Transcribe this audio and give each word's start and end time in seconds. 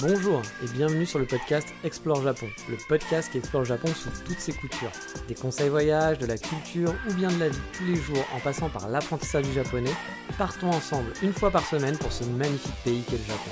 Bonjour 0.00 0.42
et 0.62 0.68
bienvenue 0.74 1.06
sur 1.06 1.18
le 1.18 1.26
podcast 1.26 1.68
Explore 1.84 2.22
Japon, 2.22 2.46
le 2.68 2.76
podcast 2.88 3.30
qui 3.30 3.38
explore 3.38 3.64
Japon 3.64 3.88
sous 3.88 4.10
toutes 4.24 4.38
ses 4.38 4.52
coutures. 4.52 4.90
Des 5.28 5.34
conseils 5.34 5.68
voyage, 5.68 6.18
de 6.18 6.26
la 6.26 6.36
culture 6.36 6.94
ou 7.08 7.14
bien 7.14 7.30
de 7.30 7.38
la 7.38 7.48
vie 7.48 7.58
tous 7.72 7.84
les 7.84 7.96
jours 7.96 8.24
en 8.34 8.40
passant 8.40 8.68
par 8.68 8.88
l'apprentissage 8.88 9.44
du 9.44 9.52
japonais, 9.52 9.92
partons 10.38 10.70
ensemble 10.70 11.12
une 11.22 11.32
fois 11.32 11.50
par 11.50 11.64
semaine 11.64 11.96
pour 11.98 12.12
ce 12.12 12.24
magnifique 12.24 12.74
pays 12.84 13.02
qu'est 13.02 13.18
le 13.18 13.24
Japon. 13.24 13.50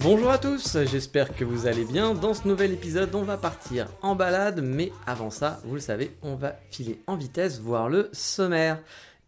Bonjour 0.00 0.30
à 0.30 0.38
tous, 0.38 0.76
j'espère 0.84 1.34
que 1.34 1.44
vous 1.44 1.66
allez 1.66 1.84
bien. 1.84 2.14
Dans 2.14 2.34
ce 2.34 2.46
nouvel 2.46 2.72
épisode, 2.72 3.14
on 3.14 3.22
va 3.22 3.36
partir 3.36 3.88
en 4.02 4.14
balade, 4.14 4.60
mais 4.62 4.92
avant 5.06 5.30
ça, 5.30 5.60
vous 5.64 5.74
le 5.74 5.80
savez, 5.80 6.12
on 6.22 6.36
va 6.36 6.56
filer 6.70 7.02
en 7.06 7.16
vitesse 7.16 7.60
voir 7.60 7.88
le 7.88 8.08
sommaire. 8.12 8.78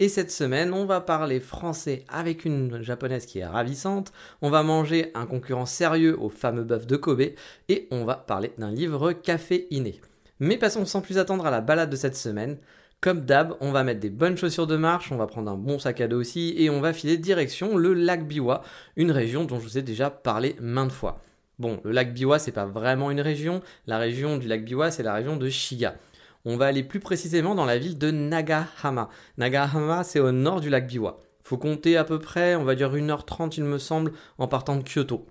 Et 0.02 0.08
cette 0.08 0.30
semaine, 0.30 0.72
on 0.72 0.86
va 0.86 1.02
parler 1.02 1.40
français 1.40 2.06
avec 2.08 2.46
une 2.46 2.82
japonaise 2.82 3.26
qui 3.26 3.40
est 3.40 3.46
ravissante, 3.46 4.14
on 4.40 4.48
va 4.48 4.62
manger 4.62 5.10
un 5.14 5.26
concurrent 5.26 5.66
sérieux 5.66 6.18
au 6.18 6.30
fameux 6.30 6.64
bœuf 6.64 6.86
de 6.86 6.96
Kobe, 6.96 7.20
et 7.68 7.86
on 7.90 8.06
va 8.06 8.14
parler 8.14 8.50
d'un 8.56 8.70
livre 8.70 9.12
caféiné. 9.12 10.00
Mais 10.38 10.56
passons 10.56 10.86
sans 10.86 11.02
plus 11.02 11.18
attendre 11.18 11.44
à 11.44 11.50
la 11.50 11.60
balade 11.60 11.90
de 11.90 11.96
cette 11.96 12.16
semaine. 12.16 12.56
Comme 13.02 13.26
d'hab, 13.26 13.56
on 13.60 13.72
va 13.72 13.84
mettre 13.84 14.00
des 14.00 14.08
bonnes 14.08 14.38
chaussures 14.38 14.66
de 14.66 14.78
marche, 14.78 15.12
on 15.12 15.18
va 15.18 15.26
prendre 15.26 15.50
un 15.50 15.58
bon 15.58 15.78
sac 15.78 16.00
à 16.00 16.08
dos 16.08 16.18
aussi, 16.18 16.54
et 16.56 16.70
on 16.70 16.80
va 16.80 16.94
filer 16.94 17.18
direction 17.18 17.76
le 17.76 17.92
lac 17.92 18.26
Biwa, 18.26 18.62
une 18.96 19.10
région 19.10 19.44
dont 19.44 19.60
je 19.60 19.64
vous 19.64 19.76
ai 19.76 19.82
déjà 19.82 20.08
parlé 20.08 20.56
maintes 20.62 20.92
fois. 20.92 21.20
Bon, 21.58 21.78
le 21.84 21.92
lac 21.92 22.14
Biwa, 22.14 22.38
c'est 22.38 22.52
pas 22.52 22.64
vraiment 22.64 23.10
une 23.10 23.20
région, 23.20 23.60
la 23.86 23.98
région 23.98 24.38
du 24.38 24.48
lac 24.48 24.64
Biwa, 24.64 24.90
c'est 24.90 25.02
la 25.02 25.12
région 25.12 25.36
de 25.36 25.50
Shiga. 25.50 25.96
On 26.44 26.56
va 26.56 26.66
aller 26.66 26.82
plus 26.82 27.00
précisément 27.00 27.54
dans 27.54 27.66
la 27.66 27.78
ville 27.78 27.98
de 27.98 28.10
Nagahama. 28.10 29.10
Nagahama, 29.36 30.04
c'est 30.04 30.20
au 30.20 30.32
nord 30.32 30.60
du 30.60 30.70
lac 30.70 30.86
Biwa. 30.86 31.20
Faut 31.42 31.58
compter 31.58 31.96
à 31.96 32.04
peu 32.04 32.18
près, 32.18 32.54
on 32.54 32.64
va 32.64 32.74
dire 32.74 32.94
1h30 32.94 33.54
il 33.56 33.64
me 33.64 33.78
semble, 33.78 34.12
en 34.38 34.48
partant 34.48 34.76
de 34.76 34.82
Kyoto. 34.82 35.26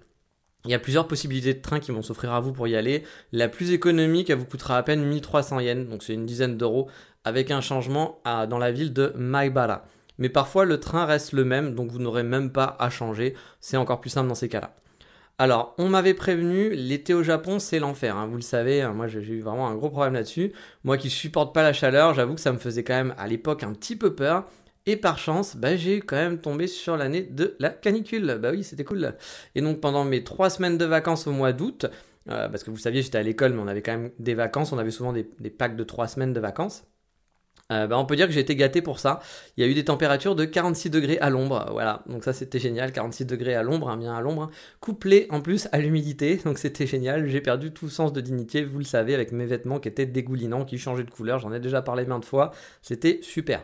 Il 0.66 0.72
y 0.72 0.74
a 0.74 0.80
plusieurs 0.80 1.08
possibilités 1.08 1.54
de 1.54 1.62
train 1.62 1.80
qui 1.80 1.92
vont 1.92 2.02
s'offrir 2.02 2.34
à 2.34 2.42
vous 2.42 2.52
pour 2.52 2.68
y 2.68 2.76
aller. 2.76 3.04
La 3.32 3.48
plus 3.48 3.72
économique, 3.72 4.30
elle 4.30 4.38
vous 4.38 4.46
coûtera 4.46 4.78
à 4.78 4.84
peine 4.84 5.04
1300 5.06 5.62
yens, 5.62 5.90
donc 5.90 6.04
c'est 6.04 6.14
une 6.14 6.26
dizaine 6.26 6.58
d'euros, 6.58 6.90
avec 7.24 7.50
un 7.50 7.62
changement 7.62 8.22
dans 8.26 8.58
la 8.58 8.72
ville 8.72 8.94
de 8.94 9.14
Maibara. 9.16 9.86
Mais 10.18 10.30
parfois 10.30 10.66
le 10.66 10.80
train 10.80 11.06
reste 11.06 11.32
le 11.32 11.46
même, 11.46 11.76
donc 11.76 11.92
vous 11.92 12.00
n'aurez 12.00 12.24
même 12.24 12.52
pas 12.52 12.76
à 12.78 12.90
changer. 12.90 13.36
C'est 13.62 13.78
encore 13.78 14.02
plus 14.02 14.10
simple 14.10 14.28
dans 14.28 14.36
ces 14.36 14.50
cas-là. 14.50 14.76
Alors, 15.42 15.74
on 15.78 15.88
m'avait 15.88 16.14
prévenu, 16.14 16.72
l'été 16.76 17.14
au 17.14 17.24
Japon, 17.24 17.60
c'est 17.60 17.80
l'enfer. 17.80 18.18
Hein. 18.18 18.28
Vous 18.28 18.36
le 18.36 18.42
savez, 18.42 18.82
hein, 18.82 18.92
moi 18.92 19.08
j'ai 19.08 19.22
eu 19.22 19.40
vraiment 19.40 19.70
un 19.70 19.76
gros 19.76 19.90
problème 19.90 20.14
là-dessus. 20.14 20.52
Moi 20.84 20.98
qui 20.98 21.10
supporte 21.10 21.56
pas 21.56 21.64
la 21.64 21.72
chaleur, 21.72 22.14
j'avoue 22.14 22.36
que 22.36 22.42
ça 22.42 22.52
me 22.52 22.58
faisait 22.58 22.84
quand 22.84 22.94
même 22.94 23.16
à 23.18 23.26
l'époque 23.26 23.64
un 23.64 23.72
petit 23.72 23.96
peu 23.96 24.14
peur. 24.14 24.50
Et 24.86 24.98
par 24.98 25.18
chance, 25.18 25.56
bah, 25.56 25.78
j'ai 25.78 26.02
quand 26.02 26.18
même 26.18 26.42
tombé 26.42 26.68
sur 26.68 26.98
l'année 26.98 27.22
de 27.22 27.56
la 27.60 27.70
canicule. 27.70 28.38
Bah 28.42 28.52
oui, 28.52 28.66
c'était 28.66 28.84
cool. 28.84 29.16
Et 29.56 29.62
donc 29.62 29.80
pendant 29.80 30.04
mes 30.04 30.26
trois 30.26 30.50
semaines 30.50 30.78
de 30.78 30.84
vacances 30.84 31.26
au 31.26 31.32
mois 31.32 31.54
d'août, 31.54 31.86
euh, 32.30 32.50
parce 32.50 32.66
que 32.66 32.72
vous 32.72 32.78
saviez, 32.78 33.02
j'étais 33.02 33.18
à 33.18 33.24
l'école, 33.24 33.54
mais 33.54 33.62
on 33.62 33.68
avait 33.70 33.82
quand 33.82 33.94
même 33.94 34.12
des 34.20 34.34
vacances, 34.34 34.74
on 34.74 34.78
avait 34.78 34.92
souvent 34.92 35.14
des, 35.14 35.30
des 35.40 35.50
packs 35.50 35.78
de 35.78 35.84
trois 35.86 36.10
semaines 36.10 36.34
de 36.34 36.40
vacances. 36.42 36.84
Euh, 37.72 37.86
bah, 37.88 38.00
on 38.00 38.06
peut 38.06 38.16
dire 38.16 38.26
que 38.26 38.34
j'ai 38.34 38.40
été 38.40 38.56
gâté 38.56 38.82
pour 38.82 39.00
ça. 39.00 39.20
Il 39.56 39.64
y 39.64 39.68
a 39.68 39.70
eu 39.70 39.76
des 39.76 39.86
températures 39.86 40.36
de 40.36 40.46
46 40.46 40.90
degrés 40.90 41.20
à 41.20 41.30
l'ombre, 41.30 41.68
voilà. 41.72 42.04
Donc 42.08 42.24
ça 42.24 42.34
c'était 42.34 42.60
génial, 42.60 42.92
46 42.92 43.26
degrés 43.26 43.54
à 43.54 43.62
l'ombre, 43.62 43.90
hein, 43.90 43.98
bien 43.98 44.16
à 44.16 44.22
l'ombre, 44.22 44.50
couplé 44.80 45.28
en 45.30 45.42
plus 45.42 45.68
à 45.72 45.80
l'humidité. 45.80 46.38
Donc 46.46 46.58
c'était 46.58 46.88
génial. 46.88 47.28
J'ai 47.28 47.42
perdu 47.42 47.72
tout 47.72 47.90
sens 47.90 48.12
de 48.12 48.22
dignité, 48.22 48.64
vous 48.64 48.80
le 48.80 48.86
savez, 48.86 49.14
avec 49.14 49.32
mes 49.32 49.46
vêtements 49.46 49.80
qui 49.80 49.88
étaient 49.88 50.06
dégoulinants, 50.06 50.66
qui 50.66 50.78
changeaient 50.78 51.04
de 51.04 51.12
couleur. 51.12 51.40
J'en 51.40 51.54
ai 51.54 51.60
déjà 51.60 51.82
parlé 51.82 52.06
maintes 52.06 52.26
fois. 52.26 52.52
C'était 52.82 53.20
super. 53.22 53.64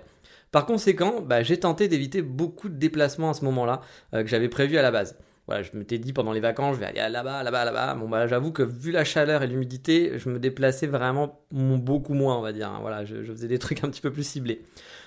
Par 0.52 0.66
conséquent, 0.66 1.22
bah, 1.22 1.44
j'ai 1.44 1.60
tenté 1.60 1.88
d'éviter 1.88 2.22
beaucoup 2.22 2.70
de 2.70 2.76
déplacements 2.76 3.32
à 3.32 3.34
ce 3.34 3.44
moment-là 3.46 3.82
euh, 4.14 4.22
que 4.22 4.30
j'avais 4.30 4.50
prévu 4.50 4.78
à 4.78 4.82
la 4.82 4.92
base 4.92 5.18
voilà, 5.48 5.62
je 5.62 5.78
m'étais 5.78 6.00
dit 6.00 6.12
pendant 6.12 6.32
les 6.32 6.40
vacances, 6.40 6.76
je 6.76 6.80
vais 6.80 6.88
aller 6.88 7.12
là-bas, 7.12 7.44
là-bas, 7.44 7.66
là-bas. 7.66 7.94
Bon, 7.96 8.10
bah, 8.10 8.26
j'avoue 8.26 8.52
que 8.52 8.64
vu 8.64 8.92
la 8.92 9.04
chaleur 9.04 9.44
et 9.44 9.48
l'humidité, 9.48 10.18
je 10.18 10.30
me 10.30 10.40
déplaçais 10.40 10.88
vraiment 10.88 11.46
beaucoup 11.52 12.16
moins, 12.16 12.36
on 12.38 12.42
va 12.42 12.52
dire. 12.52 12.70
Hein. 12.70 12.80
Voilà, 12.82 13.06
je, 13.06 13.22
faisais 13.24 13.48
des 13.48 13.60
trucs 13.60 13.84
un 13.84 13.90
petit 13.90 14.02
peu 14.02 14.12
plus 14.12 14.28
ciblés. 14.28 14.64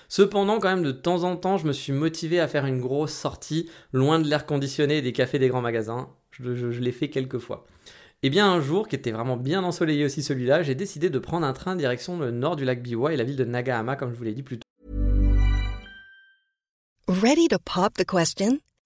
Cependant, 0.07 0.59
quand 0.59 0.69
même, 0.69 0.83
de 0.83 0.93
temps 0.93 1.23
en 1.23 1.35
temps, 1.35 1.57
je 1.57 1.67
me 1.67 1.73
suis 1.73 1.91
motivé 1.91 2.39
à 2.39 2.47
faire 2.47 2.65
une 2.65 2.79
grosse 2.79 3.13
sortie 3.13 3.69
loin 3.91 4.17
de 4.17 4.27
l'air 4.27 4.45
conditionné 4.45 4.97
et 4.97 5.01
des 5.01 5.11
cafés 5.11 5.39
des 5.39 5.49
grands 5.49 5.61
magasins. 5.61 6.09
Je, 6.31 6.67
l'ai 6.79 6.91
fait 6.93 7.09
quelques 7.09 7.39
fois. 7.39 7.65
Et 8.23 8.29
bien 8.29 8.49
un 8.49 8.61
jour, 8.61 8.87
qui 8.87 8.95
était 8.95 9.11
vraiment 9.11 9.35
bien 9.35 9.63
ensoleillé 9.63 10.05
aussi 10.05 10.23
celui-là, 10.23 10.63
j'ai 10.63 10.75
décidé 10.75 11.09
de 11.09 11.19
prendre 11.19 11.45
un 11.45 11.53
train 11.53 11.75
direction 11.75 12.17
le 12.17 12.31
nord 12.31 12.55
du 12.55 12.63
lac 12.63 12.81
Biwa 12.81 13.13
et 13.13 13.17
la 13.17 13.25
ville 13.25 13.35
de 13.35 13.43
Nagahama, 13.43 13.97
comme 13.97 14.11
je 14.11 14.17
vous 14.17 14.23
l'ai 14.23 14.33
dit 14.33 14.43
plus 14.43 14.57
tôt. 14.57 14.65
Ready 17.09 17.47
to 17.49 17.57
pop 17.59 17.95
the 17.95 18.05
question? 18.05 18.59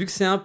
Vu 0.00 0.06
que 0.06 0.12
c'est 0.12 0.24
un, 0.24 0.42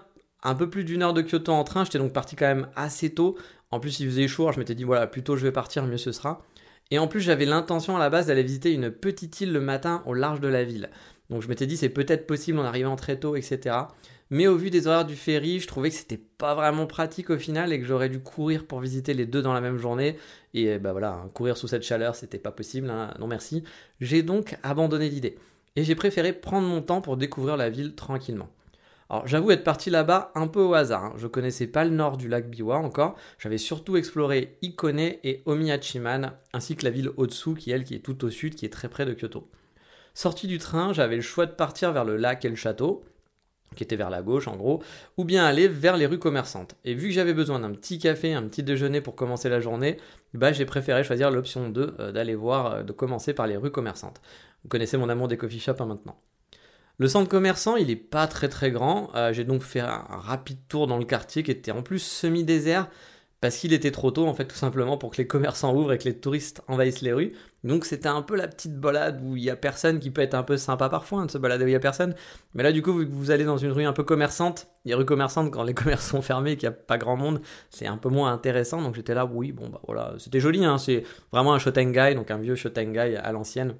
peu 0.54 0.70
plus 0.70 0.84
d'une 0.84 1.02
heure 1.02 1.14
de 1.14 1.22
Kyoto 1.22 1.54
en 1.54 1.64
train, 1.64 1.86
j'étais 1.86 1.98
donc 1.98 2.12
parti 2.12 2.36
quand 2.36 2.46
même 2.46 2.68
assez 2.76 3.14
tôt. 3.14 3.38
En 3.72 3.80
plus, 3.80 4.02
il 4.02 4.08
faisait 4.08 4.28
chaud, 4.28 4.52
je 4.52 4.60
m'étais 4.60 4.76
dit, 4.76 4.84
voilà, 4.84 5.08
plus 5.08 5.24
tôt 5.24 5.38
je 5.38 5.44
vais 5.44 5.54
partir, 5.54 5.86
mieux 5.86 5.96
ce 5.96 6.12
sera. 6.12 6.42
Et 6.92 7.00
en 7.00 7.08
plus, 7.08 7.22
j'avais 7.22 7.46
l'intention 7.46 7.96
à 7.96 8.00
la 8.00 8.10
base 8.10 8.28
d'aller 8.28 8.44
visiter 8.44 8.74
une 8.74 8.92
petite 8.92 9.40
île 9.40 9.54
le 9.54 9.62
matin 9.62 10.04
au 10.08 10.14
large 10.14 10.42
de 10.42 10.50
la 10.50 10.66
ville. 10.66 10.90
Donc 11.30 11.42
je 11.42 11.48
m'étais 11.48 11.68
dit, 11.68 11.78
c'est 11.78 11.88
peut-être 11.88 12.28
possible 12.28 12.60
en 12.60 12.66
arrivant 12.66 12.98
très 12.98 13.18
tôt, 13.18 13.38
etc. 13.38 13.78
Mais 14.30 14.48
au 14.48 14.58
vu 14.58 14.72
des 14.72 14.88
horaires 14.88 15.06
du 15.06 15.16
ferry, 15.16 15.62
je 15.62 15.68
trouvais 15.68 15.90
que 15.90 15.96
c'était 15.96 16.18
pas 16.18 16.54
vraiment 16.54 16.86
pratique 16.86 17.30
au 17.30 17.38
final 17.38 17.72
et 17.72 17.80
que 17.80 17.86
j'aurais 17.86 18.10
dû 18.10 18.20
courir 18.20 18.68
pour 18.68 18.82
visiter 18.82 19.14
les 19.14 19.26
deux 19.26 19.42
dans 19.42 19.54
la 19.54 19.62
même 19.62 19.78
journée. 19.78 20.18
Et 20.54 20.80
bah 20.80 20.92
voilà, 20.92 21.14
hein, 21.14 21.32
courir 21.34 21.56
sous 21.56 21.70
cette 21.70 21.84
chaleur, 21.84 22.16
c'était 22.16 22.40
pas 22.40 22.52
possible, 22.52 22.90
hein. 22.90 23.14
non 23.20 23.28
merci. 23.28 23.64
J'ai 24.02 24.22
donc 24.22 24.58
abandonné 24.64 25.08
l'idée. 25.08 25.38
Et 25.78 25.86
j'ai 25.86 25.96
préféré 25.96 26.34
prendre 26.34 26.68
mon 26.68 26.82
temps 26.82 27.00
pour 27.00 27.16
découvrir 27.16 27.56
la 27.56 27.70
ville 27.70 27.96
tranquillement. 27.96 28.50
Alors 29.10 29.28
j'avoue 29.28 29.52
être 29.52 29.64
parti 29.64 29.90
là-bas 29.90 30.32
un 30.36 30.48
peu 30.48 30.62
au 30.62 30.74
hasard. 30.74 31.06
Hein. 31.06 31.14
Je 31.18 31.28
connaissais 31.28 31.68
pas 31.68 31.84
le 31.84 31.92
nord 31.92 32.18
du 32.18 32.28
lac 32.28 32.50
Biwa 32.50 32.78
encore. 32.78 33.16
J'avais 33.38 33.58
surtout 33.58 33.98
exploré 33.98 34.58
Ikone 34.62 35.00
et 35.00 35.44
Omiyachiman, 35.46 36.34
ainsi 36.54 36.76
que 36.76 36.86
la 36.86 36.92
ville 36.92 37.12
Otsu 37.18 37.54
qui 37.54 37.72
elle 37.72 37.84
qui 37.84 37.96
est 37.96 38.00
tout 38.00 38.26
au 38.26 38.30
sud, 38.30 38.56
qui 38.56 38.66
est 38.66 38.74
très 38.74 38.90
près 38.90 39.06
de 39.06 39.14
Kyoto. 39.14 39.50
Sorti 40.16 40.48
du 40.48 40.58
train, 40.58 40.94
j'avais 40.94 41.18
le 41.18 41.22
choix 41.22 41.46
de 41.46 41.52
partir 41.52 41.92
vers 41.92 42.06
le 42.06 42.18
lac 42.18 42.46
et 42.46 42.50
le 42.50 42.56
château, 42.56 43.04
qui 43.76 43.84
était 43.84 43.96
vers 43.96 44.10
la 44.10 44.22
gauche 44.22 44.48
en 44.48 44.56
gros, 44.56 44.82
ou 45.18 45.26
bien 45.26 45.46
aller 45.46 45.68
vers 45.68 45.98
les 45.98 46.06
rues 46.06 46.20
commerçantes. 46.20 46.76
Et 46.86 46.94
vu 46.94 47.10
que 47.10 47.14
j'avais 47.14 47.34
besoin 47.34 47.60
d'un 47.60 47.72
petit 47.72 48.00
café, 48.00 48.34
un 48.34 48.44
petit 48.44 48.64
déjeuner 48.64 49.02
pour 49.02 49.16
commencer 49.16 49.50
la 49.50 49.60
journée, 49.60 49.98
bah 50.34 50.54
j'ai 50.54 50.66
préféré 50.66 51.04
choisir 51.04 51.30
l'option 51.32 51.70
2 51.70 51.96
euh, 52.00 52.12
d'aller 52.12 52.36
voir, 52.36 52.66
euh, 52.68 52.84
de 52.84 52.94
commencer 52.94 53.34
par 53.34 53.46
les 53.46 53.58
rues 53.58 53.72
commerçantes. 53.72 54.22
Vous 54.64 54.70
connaissez 54.70 54.98
mon 54.98 55.10
amour 55.10 55.28
des 55.28 55.38
coffee 55.38 55.60
shops 55.60 55.82
hein, 55.82 55.86
maintenant. 55.86 56.18
Le 56.98 57.08
centre 57.08 57.30
commerçant, 57.30 57.76
il 57.76 57.88
n'est 57.88 57.96
pas 57.96 58.28
très 58.28 58.48
très 58.50 58.72
grand. 58.72 59.10
Euh, 59.16 59.34
j'ai 59.34 59.44
donc 59.44 59.64
fait 59.64 59.82
un 59.82 60.06
rapide 60.10 60.60
tour 60.70 60.88
dans 60.88 60.98
le 60.98 61.06
quartier 61.06 61.44
qui 61.44 61.52
était 61.52 61.72
en 61.72 61.82
plus 61.82 62.00
semi-désert 62.00 62.90
parce 63.42 63.58
qu'il 63.58 63.74
était 63.74 63.92
trop 63.92 64.10
tôt 64.12 64.26
en 64.28 64.34
fait 64.34 64.46
tout 64.46 64.56
simplement 64.56 64.98
pour 64.98 65.12
que 65.12 65.18
les 65.18 65.28
commerçants 65.28 65.76
ouvrent 65.76 65.94
et 65.94 65.98
que 65.98 66.06
les 66.06 66.18
touristes 66.18 66.64
envahissent 66.68 67.02
les 67.02 67.14
rues. 67.14 67.34
Donc 67.64 67.86
c'était 67.86 68.08
un 68.08 68.22
peu 68.22 68.36
la 68.36 68.48
petite 68.48 68.80
balade 68.80 69.22
où 69.24 69.36
il 69.36 69.44
y 69.44 69.50
a 69.50 69.56
personne 69.56 70.00
qui 70.00 70.10
peut 70.10 70.22
être 70.22 70.34
un 70.34 70.44
peu 70.44 70.58
sympa 70.58 70.90
parfois 70.90 71.22
hein, 71.22 71.26
de 71.28 71.32
se 71.32 71.38
balader 71.38 71.66
où 71.66 71.68
il 71.68 71.74
y 71.74 71.76
a 71.76 71.80
personne. 71.80 72.16
Mais 72.54 72.64
là 72.64 72.72
du 72.72 72.82
coup 72.82 72.94
vu 72.94 73.06
vous 73.08 73.32
allez 73.32 73.44
dans 73.44 73.58
une 73.58 73.72
rue 73.72 73.84
un 73.86 73.94
peu 73.94 74.04
commerçante, 74.04 74.68
les 74.86 74.96
rues 74.96 75.06
commerçantes 75.06 75.52
quand 75.52 75.64
les 75.64 75.74
commerces 75.76 76.08
sont 76.08 76.22
fermés 76.22 76.54
et 76.54 76.58
qu'il 76.58 76.70
n'y 76.70 76.74
a 76.74 76.78
pas 76.78 76.98
grand 76.98 77.18
monde, 77.18 77.42
c'est 77.70 77.88
un 77.88 77.98
peu 77.98 78.10
moins 78.10 78.32
intéressant. 78.32 78.82
Donc 78.82 78.96
j'étais 78.96 79.14
là 79.14 79.26
oui 79.26 79.52
bon 79.52 79.70
bah 79.70 79.82
voilà 79.86 80.16
c'était 80.18 80.40
joli 80.40 80.66
hein, 80.66 80.78
c'est 80.78 81.04
vraiment 81.32 81.54
un 81.54 81.60
Shotengai 81.60 82.16
donc 82.16 82.32
un 82.32 82.38
vieux 82.38 82.56
Shotengai 82.56 83.18
à 83.18 83.32
l'ancienne 83.32 83.76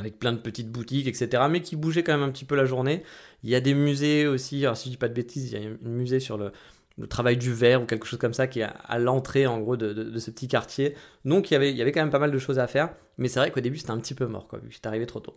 avec 0.00 0.18
plein 0.18 0.32
de 0.32 0.38
petites 0.38 0.70
boutiques, 0.70 1.06
etc., 1.06 1.44
mais 1.50 1.60
qui 1.60 1.76
bougeait 1.76 2.02
quand 2.02 2.12
même 2.12 2.28
un 2.28 2.32
petit 2.32 2.44
peu 2.44 2.56
la 2.56 2.64
journée. 2.64 3.02
Il 3.44 3.50
y 3.50 3.54
a 3.54 3.60
des 3.60 3.74
musées 3.74 4.26
aussi, 4.26 4.64
alors 4.64 4.76
si 4.76 4.88
je 4.88 4.94
dis 4.94 4.98
pas 4.98 5.08
de 5.08 5.14
bêtises, 5.14 5.52
il 5.52 5.62
y 5.62 5.66
a 5.66 5.68
un 5.68 5.88
musée 5.88 6.20
sur 6.20 6.36
le, 6.38 6.52
travail 7.08 7.38
du 7.38 7.54
verre 7.54 7.80
ou 7.80 7.86
quelque 7.86 8.06
chose 8.06 8.18
comme 8.18 8.34
ça 8.34 8.46
qui 8.46 8.60
est 8.60 8.66
à, 8.84 8.98
l'entrée 8.98 9.46
en 9.46 9.58
gros 9.58 9.76
de, 9.76 10.18
ce 10.18 10.30
petit 10.30 10.48
quartier. 10.48 10.94
Donc 11.24 11.50
il 11.50 11.54
y, 11.54 11.56
avait, 11.56 11.70
il 11.70 11.76
y 11.76 11.82
avait 11.82 11.92
quand 11.92 12.00
même 12.00 12.10
pas 12.10 12.18
mal 12.18 12.30
de 12.30 12.38
choses 12.38 12.58
à 12.58 12.66
faire, 12.66 12.90
mais 13.16 13.28
c'est 13.28 13.40
vrai 13.40 13.50
qu'au 13.50 13.60
début 13.60 13.78
c'était 13.78 13.92
un 13.92 13.98
petit 13.98 14.14
peu 14.14 14.26
mort, 14.26 14.48
quoi, 14.48 14.58
vu 14.58 14.68
que 14.68 14.74
j'étais 14.74 14.88
arrivé 14.88 15.06
trop 15.06 15.20
tôt. 15.20 15.36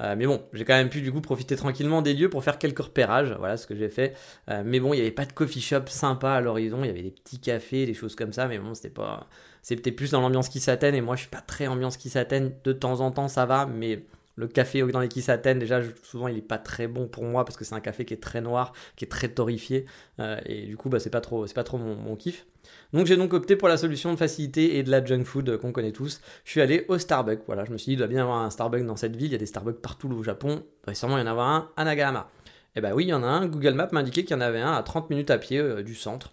Euh, 0.00 0.16
mais 0.16 0.26
bon, 0.26 0.42
j'ai 0.52 0.64
quand 0.64 0.74
même 0.74 0.88
pu 0.88 1.00
du 1.02 1.12
coup 1.12 1.20
profiter 1.20 1.54
tranquillement 1.56 2.02
des 2.02 2.14
lieux 2.14 2.28
pour 2.28 2.42
faire 2.42 2.58
quelques 2.58 2.80
repérages, 2.80 3.32
voilà 3.38 3.56
ce 3.56 3.66
que 3.66 3.76
j'ai 3.76 3.88
fait. 3.88 4.14
Euh, 4.50 4.62
mais 4.64 4.80
bon, 4.80 4.92
il 4.92 4.96
n'y 4.96 5.02
avait 5.02 5.12
pas 5.12 5.26
de 5.26 5.32
coffee 5.32 5.60
shop 5.60 5.86
sympa 5.86 6.32
à 6.32 6.40
l'horizon, 6.40 6.82
il 6.82 6.86
y 6.88 6.90
avait 6.90 7.02
des 7.02 7.12
petits 7.12 7.38
cafés, 7.38 7.86
des 7.86 7.94
choses 7.94 8.16
comme 8.16 8.32
ça, 8.32 8.48
mais 8.48 8.58
bon, 8.58 8.74
c'était 8.74 8.90
pas. 8.90 9.28
C'était 9.64 9.90
plus 9.90 10.12
dans 10.12 10.20
l'ambiance 10.20 10.48
qui 10.48 10.60
s'atteigne, 10.60 10.94
et 10.94 11.00
moi 11.00 11.16
je 11.16 11.22
suis 11.22 11.30
pas 11.30 11.40
très 11.40 11.66
ambiance 11.66 11.96
qui 11.96 12.10
s'atteigne, 12.10 12.52
de 12.62 12.72
temps 12.72 13.00
en 13.00 13.10
temps 13.10 13.26
ça 13.26 13.46
va, 13.46 13.66
mais 13.66 14.04
le 14.36 14.48
café 14.48 14.82
dans 14.82 15.00
les 15.00 15.08
Kisaten, 15.08 15.58
déjà, 15.58 15.80
souvent, 16.02 16.28
il 16.28 16.36
est 16.38 16.42
pas 16.42 16.58
très 16.58 16.88
bon 16.88 17.06
pour 17.06 17.24
moi 17.24 17.44
parce 17.44 17.56
que 17.56 17.64
c'est 17.64 17.74
un 17.74 17.80
café 17.80 18.04
qui 18.04 18.14
est 18.14 18.22
très 18.22 18.40
noir, 18.40 18.72
qui 18.96 19.04
est 19.04 19.08
très 19.08 19.28
torréfié. 19.28 19.86
Euh, 20.18 20.40
et 20.44 20.66
du 20.66 20.76
coup, 20.76 20.88
bah, 20.88 20.98
c'est 20.98 21.10
pas 21.10 21.20
trop, 21.20 21.46
c'est 21.46 21.54
pas 21.54 21.62
trop 21.62 21.78
mon, 21.78 22.16
kiff. 22.16 22.44
Donc, 22.92 23.06
j'ai 23.06 23.16
donc 23.16 23.32
opté 23.32 23.54
pour 23.54 23.68
la 23.68 23.76
solution 23.76 24.12
de 24.12 24.16
facilité 24.16 24.76
et 24.76 24.82
de 24.82 24.90
la 24.90 25.04
junk 25.04 25.24
food 25.24 25.56
qu'on 25.58 25.72
connaît 25.72 25.92
tous. 25.92 26.20
Je 26.44 26.50
suis 26.50 26.60
allé 26.60 26.84
au 26.88 26.98
Starbucks. 26.98 27.42
Voilà, 27.46 27.64
je 27.64 27.70
me 27.70 27.78
suis 27.78 27.90
dit, 27.90 27.92
il 27.92 27.98
doit 27.98 28.08
bien 28.08 28.18
y 28.18 28.22
avoir 28.22 28.38
un 28.38 28.50
Starbucks 28.50 28.84
dans 28.84 28.96
cette 28.96 29.14
ville. 29.14 29.28
Il 29.28 29.32
y 29.32 29.36
a 29.36 29.38
des 29.38 29.46
Starbucks 29.46 29.80
partout 29.80 30.10
au 30.10 30.22
Japon. 30.24 30.64
Il 30.82 30.86
doit 30.86 30.94
sûrement 30.94 31.18
y 31.18 31.22
en 31.22 31.26
avoir 31.26 31.48
un 31.48 31.70
à 31.76 31.84
Nagahama. 31.84 32.28
Et 32.76 32.78
eh 32.78 32.80
bah 32.80 32.90
oui, 32.92 33.04
il 33.04 33.08
y 33.08 33.14
en 33.14 33.22
a 33.22 33.26
un. 33.26 33.46
Google 33.46 33.74
Maps 33.74 33.90
m'indiquait 33.92 34.24
qu'il 34.24 34.32
y 34.32 34.38
en 34.38 34.40
avait 34.40 34.60
un 34.60 34.72
à 34.72 34.82
30 34.82 35.08
minutes 35.10 35.30
à 35.30 35.38
pied 35.38 35.60
euh, 35.60 35.84
du 35.84 35.94
centre. 35.94 36.32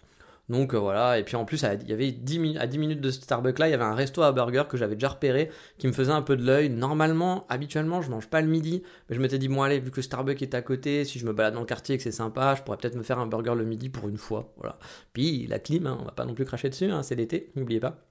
Donc 0.52 0.74
euh, 0.74 0.78
voilà, 0.78 1.18
et 1.18 1.24
puis 1.24 1.38
en 1.38 1.46
plus, 1.46 1.62
il 1.62 1.90
y 1.90 1.94
avait 1.94 2.12
10 2.12 2.58
à 2.58 2.68
10 2.68 2.78
minutes 2.78 3.00
de 3.00 3.10
Starbucks 3.10 3.58
là, 3.58 3.70
il 3.70 3.72
y 3.72 3.74
avait 3.74 3.86
un 3.86 3.96
resto 3.96 4.22
à 4.22 4.34
burger 4.34 4.64
que 4.68 4.76
j'avais 4.76 4.96
déjà 4.96 5.08
repéré, 5.08 5.50
qui 5.78 5.88
me 5.88 5.94
faisait 5.94 6.12
un 6.12 6.22
peu 6.22 6.36
de 6.36 6.46
l'œil. 6.46 6.70
Normalement, 6.70 7.46
habituellement, 7.48 8.02
je 8.02 8.12
mange 8.12 8.28
pas 8.28 8.42
le 8.42 8.48
midi, 8.48 8.84
mais 9.08 9.16
je 9.16 9.22
m'étais 9.22 9.38
dit, 9.38 9.48
bon 9.48 9.62
allez, 9.62 9.80
vu 9.80 9.92
que 9.92 10.02
Starbucks 10.02 10.42
est 10.42 10.54
à 10.54 10.62
côté, 10.62 11.06
si 11.06 11.20
je 11.20 11.26
me 11.26 11.32
balade 11.32 11.54
dans 11.54 11.62
le 11.62 11.66
quartier 11.66 11.96
et 11.96 11.98
que 11.98 12.04
c'est 12.04 12.12
sympa, 12.12 12.56
je 12.56 12.64
pourrais 12.64 12.76
peut-être 12.76 12.96
me 12.96 13.04
faire 13.04 13.18
un 13.18 13.28
burger 13.28 13.56
le 13.56 13.64
midi 13.64 13.88
pour 13.88 14.10
une 14.10 14.18
fois. 14.18 14.52
Voilà. 14.58 14.78
Puis 15.14 15.48
la 15.48 15.58
clim, 15.58 15.88
hein, 15.88 15.98
on 16.02 16.04
va 16.04 16.12
pas 16.12 16.26
non 16.26 16.34
plus 16.34 16.44
cracher 16.44 16.70
dessus, 16.70 16.92
hein, 16.92 17.02
c'est 17.02 17.16
l'été, 17.16 17.54
n'oubliez 17.56 17.80
pas. 17.80 18.04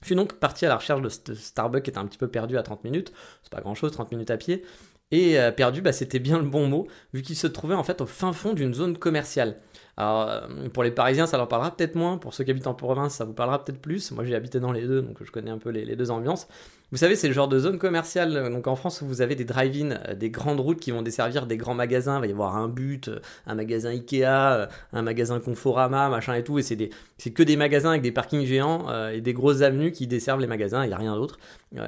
Je 0.00 0.06
suis 0.06 0.14
donc 0.14 0.34
parti 0.34 0.64
à 0.66 0.68
la 0.68 0.76
recherche 0.76 1.02
de 1.02 1.34
Starbucks 1.34 1.82
qui 1.82 1.90
était 1.90 1.98
un 1.98 2.06
petit 2.06 2.18
peu 2.18 2.28
perdu 2.28 2.56
à 2.56 2.62
30 2.62 2.84
minutes, 2.84 3.12
c'est 3.42 3.52
pas 3.52 3.60
grand 3.60 3.74
chose, 3.74 3.90
30 3.90 4.12
minutes 4.12 4.30
à 4.30 4.36
pied. 4.36 4.62
Et 5.10 5.38
euh, 5.38 5.50
perdu, 5.50 5.82
bah, 5.82 5.92
c'était 5.92 6.18
bien 6.18 6.38
le 6.38 6.44
bon 6.44 6.66
mot, 6.66 6.86
vu 7.12 7.22
qu'il 7.22 7.36
se 7.36 7.46
trouvait 7.46 7.74
en 7.74 7.82
fait 7.82 8.00
au 8.00 8.06
fin 8.06 8.32
fond 8.32 8.52
d'une 8.52 8.74
zone 8.74 8.96
commerciale. 8.96 9.56
Alors, 10.00 10.30
euh, 10.30 10.68
pour 10.72 10.82
les 10.82 10.90
Parisiens, 10.90 11.26
ça 11.26 11.36
leur 11.36 11.46
parlera 11.46 11.76
peut-être 11.76 11.94
moins. 11.94 12.16
Pour 12.16 12.32
ceux 12.32 12.42
qui 12.42 12.50
habitent 12.50 12.66
en 12.66 12.72
province, 12.72 13.16
ça 13.16 13.26
vous 13.26 13.34
parlera 13.34 13.62
peut-être 13.62 13.80
plus. 13.82 14.12
Moi, 14.12 14.24
j'ai 14.24 14.34
habité 14.34 14.58
dans 14.58 14.72
les 14.72 14.86
deux, 14.86 15.02
donc 15.02 15.22
je 15.22 15.30
connais 15.30 15.50
un 15.50 15.58
peu 15.58 15.68
les, 15.68 15.94
deux 15.94 16.10
ambiances. 16.10 16.48
Vous 16.90 16.96
savez, 16.96 17.16
c'est 17.16 17.28
le 17.28 17.34
genre 17.34 17.48
de 17.48 17.58
zone 17.58 17.78
commerciale. 17.78 18.50
Donc, 18.50 18.66
en 18.66 18.76
France, 18.76 19.02
vous 19.02 19.20
avez 19.20 19.34
des 19.34 19.44
drive-in, 19.44 19.90
euh, 19.90 20.14
des 20.14 20.30
grandes 20.30 20.60
routes 20.60 20.80
qui 20.80 20.90
vont 20.90 21.02
desservir 21.02 21.46
des 21.46 21.58
grands 21.58 21.74
magasins. 21.74 22.16
Il 22.16 22.20
va 22.20 22.26
y 22.28 22.32
avoir 22.32 22.56
un 22.56 22.68
but, 22.68 23.08
euh, 23.08 23.20
un 23.46 23.54
magasin 23.54 23.90
Ikea, 23.90 24.68
un 24.94 25.02
magasin 25.02 25.38
Conforama, 25.38 26.08
machin 26.08 26.32
et 26.32 26.44
tout. 26.44 26.58
Et 26.58 26.62
c'est 26.62 27.30
que 27.30 27.42
des 27.42 27.56
magasins 27.56 27.90
avec 27.90 28.00
des 28.00 28.12
parkings 28.12 28.46
géants 28.46 28.86
et 29.10 29.20
des 29.20 29.34
grosses 29.34 29.60
avenues 29.60 29.92
qui 29.92 30.06
desservent 30.06 30.40
les 30.40 30.46
magasins. 30.46 30.82
Il 30.84 30.88
n'y 30.88 30.94
a 30.94 30.98
rien 30.98 31.14
d'autre. 31.14 31.38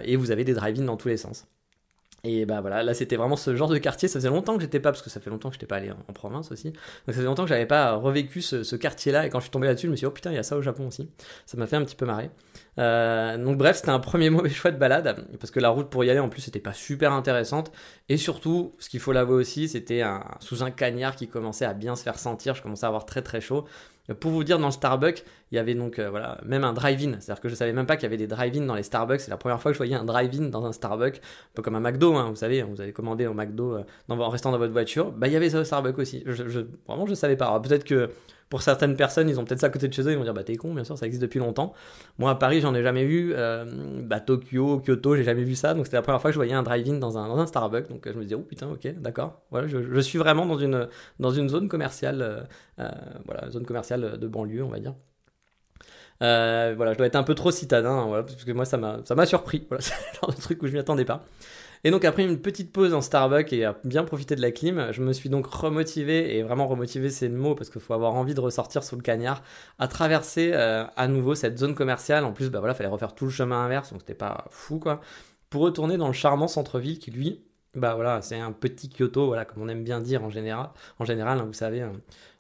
et 0.04 0.16
vous 0.16 0.30
avez 0.30 0.44
des 0.44 0.52
drive-in 0.52 0.84
dans 0.84 0.98
tous 0.98 1.08
les 1.08 1.16
sens. 1.16 1.46
Et 2.24 2.46
bah 2.46 2.60
voilà, 2.60 2.84
là 2.84 2.94
c'était 2.94 3.16
vraiment 3.16 3.34
ce 3.34 3.56
genre 3.56 3.68
de 3.68 3.78
quartier. 3.78 4.06
Ça 4.06 4.20
faisait 4.20 4.28
longtemps 4.28 4.54
que 4.54 4.62
j'étais 4.62 4.78
pas, 4.78 4.92
parce 4.92 5.02
que 5.02 5.10
ça 5.10 5.18
fait 5.20 5.28
longtemps 5.28 5.48
que 5.48 5.54
j'étais 5.54 5.66
pas 5.66 5.76
allé 5.76 5.90
en, 5.90 6.12
province 6.12 6.52
aussi. 6.52 6.70
Donc 6.70 6.76
ça 7.06 7.14
faisait 7.14 7.24
longtemps 7.24 7.42
que 7.42 7.48
j'avais 7.48 7.66
pas 7.66 7.94
revécu 7.94 8.42
ce, 8.42 8.76
quartier-là. 8.76 9.26
Et 9.26 9.28
quand 9.28 9.40
je 9.40 9.44
suis 9.44 9.50
tombé 9.50 9.66
là-dessus, 9.66 9.86
je 9.86 9.90
me 9.90 9.96
suis 9.96 10.04
dit, 10.04 10.06
oh 10.06 10.12
putain, 10.12 10.30
il 10.30 10.36
y 10.36 10.38
a 10.38 10.44
ça 10.44 10.56
au 10.56 10.62
Japon 10.62 10.86
aussi. 10.86 11.10
Ça 11.46 11.56
m'a 11.56 11.66
fait 11.66 11.74
un 11.74 11.84
petit 11.84 11.96
peu 11.96 12.06
marrer. 12.06 12.30
Euh, 12.78 13.36
donc 13.38 13.58
bref, 13.58 13.78
c'était 13.78 13.90
un 13.90 13.98
premier 13.98 14.30
mauvais 14.30 14.50
choix 14.50 14.70
de 14.70 14.76
balade, 14.78 15.26
parce 15.40 15.50
que 15.50 15.58
la 15.58 15.70
route 15.70 15.90
pour 15.90 16.04
y 16.04 16.10
aller 16.10 16.20
en 16.20 16.28
plus 16.28 16.42
c'était 16.42 16.60
pas 16.60 16.72
super 16.72 17.12
intéressante. 17.12 17.72
Et 18.08 18.16
surtout, 18.16 18.76
ce 18.78 18.88
qu'il 18.88 19.00
faut 19.00 19.12
l'avouer 19.12 19.34
aussi, 19.34 19.68
c'était 19.68 20.02
sous 20.38 20.62
un 20.62 20.70
cagnard 20.70 21.16
qui 21.16 21.26
commençait 21.26 21.64
à 21.64 21.74
bien 21.74 21.96
se 21.96 22.04
faire 22.04 22.20
sentir. 22.20 22.54
Je 22.54 22.62
commençais 22.62 22.84
à 22.84 22.88
avoir 22.88 23.04
très 23.04 23.22
très 23.22 23.40
chaud. 23.40 23.66
Pour 24.18 24.32
vous 24.32 24.42
dire, 24.42 24.58
dans 24.58 24.66
le 24.66 24.72
Starbucks, 24.72 25.24
il 25.52 25.56
y 25.56 25.58
avait 25.58 25.74
donc 25.74 26.00
euh, 26.00 26.10
même 26.44 26.64
un 26.64 26.72
drive-in. 26.72 27.20
C'est-à-dire 27.20 27.40
que 27.40 27.48
je 27.48 27.54
savais 27.54 27.72
même 27.72 27.86
pas 27.86 27.96
qu'il 27.96 28.02
y 28.04 28.06
avait 28.06 28.16
des 28.16 28.26
drive-in 28.26 28.66
dans 28.66 28.74
les 28.74 28.82
Starbucks. 28.82 29.20
C'est 29.20 29.30
la 29.30 29.36
première 29.36 29.60
fois 29.60 29.70
que 29.70 29.74
je 29.74 29.78
voyais 29.78 29.94
un 29.94 30.04
drive-in 30.04 30.48
dans 30.48 30.64
un 30.66 30.72
Starbucks, 30.72 31.18
un 31.18 31.54
peu 31.54 31.62
comme 31.62 31.76
un 31.76 31.80
McDo, 31.80 32.16
hein, 32.16 32.28
vous 32.28 32.36
savez, 32.36 32.62
vous 32.62 32.80
avez 32.80 32.92
commandé 32.92 33.26
au 33.26 33.34
McDo 33.34 33.76
euh, 33.76 33.84
en 34.08 34.28
restant 34.28 34.50
dans 34.50 34.58
votre 34.58 34.72
voiture. 34.72 35.12
Bah, 35.12 35.28
il 35.28 35.32
y 35.32 35.36
avait 35.36 35.50
ça 35.50 35.60
au 35.60 35.64
Starbucks 35.64 35.98
aussi. 35.98 36.24
Je, 36.26 36.48
je, 36.48 36.60
vraiment, 36.88 37.06
savais 37.14 37.36
pas. 37.36 37.60
Peut-être 37.60 37.84
que 37.84 38.10
pour 38.52 38.60
certaines 38.60 38.96
personnes, 38.96 39.30
ils 39.30 39.40
ont 39.40 39.46
peut-être 39.46 39.60
ça 39.60 39.68
à 39.68 39.70
côté 39.70 39.88
de 39.88 39.94
chez 39.94 40.02
eux, 40.02 40.12
ils 40.12 40.18
vont 40.18 40.24
dire 40.24 40.34
bah 40.34 40.44
t'es 40.44 40.56
con, 40.56 40.74
bien 40.74 40.84
sûr, 40.84 40.98
ça 40.98 41.06
existe 41.06 41.22
depuis 41.22 41.38
longtemps. 41.38 41.72
Moi 42.18 42.30
à 42.30 42.34
Paris, 42.34 42.60
j'en 42.60 42.74
ai 42.74 42.82
jamais 42.82 43.06
vu. 43.06 43.32
Euh, 43.34 43.64
bah 44.02 44.20
Tokyo, 44.20 44.78
Kyoto, 44.80 45.16
j'ai 45.16 45.24
jamais 45.24 45.42
vu 45.42 45.54
ça. 45.54 45.72
Donc 45.72 45.86
c'était 45.86 45.96
la 45.96 46.02
première 46.02 46.20
fois 46.20 46.28
que 46.28 46.34
je 46.34 46.38
voyais 46.38 46.52
un 46.52 46.62
drive-in 46.62 46.98
dans 46.98 47.16
un, 47.16 47.28
dans 47.28 47.38
un 47.38 47.46
Starbucks. 47.46 47.88
Donc 47.88 48.06
je 48.06 48.12
me 48.12 48.24
disais 48.24 48.34
oh 48.34 48.42
putain, 48.42 48.68
ok, 48.68 48.94
d'accord. 49.00 49.40
Voilà, 49.50 49.68
je, 49.68 50.00
suis 50.00 50.18
vraiment 50.18 50.44
dans 50.44 50.58
une 50.58 50.86
dans 51.18 51.30
une 51.30 51.48
zone 51.48 51.66
commerciale, 51.66 52.20
euh, 52.20 52.42
euh, 52.78 52.90
voilà, 53.24 53.48
zone 53.48 53.64
commerciale 53.64 54.18
de 54.18 54.28
banlieue, 54.28 54.62
on 54.62 54.68
va 54.68 54.80
dire. 54.80 54.96
voilà, 56.20 56.92
je 56.92 56.98
dois 56.98 57.06
être 57.06 57.16
un 57.16 57.22
peu 57.22 57.34
trop 57.34 57.52
citadin, 57.52 58.04
voilà, 58.04 58.24
parce 58.24 58.44
que 58.44 58.52
moi 58.52 58.66
ça 58.66 58.76
m'a 58.76 58.98
ça 59.06 59.14
m'a 59.14 59.24
surpris. 59.24 59.64
Voilà, 59.66 59.80
c'est 59.82 59.94
le 59.94 60.20
genre 60.20 60.30
de 60.30 60.42
truc 60.42 60.62
où 60.62 60.66
je 60.66 60.74
m'y 60.74 60.78
attendais 60.78 61.06
pas. 61.06 61.24
Et 61.84 61.90
donc 61.90 62.04
après 62.04 62.24
une 62.24 62.40
petite 62.40 62.72
pause 62.72 62.94
en 62.94 63.00
Starbucks 63.00 63.52
et 63.52 63.64
à 63.64 63.76
bien 63.84 64.04
profiter 64.04 64.36
de 64.36 64.40
la 64.40 64.52
clim, 64.52 64.92
je 64.92 65.02
me 65.02 65.12
suis 65.12 65.28
donc 65.28 65.46
remotivé, 65.46 66.36
et 66.36 66.42
vraiment 66.42 66.68
remotivé 66.68 67.10
c'est 67.10 67.28
le 67.28 67.36
mot 67.36 67.56
parce 67.56 67.70
qu'il 67.70 67.80
faut 67.80 67.94
avoir 67.94 68.14
envie 68.14 68.34
de 68.34 68.40
ressortir 68.40 68.84
sous 68.84 68.94
le 68.94 69.02
cagnard, 69.02 69.42
à 69.80 69.88
traverser 69.88 70.52
euh, 70.54 70.84
à 70.96 71.08
nouveau 71.08 71.34
cette 71.34 71.58
zone 71.58 71.74
commerciale. 71.74 72.24
En 72.24 72.32
plus, 72.32 72.50
bah 72.50 72.60
voilà, 72.60 72.74
fallait 72.74 72.88
refaire 72.88 73.14
tout 73.14 73.24
le 73.24 73.32
chemin 73.32 73.64
inverse, 73.64 73.90
donc 73.90 74.00
c'était 74.02 74.14
pas 74.14 74.44
fou 74.50 74.78
quoi. 74.78 75.00
Pour 75.50 75.62
retourner 75.62 75.96
dans 75.96 76.06
le 76.06 76.12
charmant 76.12 76.48
centre-ville 76.48 76.98
qui 76.98 77.10
lui, 77.10 77.42
bah 77.74 77.94
voilà, 77.94 78.22
c'est 78.22 78.38
un 78.38 78.52
petit 78.52 78.88
Kyoto, 78.88 79.26
voilà, 79.26 79.44
comme 79.44 79.62
on 79.62 79.68
aime 79.68 79.82
bien 79.82 80.00
dire 80.00 80.22
en 80.22 80.30
général. 80.30 80.70
En 80.98 81.04
général, 81.04 81.38
hein, 81.38 81.44
vous 81.46 81.52
savez, 81.52 81.80
hein, 81.82 81.92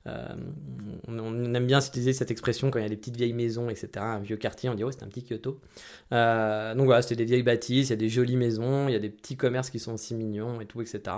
euh, 0.08 0.34
on, 1.06 1.54
aime 1.54 1.66
bien 1.66 1.80
utiliser 1.80 2.12
cette 2.12 2.30
expression 2.30 2.70
quand 2.70 2.78
il 2.78 2.82
y 2.82 2.86
a 2.86 2.88
des 2.88 2.96
petites 2.96 3.16
vieilles 3.16 3.32
maisons, 3.32 3.70
etc. 3.70 3.90
Un 3.98 4.18
vieux 4.18 4.36
quartier, 4.36 4.68
on 4.68 4.74
dit 4.74 4.84
oh 4.84 4.90
c'est 4.90 5.02
un 5.02 5.08
petit 5.08 5.22
Kyoto. 5.22 5.60
Euh, 6.12 6.74
donc 6.74 6.86
voilà, 6.86 7.02
c'était 7.02 7.16
des 7.16 7.24
vieilles 7.24 7.42
bâtisses, 7.42 7.88
il 7.88 7.90
y 7.90 7.92
a 7.92 7.96
des 7.96 8.08
jolies 8.08 8.36
maisons, 8.36 8.88
il 8.88 8.92
y 8.92 8.96
a 8.96 8.98
des 8.98 9.10
petits 9.10 9.36
commerces 9.36 9.70
qui 9.70 9.78
sont 9.78 9.94
aussi 9.94 10.14
mignons 10.14 10.60
et 10.60 10.66
tout, 10.66 10.82
etc. 10.82 11.16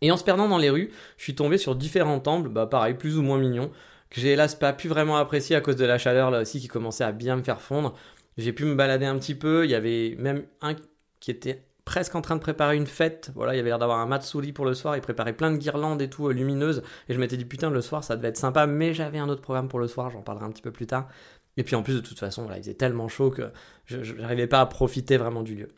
Et 0.00 0.10
en 0.10 0.16
se 0.16 0.24
perdant 0.24 0.48
dans 0.48 0.58
les 0.58 0.70
rues, 0.70 0.90
je 1.16 1.22
suis 1.22 1.34
tombé 1.34 1.58
sur 1.58 1.76
différents 1.76 2.18
temples, 2.18 2.48
bah 2.48 2.66
pareil, 2.66 2.94
plus 2.94 3.18
ou 3.18 3.22
moins 3.22 3.38
mignons, 3.38 3.70
que 4.10 4.20
j'ai 4.20 4.32
hélas 4.32 4.56
pas 4.56 4.72
pu 4.72 4.88
vraiment 4.88 5.16
apprécier 5.16 5.54
à 5.54 5.60
cause 5.60 5.76
de 5.76 5.84
la 5.84 5.98
chaleur 5.98 6.30
là 6.30 6.40
aussi 6.40 6.60
qui 6.60 6.68
commençait 6.68 7.04
à 7.04 7.12
bien 7.12 7.36
me 7.36 7.42
faire 7.42 7.60
fondre. 7.60 7.94
J'ai 8.36 8.52
pu 8.52 8.64
me 8.64 8.74
balader 8.74 9.06
un 9.06 9.18
petit 9.18 9.34
peu, 9.34 9.64
il 9.64 9.70
y 9.70 9.74
avait 9.74 10.16
même 10.18 10.44
un 10.60 10.74
qui 11.20 11.30
était 11.30 11.62
presque 11.84 12.14
en 12.14 12.20
train 12.20 12.36
de 12.36 12.40
préparer 12.40 12.76
une 12.76 12.86
fête. 12.86 13.30
Voilà, 13.34 13.54
il 13.54 13.56
y 13.56 13.60
avait 13.60 13.70
l'air 13.70 13.78
d'avoir 13.78 13.98
un 13.98 14.06
matsuri 14.06 14.52
pour 14.52 14.64
le 14.64 14.74
soir. 14.74 14.96
Il 14.96 15.02
préparait 15.02 15.32
plein 15.32 15.50
de 15.50 15.56
guirlandes 15.56 16.02
et 16.02 16.08
tout 16.08 16.28
euh, 16.28 16.32
lumineuses. 16.32 16.82
Et 17.08 17.14
je 17.14 17.18
m'étais 17.18 17.36
dit, 17.36 17.44
putain, 17.44 17.70
le 17.70 17.80
soir, 17.80 18.04
ça 18.04 18.16
devait 18.16 18.28
être 18.28 18.36
sympa. 18.36 18.66
Mais 18.66 18.94
j'avais 18.94 19.18
un 19.18 19.28
autre 19.28 19.42
programme 19.42 19.68
pour 19.68 19.80
le 19.80 19.88
soir. 19.88 20.10
J'en 20.10 20.22
parlerai 20.22 20.46
un 20.46 20.50
petit 20.50 20.62
peu 20.62 20.72
plus 20.72 20.86
tard. 20.86 21.08
Et 21.56 21.64
puis 21.64 21.76
en 21.76 21.82
plus, 21.82 21.94
de 21.94 22.00
toute 22.00 22.18
façon, 22.18 22.42
voilà, 22.42 22.58
il 22.58 22.62
faisait 22.62 22.74
tellement 22.74 23.08
chaud 23.08 23.30
que 23.30 23.50
je 23.86 24.14
n'arrivais 24.14 24.46
pas 24.46 24.60
à 24.60 24.66
profiter 24.66 25.16
vraiment 25.16 25.42
du 25.42 25.54
lieu. 25.54 25.68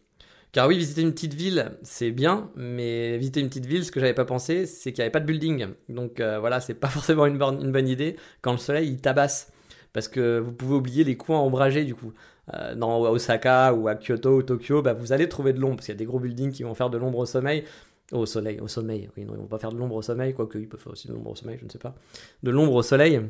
Car 0.54 0.68
oui, 0.68 0.78
visiter 0.78 1.02
une 1.02 1.12
petite 1.12 1.34
ville, 1.34 1.72
c'est 1.82 2.12
bien, 2.12 2.48
mais 2.54 3.18
visiter 3.18 3.40
une 3.40 3.48
petite 3.48 3.66
ville, 3.66 3.84
ce 3.84 3.90
que 3.90 3.98
j'avais 3.98 4.14
pas 4.14 4.24
pensé, 4.24 4.66
c'est 4.66 4.92
qu'il 4.92 5.02
n'y 5.02 5.06
avait 5.06 5.10
pas 5.10 5.18
de 5.18 5.26
building. 5.26 5.66
Donc 5.88 6.20
euh, 6.20 6.38
voilà, 6.38 6.60
c'est 6.60 6.74
pas 6.74 6.86
forcément 6.90 7.26
une 7.26 7.38
bonne, 7.38 7.60
une 7.60 7.72
bonne 7.72 7.88
idée 7.88 8.14
quand 8.40 8.52
le 8.52 8.58
soleil 8.58 8.88
il 8.88 9.00
tabasse. 9.00 9.52
Parce 9.92 10.06
que 10.06 10.38
vous 10.38 10.52
pouvez 10.52 10.76
oublier 10.76 11.02
les 11.02 11.16
coins 11.16 11.40
ombragés 11.40 11.84
du 11.84 11.96
coup. 11.96 12.12
Euh, 12.52 12.74
dans 12.74 13.00
Osaka 13.00 13.72
ou 13.72 13.88
à 13.88 13.94
Kyoto 13.94 14.36
ou 14.36 14.42
Tokyo, 14.42 14.82
bah, 14.82 14.92
vous 14.92 15.12
allez 15.12 15.28
trouver 15.28 15.52
de 15.52 15.60
l'ombre, 15.60 15.76
parce 15.76 15.86
qu'il 15.86 15.94
y 15.94 15.96
a 15.96 15.98
des 15.98 16.04
gros 16.04 16.20
buildings 16.20 16.52
qui 16.52 16.62
vont 16.62 16.74
faire 16.74 16.90
de 16.90 16.98
l'ombre 16.98 17.18
au 17.18 17.26
sommeil. 17.26 17.64
Au 18.12 18.26
soleil, 18.26 18.60
au 18.60 18.68
sommeil, 18.68 19.08
oui, 19.16 19.24
non, 19.24 19.32
ils 19.34 19.40
vont 19.40 19.46
pas 19.46 19.58
faire 19.58 19.72
de 19.72 19.78
l'ombre 19.78 19.94
au 19.96 20.02
sommeil, 20.02 20.34
quoique 20.34 20.58
ils 20.58 20.68
peuvent 20.68 20.80
faire 20.80 20.92
aussi 20.92 21.08
de 21.08 21.14
l'ombre 21.14 21.30
au 21.30 21.34
sommeil, 21.34 21.56
je 21.58 21.64
ne 21.64 21.70
sais 21.70 21.78
pas. 21.78 21.94
De 22.42 22.50
l'ombre 22.50 22.74
au 22.74 22.82
soleil. 22.82 23.22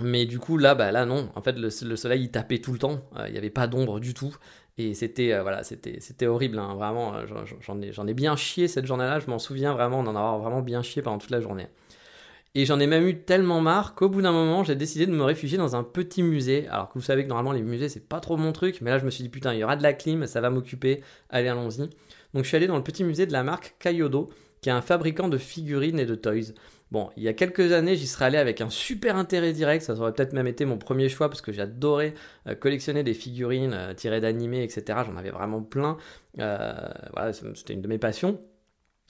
Mais 0.00 0.26
du 0.26 0.38
coup, 0.38 0.56
là, 0.56 0.74
bah, 0.74 0.92
là 0.92 1.04
non. 1.04 1.28
En 1.34 1.42
fait, 1.42 1.58
le, 1.58 1.70
soleil, 1.70 2.22
il 2.22 2.30
tapait 2.30 2.58
tout 2.58 2.72
le 2.72 2.78
temps. 2.78 3.00
Euh, 3.16 3.24
il 3.26 3.32
n'y 3.32 3.38
avait 3.38 3.50
pas 3.50 3.66
d'ombre 3.66 4.00
du 4.00 4.14
tout. 4.14 4.34
Et 4.78 4.94
c'était 4.94 5.32
euh, 5.32 5.42
voilà, 5.42 5.62
horrible. 6.22 6.58
Hein, 6.58 6.74
vraiment, 6.74 7.14
j'en, 7.60 7.82
ai, 7.82 8.10
ai 8.10 8.14
bien 8.14 8.36
chié 8.36 8.68
cette 8.68 8.86
journée-là. 8.86 9.18
Je 9.18 9.26
m'en 9.26 9.38
souviens 9.38 9.72
vraiment 9.72 10.02
d'en 10.04 10.14
avoir 10.14 10.38
vraiment 10.38 10.62
bien 10.62 10.82
chié 10.82 11.02
pendant 11.02 11.18
toute 11.18 11.30
la 11.30 11.40
journée. 11.40 11.66
Et 12.54 12.64
j'en 12.64 12.80
ai 12.80 12.86
même 12.86 13.06
eu 13.06 13.22
tellement 13.22 13.60
marre 13.60 13.94
qu'au 13.94 14.08
bout 14.08 14.22
d'un 14.22 14.32
moment, 14.32 14.64
j'ai 14.64 14.74
décidé 14.74 15.06
de 15.06 15.12
me 15.12 15.22
réfugier 15.22 15.58
dans 15.58 15.76
un 15.76 15.84
petit 15.84 16.22
musée. 16.22 16.66
Alors 16.68 16.88
que 16.88 16.94
vous 16.94 17.04
savez 17.04 17.22
que 17.24 17.28
normalement, 17.28 17.52
les 17.52 17.62
musées, 17.62 17.88
c'est 17.88 18.08
pas 18.08 18.20
trop 18.20 18.36
mon 18.36 18.52
truc. 18.52 18.80
Mais 18.80 18.90
là, 18.90 18.98
je 18.98 19.04
me 19.04 19.10
suis 19.10 19.22
dit, 19.22 19.28
putain, 19.28 19.54
il 19.54 19.60
y 19.60 19.64
aura 19.64 19.76
de 19.76 19.82
la 19.82 19.92
clim, 19.92 20.26
ça 20.26 20.40
va 20.40 20.50
m'occuper. 20.50 21.02
Allez, 21.30 21.48
allons-y. 21.48 21.88
Donc, 22.34 22.42
je 22.42 22.48
suis 22.48 22.56
allé 22.56 22.66
dans 22.66 22.76
le 22.76 22.82
petit 22.82 23.04
musée 23.04 23.26
de 23.26 23.32
la 23.32 23.42
marque 23.42 23.76
Kayodo, 23.78 24.30
qui 24.60 24.70
est 24.70 24.72
un 24.72 24.82
fabricant 24.82 25.28
de 25.28 25.38
figurines 25.38 25.98
et 25.98 26.06
de 26.06 26.14
toys. 26.14 26.52
Bon, 26.90 27.10
il 27.18 27.22
y 27.22 27.28
a 27.28 27.34
quelques 27.34 27.72
années, 27.72 27.96
j'y 27.96 28.06
serais 28.06 28.26
allé 28.26 28.38
avec 28.38 28.62
un 28.62 28.70
super 28.70 29.16
intérêt 29.16 29.52
direct. 29.52 29.84
Ça 29.84 29.94
aurait 29.94 30.12
peut-être 30.12 30.32
même 30.32 30.46
été 30.46 30.64
mon 30.64 30.78
premier 30.78 31.08
choix 31.10 31.28
parce 31.28 31.42
que 31.42 31.52
j'adorais 31.52 32.14
euh, 32.46 32.54
collectionner 32.54 33.02
des 33.02 33.12
figurines 33.12 33.74
euh, 33.74 33.94
tirées 33.94 34.20
d'animés, 34.20 34.62
etc. 34.62 35.00
J'en 35.06 35.16
avais 35.16 35.30
vraiment 35.30 35.62
plein. 35.62 35.98
Euh, 36.38 36.72
voilà, 37.12 37.32
c'était 37.32 37.74
une 37.74 37.82
de 37.82 37.88
mes 37.88 37.98
passions. 37.98 38.40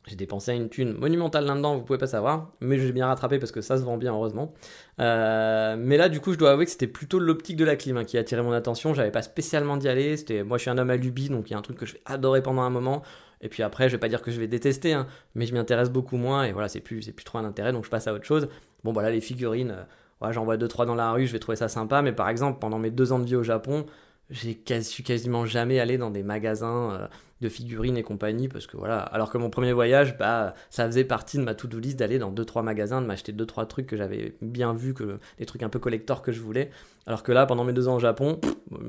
J'ai 0.08 0.16
dépensé 0.16 0.54
une 0.54 0.70
thune 0.70 0.94
monumentale 0.94 1.44
là-dedans, 1.44 1.76
vous 1.76 1.84
pouvez 1.84 1.98
pas 1.98 2.06
savoir, 2.06 2.50
mais 2.60 2.78
j'ai 2.78 2.92
bien 2.92 3.06
rattrapé 3.06 3.38
parce 3.38 3.52
que 3.52 3.60
ça 3.60 3.76
se 3.76 3.82
vend 3.82 3.98
bien, 3.98 4.12
heureusement. 4.14 4.54
Euh, 5.00 5.76
mais 5.78 5.98
là, 5.98 6.08
du 6.08 6.20
coup, 6.20 6.32
je 6.32 6.38
dois 6.38 6.52
avouer 6.52 6.64
que 6.64 6.70
c'était 6.70 6.86
plutôt 6.86 7.18
l'optique 7.18 7.56
de 7.56 7.64
la 7.64 7.76
clim 7.76 7.98
hein, 7.98 8.04
qui 8.04 8.16
a 8.16 8.20
attiré 8.20 8.42
mon 8.42 8.52
attention. 8.52 8.94
J'avais 8.94 9.10
pas 9.10 9.22
spécialement 9.22 9.76
d'y 9.76 9.88
aller. 9.88 10.16
Moi, 10.46 10.56
je 10.56 10.62
suis 10.62 10.70
un 10.70 10.78
homme 10.78 10.90
à 10.90 10.96
lubie, 10.96 11.28
donc 11.28 11.50
il 11.50 11.52
y 11.52 11.54
a 11.54 11.58
un 11.58 11.62
truc 11.62 11.76
que 11.76 11.84
je 11.86 11.94
vais 11.94 12.00
adorer 12.06 12.42
pendant 12.42 12.62
un 12.62 12.70
moment. 12.70 13.02
Et 13.40 13.48
puis 13.48 13.62
après, 13.62 13.88
je 13.88 13.94
vais 13.94 14.00
pas 14.00 14.08
dire 14.08 14.22
que 14.22 14.30
je 14.30 14.40
vais 14.40 14.48
détester, 14.48 14.94
hein, 14.94 15.06
mais 15.34 15.46
je 15.46 15.52
m'y 15.52 15.58
intéresse 15.58 15.90
beaucoup 15.90 16.16
moins. 16.16 16.44
Et 16.44 16.52
voilà, 16.52 16.68
c'est 16.68 16.80
plus, 16.80 17.02
c'est 17.02 17.12
plus 17.12 17.24
trop 17.24 17.38
un 17.38 17.44
intérêt, 17.44 17.72
donc 17.72 17.84
je 17.84 17.90
passe 17.90 18.06
à 18.06 18.14
autre 18.14 18.24
chose. 18.24 18.48
Bon, 18.84 18.92
voilà, 18.92 19.10
les 19.10 19.20
figurines, 19.20 19.76
euh, 20.22 20.32
j'en 20.32 20.44
vois 20.44 20.56
deux 20.56 20.68
trois 20.68 20.86
dans 20.86 20.94
la 20.94 21.12
rue, 21.12 21.26
je 21.26 21.32
vais 21.32 21.38
trouver 21.38 21.56
ça 21.56 21.68
sympa. 21.68 22.02
Mais 22.02 22.12
par 22.12 22.28
exemple, 22.28 22.58
pendant 22.58 22.78
mes 22.78 22.90
deux 22.90 23.12
ans 23.12 23.18
de 23.18 23.24
vie 23.24 23.36
au 23.36 23.42
Japon, 23.42 23.86
j'ai 24.30 24.60
suis 24.82 25.02
quasiment 25.02 25.46
jamais 25.46 25.80
allé 25.80 25.96
dans 25.96 26.10
des 26.10 26.22
magasins 26.22 26.92
euh, 26.92 27.06
de 27.40 27.48
figurines 27.48 27.96
et 27.96 28.02
compagnie 28.02 28.48
parce 28.48 28.66
que 28.66 28.76
voilà. 28.76 28.98
Alors 28.98 29.30
que 29.30 29.38
mon 29.38 29.48
premier 29.48 29.72
voyage 29.72 30.18
bah 30.18 30.54
ça 30.70 30.86
faisait 30.86 31.04
partie 31.04 31.38
de 31.38 31.42
ma 31.42 31.54
to-do 31.54 31.78
list 31.78 31.98
d'aller 31.98 32.18
dans 32.18 32.30
deux 32.30 32.44
trois 32.44 32.62
magasins 32.62 33.00
de 33.00 33.06
m'acheter 33.06 33.32
deux 33.32 33.46
trois 33.46 33.64
trucs 33.66 33.86
que 33.86 33.96
j'avais 33.96 34.36
bien 34.42 34.74
vu 34.74 34.92
que 34.92 35.18
des 35.38 35.46
trucs 35.46 35.62
un 35.62 35.70
peu 35.70 35.78
collector 35.78 36.20
que 36.20 36.32
je 36.32 36.40
voulais. 36.40 36.70
Alors 37.06 37.22
que 37.22 37.32
là 37.32 37.46
pendant 37.46 37.64
mes 37.64 37.72
deux 37.72 37.88
ans 37.88 37.96
au 37.96 38.00
Japon 38.00 38.38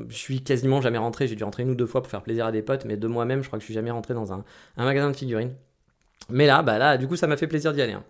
je 0.10 0.16
suis 0.16 0.42
quasiment 0.42 0.82
jamais 0.82 0.98
rentré. 0.98 1.28
J'ai 1.28 1.36
dû 1.36 1.44
rentrer 1.44 1.64
une 1.64 1.72
ou 1.72 1.76
deux 1.76 1.88
fois 1.88 2.02
pour 2.02 2.12
faire 2.12 2.24
plaisir 2.24 2.46
à 2.46 2.52
des 2.52 2.62
potes 2.62 2.84
mais 2.86 2.98
de 2.98 3.08
moi-même 3.08 3.42
je 3.42 3.48
crois 3.48 3.60
que 3.60 3.64
je 3.64 3.66
suis 3.66 3.74
jamais 3.74 3.92
rentré 3.92 4.14
dans 4.14 4.34
un, 4.34 4.44
magasin 4.78 5.10
de 5.10 5.16
figurines. 5.16 5.54
Mais 6.30 6.48
là 6.48 6.64
bah 6.64 6.78
là 6.78 6.98
du 6.98 7.08
coup 7.08 7.16
ça 7.16 7.28
m'a 7.28 7.38
fait 7.38 7.48
plaisir 7.48 7.72
d'y 7.72 7.82
aller 7.82 7.94
hein. 7.94 8.04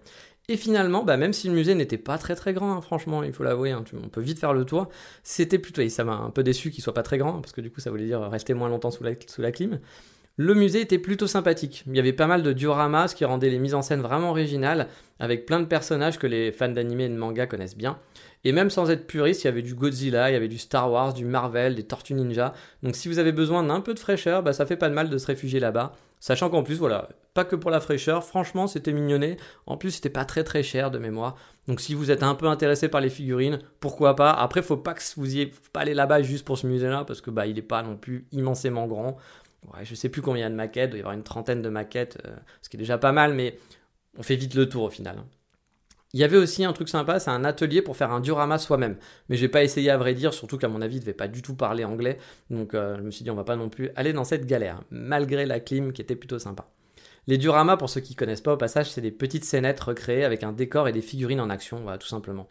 Et 0.49 0.57
finalement, 0.57 1.03
bah, 1.03 1.15
même 1.15 1.31
si 1.31 1.47
le 1.47 1.53
musée 1.53 1.75
n'était 1.75 1.99
pas 1.99 2.17
très 2.17 2.35
très 2.35 2.53
grand, 2.53 2.73
hein, 2.73 2.81
franchement, 2.81 3.21
il 3.21 3.31
faut 3.31 3.43
l'avouer, 3.43 3.69
hein, 3.69 3.83
on 4.03 4.09
peut 4.09 4.19
vite 4.19 4.39
faire 4.39 4.51
le 4.51 4.65
tour, 4.65 4.89
c'était 5.21 5.59
plutôt, 5.59 5.83
et 5.83 5.89
ça 5.89 6.03
m'a 6.03 6.15
un 6.15 6.31
peu 6.31 6.41
déçu 6.41 6.71
qu'il 6.71 6.83
soit 6.83 6.95
pas 6.95 7.03
très 7.03 7.19
grand, 7.19 7.33
parce 7.33 7.53
que 7.53 7.61
du 7.61 7.69
coup 7.69 7.81
ça 7.81 7.91
voulait 7.91 8.05
dire 8.05 8.19
rester 8.21 8.55
moins 8.55 8.67
longtemps 8.67 8.89
sous 8.89 9.03
la, 9.03 9.11
sous 9.27 9.43
clim. 9.51 9.79
Le 10.37 10.55
musée 10.55 10.81
était 10.81 10.97
plutôt 10.97 11.27
sympathique. 11.27 11.83
Il 11.85 11.95
y 11.95 11.99
avait 11.99 12.13
pas 12.13 12.25
mal 12.25 12.41
de 12.41 12.51
dioramas, 12.51 13.09
ce 13.09 13.15
qui 13.15 13.25
rendait 13.25 13.51
les 13.51 13.59
mises 13.59 13.75
en 13.75 13.83
scène 13.83 14.01
vraiment 14.01 14.31
originales, 14.31 14.87
avec 15.19 15.45
plein 15.45 15.59
de 15.59 15.65
personnages 15.65 16.17
que 16.17 16.25
les 16.25 16.51
fans 16.51 16.69
d'anime 16.69 17.01
et 17.01 17.09
de 17.09 17.15
manga 17.15 17.45
connaissent 17.45 17.77
bien. 17.77 17.99
Et 18.43 18.51
même 18.51 18.71
sans 18.71 18.89
être 18.89 19.05
puriste, 19.05 19.43
il 19.43 19.47
y 19.47 19.49
avait 19.49 19.61
du 19.61 19.75
Godzilla, 19.75 20.31
il 20.31 20.33
y 20.33 20.37
avait 20.37 20.47
du 20.47 20.57
Star 20.57 20.91
Wars, 20.91 21.13
du 21.13 21.25
Marvel, 21.25 21.75
des 21.75 21.83
Tortues 21.83 22.15
Ninja. 22.15 22.53
Donc 22.81 22.95
si 22.95 23.07
vous 23.07 23.19
avez 23.19 23.33
besoin 23.33 23.63
d'un 23.63 23.81
peu 23.81 23.93
de 23.93 23.99
fraîcheur, 23.99 24.41
bah, 24.41 24.53
ça 24.53 24.65
fait 24.65 24.77
pas 24.77 24.89
de 24.89 24.95
mal 24.95 25.09
de 25.09 25.17
se 25.19 25.27
réfugier 25.27 25.59
là-bas. 25.59 25.93
Sachant 26.19 26.49
qu'en 26.49 26.63
plus, 26.63 26.75
voilà, 26.75 27.09
pas 27.33 27.45
que 27.45 27.55
pour 27.55 27.71
la 27.71 27.79
fraîcheur, 27.79 28.23
franchement, 28.23 28.67
c'était 28.67 28.91
mignonné. 28.91 29.37
En 29.65 29.77
plus, 29.77 29.91
c'était 29.91 30.09
pas 30.09 30.25
très 30.25 30.43
très 30.43 30.63
cher 30.63 30.91
de 30.91 30.99
mémoire. 30.99 31.35
Donc 31.67 31.79
si 31.79 31.93
vous 31.93 32.11
êtes 32.11 32.23
un 32.23 32.35
peu 32.35 32.47
intéressé 32.47 32.89
par 32.89 32.99
les 32.99 33.09
figurines, 33.09 33.59
pourquoi 33.79 34.15
pas? 34.15 34.31
Après, 34.31 34.61
faut 34.61 34.77
pas 34.77 34.93
que 34.93 35.01
vous 35.15 35.37
y 35.37 35.45
pas 35.71 35.81
aller 35.81 35.93
là-bas 35.93 36.21
juste 36.21 36.45
pour 36.45 36.57
ce 36.57 36.67
musée-là, 36.67 37.05
parce 37.05 37.21
que 37.21 37.31
bah 37.31 37.47
il 37.47 37.57
est 37.57 37.61
pas 37.61 37.83
non 37.83 37.95
plus 37.95 38.27
immensément 38.31 38.87
grand. 38.87 39.17
Ouais, 39.73 39.85
je 39.85 39.95
sais 39.95 40.09
plus 40.09 40.21
combien 40.21 40.49
de 40.49 40.55
maquettes, 40.55 40.89
il 40.89 40.91
doit 40.91 40.97
y 40.97 41.01
avoir 41.01 41.13
une 41.13 41.23
trentaine 41.23 41.61
de 41.61 41.69
maquettes, 41.69 42.17
euh, 42.25 42.35
ce 42.61 42.69
qui 42.69 42.77
est 42.77 42.79
déjà 42.79 42.97
pas 42.97 43.11
mal, 43.11 43.33
mais 43.33 43.57
on 44.17 44.23
fait 44.23 44.35
vite 44.35 44.55
le 44.55 44.67
tour 44.67 44.83
au 44.83 44.89
final. 44.89 45.17
Il 46.13 46.19
y 46.19 46.23
avait 46.23 46.37
aussi 46.37 46.63
un 46.65 46.73
truc 46.73 46.89
sympa, 46.89 47.19
c'est 47.19 47.29
un 47.29 47.43
atelier 47.43 47.83
pour 47.83 47.95
faire 47.95 48.11
un 48.11 48.19
diorama 48.19 48.57
soi-même. 48.57 48.97
Mais 49.29 49.37
j'ai 49.37 49.47
pas 49.47 49.63
essayé 49.63 49.91
à 49.91 49.97
vrai 49.97 50.15
dire, 50.15 50.33
surtout 50.33 50.57
qu'à 50.57 50.67
mon 50.67 50.81
avis, 50.81 50.97
il 50.97 51.01
devait 51.01 51.13
pas 51.13 51.27
du 51.27 51.43
tout 51.43 51.55
parler 51.55 51.83
anglais. 51.85 52.17
Donc 52.49 52.73
euh, 52.73 52.97
je 52.97 53.03
me 53.03 53.11
suis 53.11 53.23
dit, 53.23 53.29
on 53.29 53.35
va 53.35 53.43
pas 53.43 53.55
non 53.55 53.69
plus 53.69 53.91
aller 53.95 54.11
dans 54.11 54.23
cette 54.23 54.47
galère, 54.47 54.81
malgré 54.89 55.45
la 55.45 55.59
clim 55.59 55.93
qui 55.93 56.01
était 56.01 56.15
plutôt 56.15 56.39
sympa. 56.39 56.67
Les 57.27 57.37
dioramas, 57.37 57.77
pour 57.77 57.91
ceux 57.91 58.01
qui 58.01 58.15
connaissent 58.15 58.41
pas 58.41 58.53
au 58.53 58.57
passage, 58.57 58.89
c'est 58.89 59.01
des 59.01 59.11
petites 59.11 59.45
scénettes 59.45 59.79
recréées 59.79 60.23
avec 60.23 60.41
un 60.41 60.51
décor 60.51 60.87
et 60.87 60.91
des 60.91 61.03
figurines 61.03 61.41
en 61.41 61.51
action, 61.51 61.79
voilà, 61.81 61.99
tout 61.99 62.07
simplement. 62.07 62.49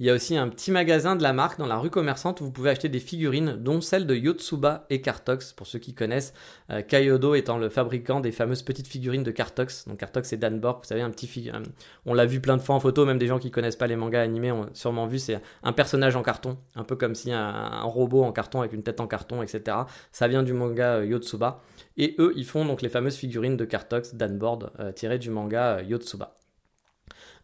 Il 0.00 0.06
y 0.06 0.10
a 0.10 0.12
aussi 0.12 0.36
un 0.36 0.48
petit 0.48 0.72
magasin 0.72 1.14
de 1.14 1.22
la 1.22 1.32
marque 1.32 1.56
dans 1.56 1.68
la 1.68 1.76
rue 1.76 1.88
commerçante 1.88 2.40
où 2.40 2.44
vous 2.44 2.50
pouvez 2.50 2.70
acheter 2.70 2.88
des 2.88 2.98
figurines, 2.98 3.54
dont 3.60 3.80
celle 3.80 4.08
de 4.08 4.16
Yotsuba 4.16 4.86
et 4.90 5.00
Cartox, 5.00 5.52
pour 5.52 5.68
ceux 5.68 5.78
qui 5.78 5.94
connaissent. 5.94 6.34
Euh, 6.70 6.82
Kaiyodo 6.82 7.36
étant 7.36 7.58
le 7.58 7.68
fabricant 7.68 8.18
des 8.18 8.32
fameuses 8.32 8.62
petites 8.62 8.88
figurines 8.88 9.22
de 9.22 9.30
Cartox. 9.30 9.86
Donc 9.86 9.98
Cartox 9.98 10.30
c'est 10.30 10.36
Dan 10.36 10.58
Borg, 10.58 10.80
vous 10.82 10.88
savez, 10.88 11.00
un 11.00 11.10
petit 11.10 11.28
figurine. 11.28 11.62
On 12.06 12.14
l'a 12.14 12.26
vu 12.26 12.40
plein 12.40 12.56
de 12.56 12.62
fois 12.62 12.74
en 12.74 12.80
photo, 12.80 13.06
même 13.06 13.18
des 13.18 13.28
gens 13.28 13.38
qui 13.38 13.52
connaissent 13.52 13.76
pas 13.76 13.86
les 13.86 13.94
mangas 13.94 14.22
animés 14.22 14.50
ont 14.50 14.68
sûrement 14.72 15.06
vu. 15.06 15.20
C'est 15.20 15.40
un 15.62 15.72
personnage 15.72 16.16
en 16.16 16.24
carton, 16.24 16.58
un 16.74 16.82
peu 16.82 16.96
comme 16.96 17.14
si 17.14 17.30
un, 17.30 17.82
robot 17.82 18.24
en 18.24 18.32
carton 18.32 18.62
avec 18.62 18.72
une 18.72 18.82
tête 18.82 18.98
en 18.98 19.06
carton, 19.06 19.42
etc. 19.42 19.76
Ça 20.10 20.26
vient 20.26 20.42
du 20.42 20.54
manga 20.54 20.96
euh, 20.96 21.06
Yotsuba. 21.06 21.62
Et 21.96 22.16
eux, 22.18 22.32
ils 22.34 22.46
font 22.46 22.64
donc 22.64 22.82
les 22.82 22.88
fameuses 22.88 23.14
figurines 23.14 23.56
de 23.56 23.64
Cartox, 23.64 24.16
Dan 24.16 24.38
Board, 24.38 24.72
euh, 24.80 24.90
tirées 24.90 25.20
du 25.20 25.30
manga 25.30 25.82
Yotsuba. 25.82 26.36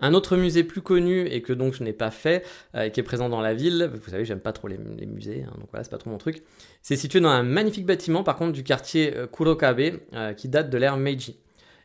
Un 0.01 0.15
autre 0.15 0.37
musée 0.37 0.65
plus 0.65 0.81
connu 0.81 1.27
et 1.27 1.43
que 1.43 1.53
donc 1.53 1.75
je 1.75 1.83
n'ai 1.83 1.93
pas 1.93 2.11
fait, 2.11 2.45
euh, 2.75 2.89
qui 2.89 3.01
est 3.01 3.03
présent 3.03 3.29
dans 3.29 3.41
la 3.41 3.55
ville, 3.55 3.91
vous 3.93 4.11
savez, 4.11 4.25
j'aime 4.25 4.41
pas 4.41 4.53
trop 4.53 4.69
les, 4.69 4.79
musées, 4.79 5.45
hein, 5.47 5.53
donc 5.59 5.69
voilà, 5.71 5.85
c'est 5.85 5.91
pas 5.91 5.99
trop 5.99 6.11
mon 6.11 6.19
truc. 6.19 6.43
C'est 6.83 6.97
situé 6.97 7.21
dans 7.21 7.29
un 7.29 7.43
magnifique 7.43 7.87
bâtiment, 7.87 8.23
par 8.23 8.37
contre, 8.37 8.53
du 8.53 8.65
quartier 8.65 9.17
euh, 9.17 9.27
Kurokabe, 9.27 9.99
euh, 10.15 10.33
qui 10.33 10.49
date 10.49 10.71
de 10.71 10.79
l'ère 10.79 10.97
Meiji. 10.97 11.39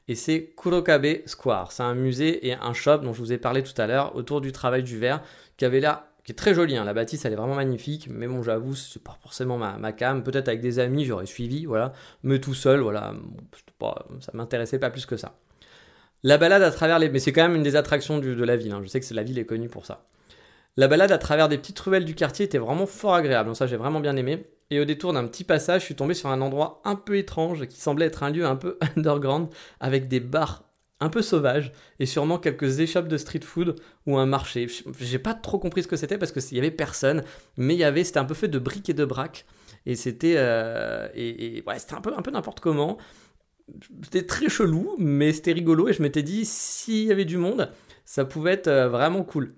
Et 0.07 0.15
c'est 0.15 0.53
Kurokabe 0.55 1.25
Square. 1.25 1.71
C'est 1.71 1.83
un 1.83 1.95
musée 1.95 2.47
et 2.47 2.53
un 2.53 2.73
shop 2.73 2.99
dont 2.99 3.11
je 3.11 3.19
vous 3.19 3.33
ai 3.33 3.37
parlé 3.37 3.63
tout 3.63 3.79
à 3.81 3.87
l'heure, 3.87 4.15
autour 4.15 4.39
du 4.39 4.51
travail 4.51 4.83
du 4.83 4.97
verre, 4.97 5.21
qui 5.57 5.65
avait 5.65 5.79
l'air 5.79 6.03
qui 6.25 6.31
est 6.31 6.35
très 6.35 6.55
joli, 6.55 6.75
hein. 6.75 6.83
la 6.83 6.93
bâtisse 6.95 7.23
elle 7.23 7.33
est 7.33 7.35
vraiment 7.35 7.53
magnifique, 7.53 8.07
mais 8.09 8.27
bon 8.27 8.41
j'avoue 8.41 8.73
c'est 8.73 9.01
pas 9.01 9.15
forcément 9.21 9.59
ma, 9.59 9.91
cam, 9.93 10.23
peut-être 10.23 10.47
avec 10.47 10.59
des 10.59 10.79
amis 10.79 11.05
j'aurais 11.05 11.27
suivi, 11.27 11.65
voilà, 11.65 11.93
mais 12.23 12.39
tout 12.39 12.55
seul, 12.55 12.79
voilà, 12.79 13.13
ça 14.19 14.31
m'intéressait 14.33 14.79
pas 14.79 14.89
plus 14.89 15.05
que 15.05 15.17
ça. 15.17 15.37
La 16.25 16.39
balade 16.39 16.63
à 16.63 16.71
travers 16.71 16.97
les... 16.97 17.07
Mais 17.07 17.19
c'est 17.19 17.31
quand 17.31 17.43
même 17.43 17.55
une 17.55 17.61
des 17.61 17.75
attractions 17.75 18.17
de 18.17 18.43
la 18.43 18.57
ville, 18.57 18.71
hein. 18.71 18.81
je 18.81 18.87
sais 18.87 18.99
que 18.99 19.13
la 19.13 19.21
ville 19.21 19.37
est 19.37 19.45
connue 19.45 19.69
pour 19.69 19.85
ça. 19.85 20.07
La 20.75 20.87
balade 20.87 21.11
à 21.11 21.19
travers 21.19 21.49
des 21.49 21.59
petites 21.59 21.79
ruelles 21.79 22.03
du 22.03 22.15
quartier 22.15 22.45
était 22.45 22.57
vraiment 22.57 22.87
fort 22.87 23.13
agréable, 23.13 23.47
donc 23.47 23.55
ça 23.55 23.67
j'ai 23.67 23.77
vraiment 23.77 23.99
bien 23.99 24.15
aimé. 24.15 24.43
Et 24.71 24.79
au 24.79 24.85
détour 24.85 25.13
d'un 25.13 25.27
petit 25.27 25.43
passage, 25.43 25.81
je 25.81 25.85
suis 25.85 25.95
tombé 25.95 26.15
sur 26.15 26.29
un 26.29 26.41
endroit 26.41 26.81
un 26.83 26.95
peu 26.95 27.15
étrange 27.15 27.67
qui 27.67 27.79
semblait 27.79 28.07
être 28.07 28.23
un 28.23 28.31
lieu 28.31 28.43
un 28.43 28.55
peu 28.55 28.79
underground 28.97 29.49
avec 29.79 30.07
des 30.07 30.19
bars 30.19 30.63
un 30.99 31.09
peu 31.09 31.21
sauvages 31.21 31.71
et 31.99 32.07
sûrement 32.07 32.39
quelques 32.39 32.79
échoppes 32.79 33.07
de 33.07 33.17
street 33.17 33.41
food 33.43 33.75
ou 34.07 34.17
un 34.17 34.25
marché. 34.25 34.65
J'ai 34.99 35.19
pas 35.19 35.35
trop 35.35 35.59
compris 35.59 35.83
ce 35.83 35.87
que 35.87 35.95
c'était 35.95 36.17
parce 36.17 36.31
qu'il 36.31 36.57
y 36.57 36.59
avait 36.59 36.71
personne, 36.71 37.23
mais 37.55 37.75
il 37.75 37.79
y 37.79 37.83
avait 37.83 38.03
c'était 38.03 38.17
un 38.17 38.25
peu 38.25 38.33
fait 38.33 38.47
de 38.47 38.57
briques 38.57 38.89
et 38.89 38.95
de 38.95 39.05
braques 39.05 39.45
et 39.85 39.95
c'était 39.95 40.35
euh, 40.37 41.07
et, 41.13 41.63
ouais, 41.67 41.77
c'était 41.77 41.93
un 41.93 42.01
peu 42.01 42.11
un 42.17 42.23
peu 42.23 42.31
n'importe 42.31 42.61
comment 42.61 42.97
c'était 44.03 44.25
très 44.25 44.49
chelou, 44.49 44.95
mais 44.97 45.33
c'était 45.33 45.53
rigolo 45.53 45.87
et 45.87 45.93
je 45.93 46.01
m'étais 46.01 46.23
dit, 46.23 46.45
s'il 46.45 47.05
y 47.05 47.11
avait 47.11 47.25
du 47.25 47.37
monde, 47.37 47.71
ça 48.05 48.25
pouvait 48.25 48.53
être 48.53 48.67
euh, 48.67 48.89
vraiment 48.89 49.23
cool. 49.23 49.55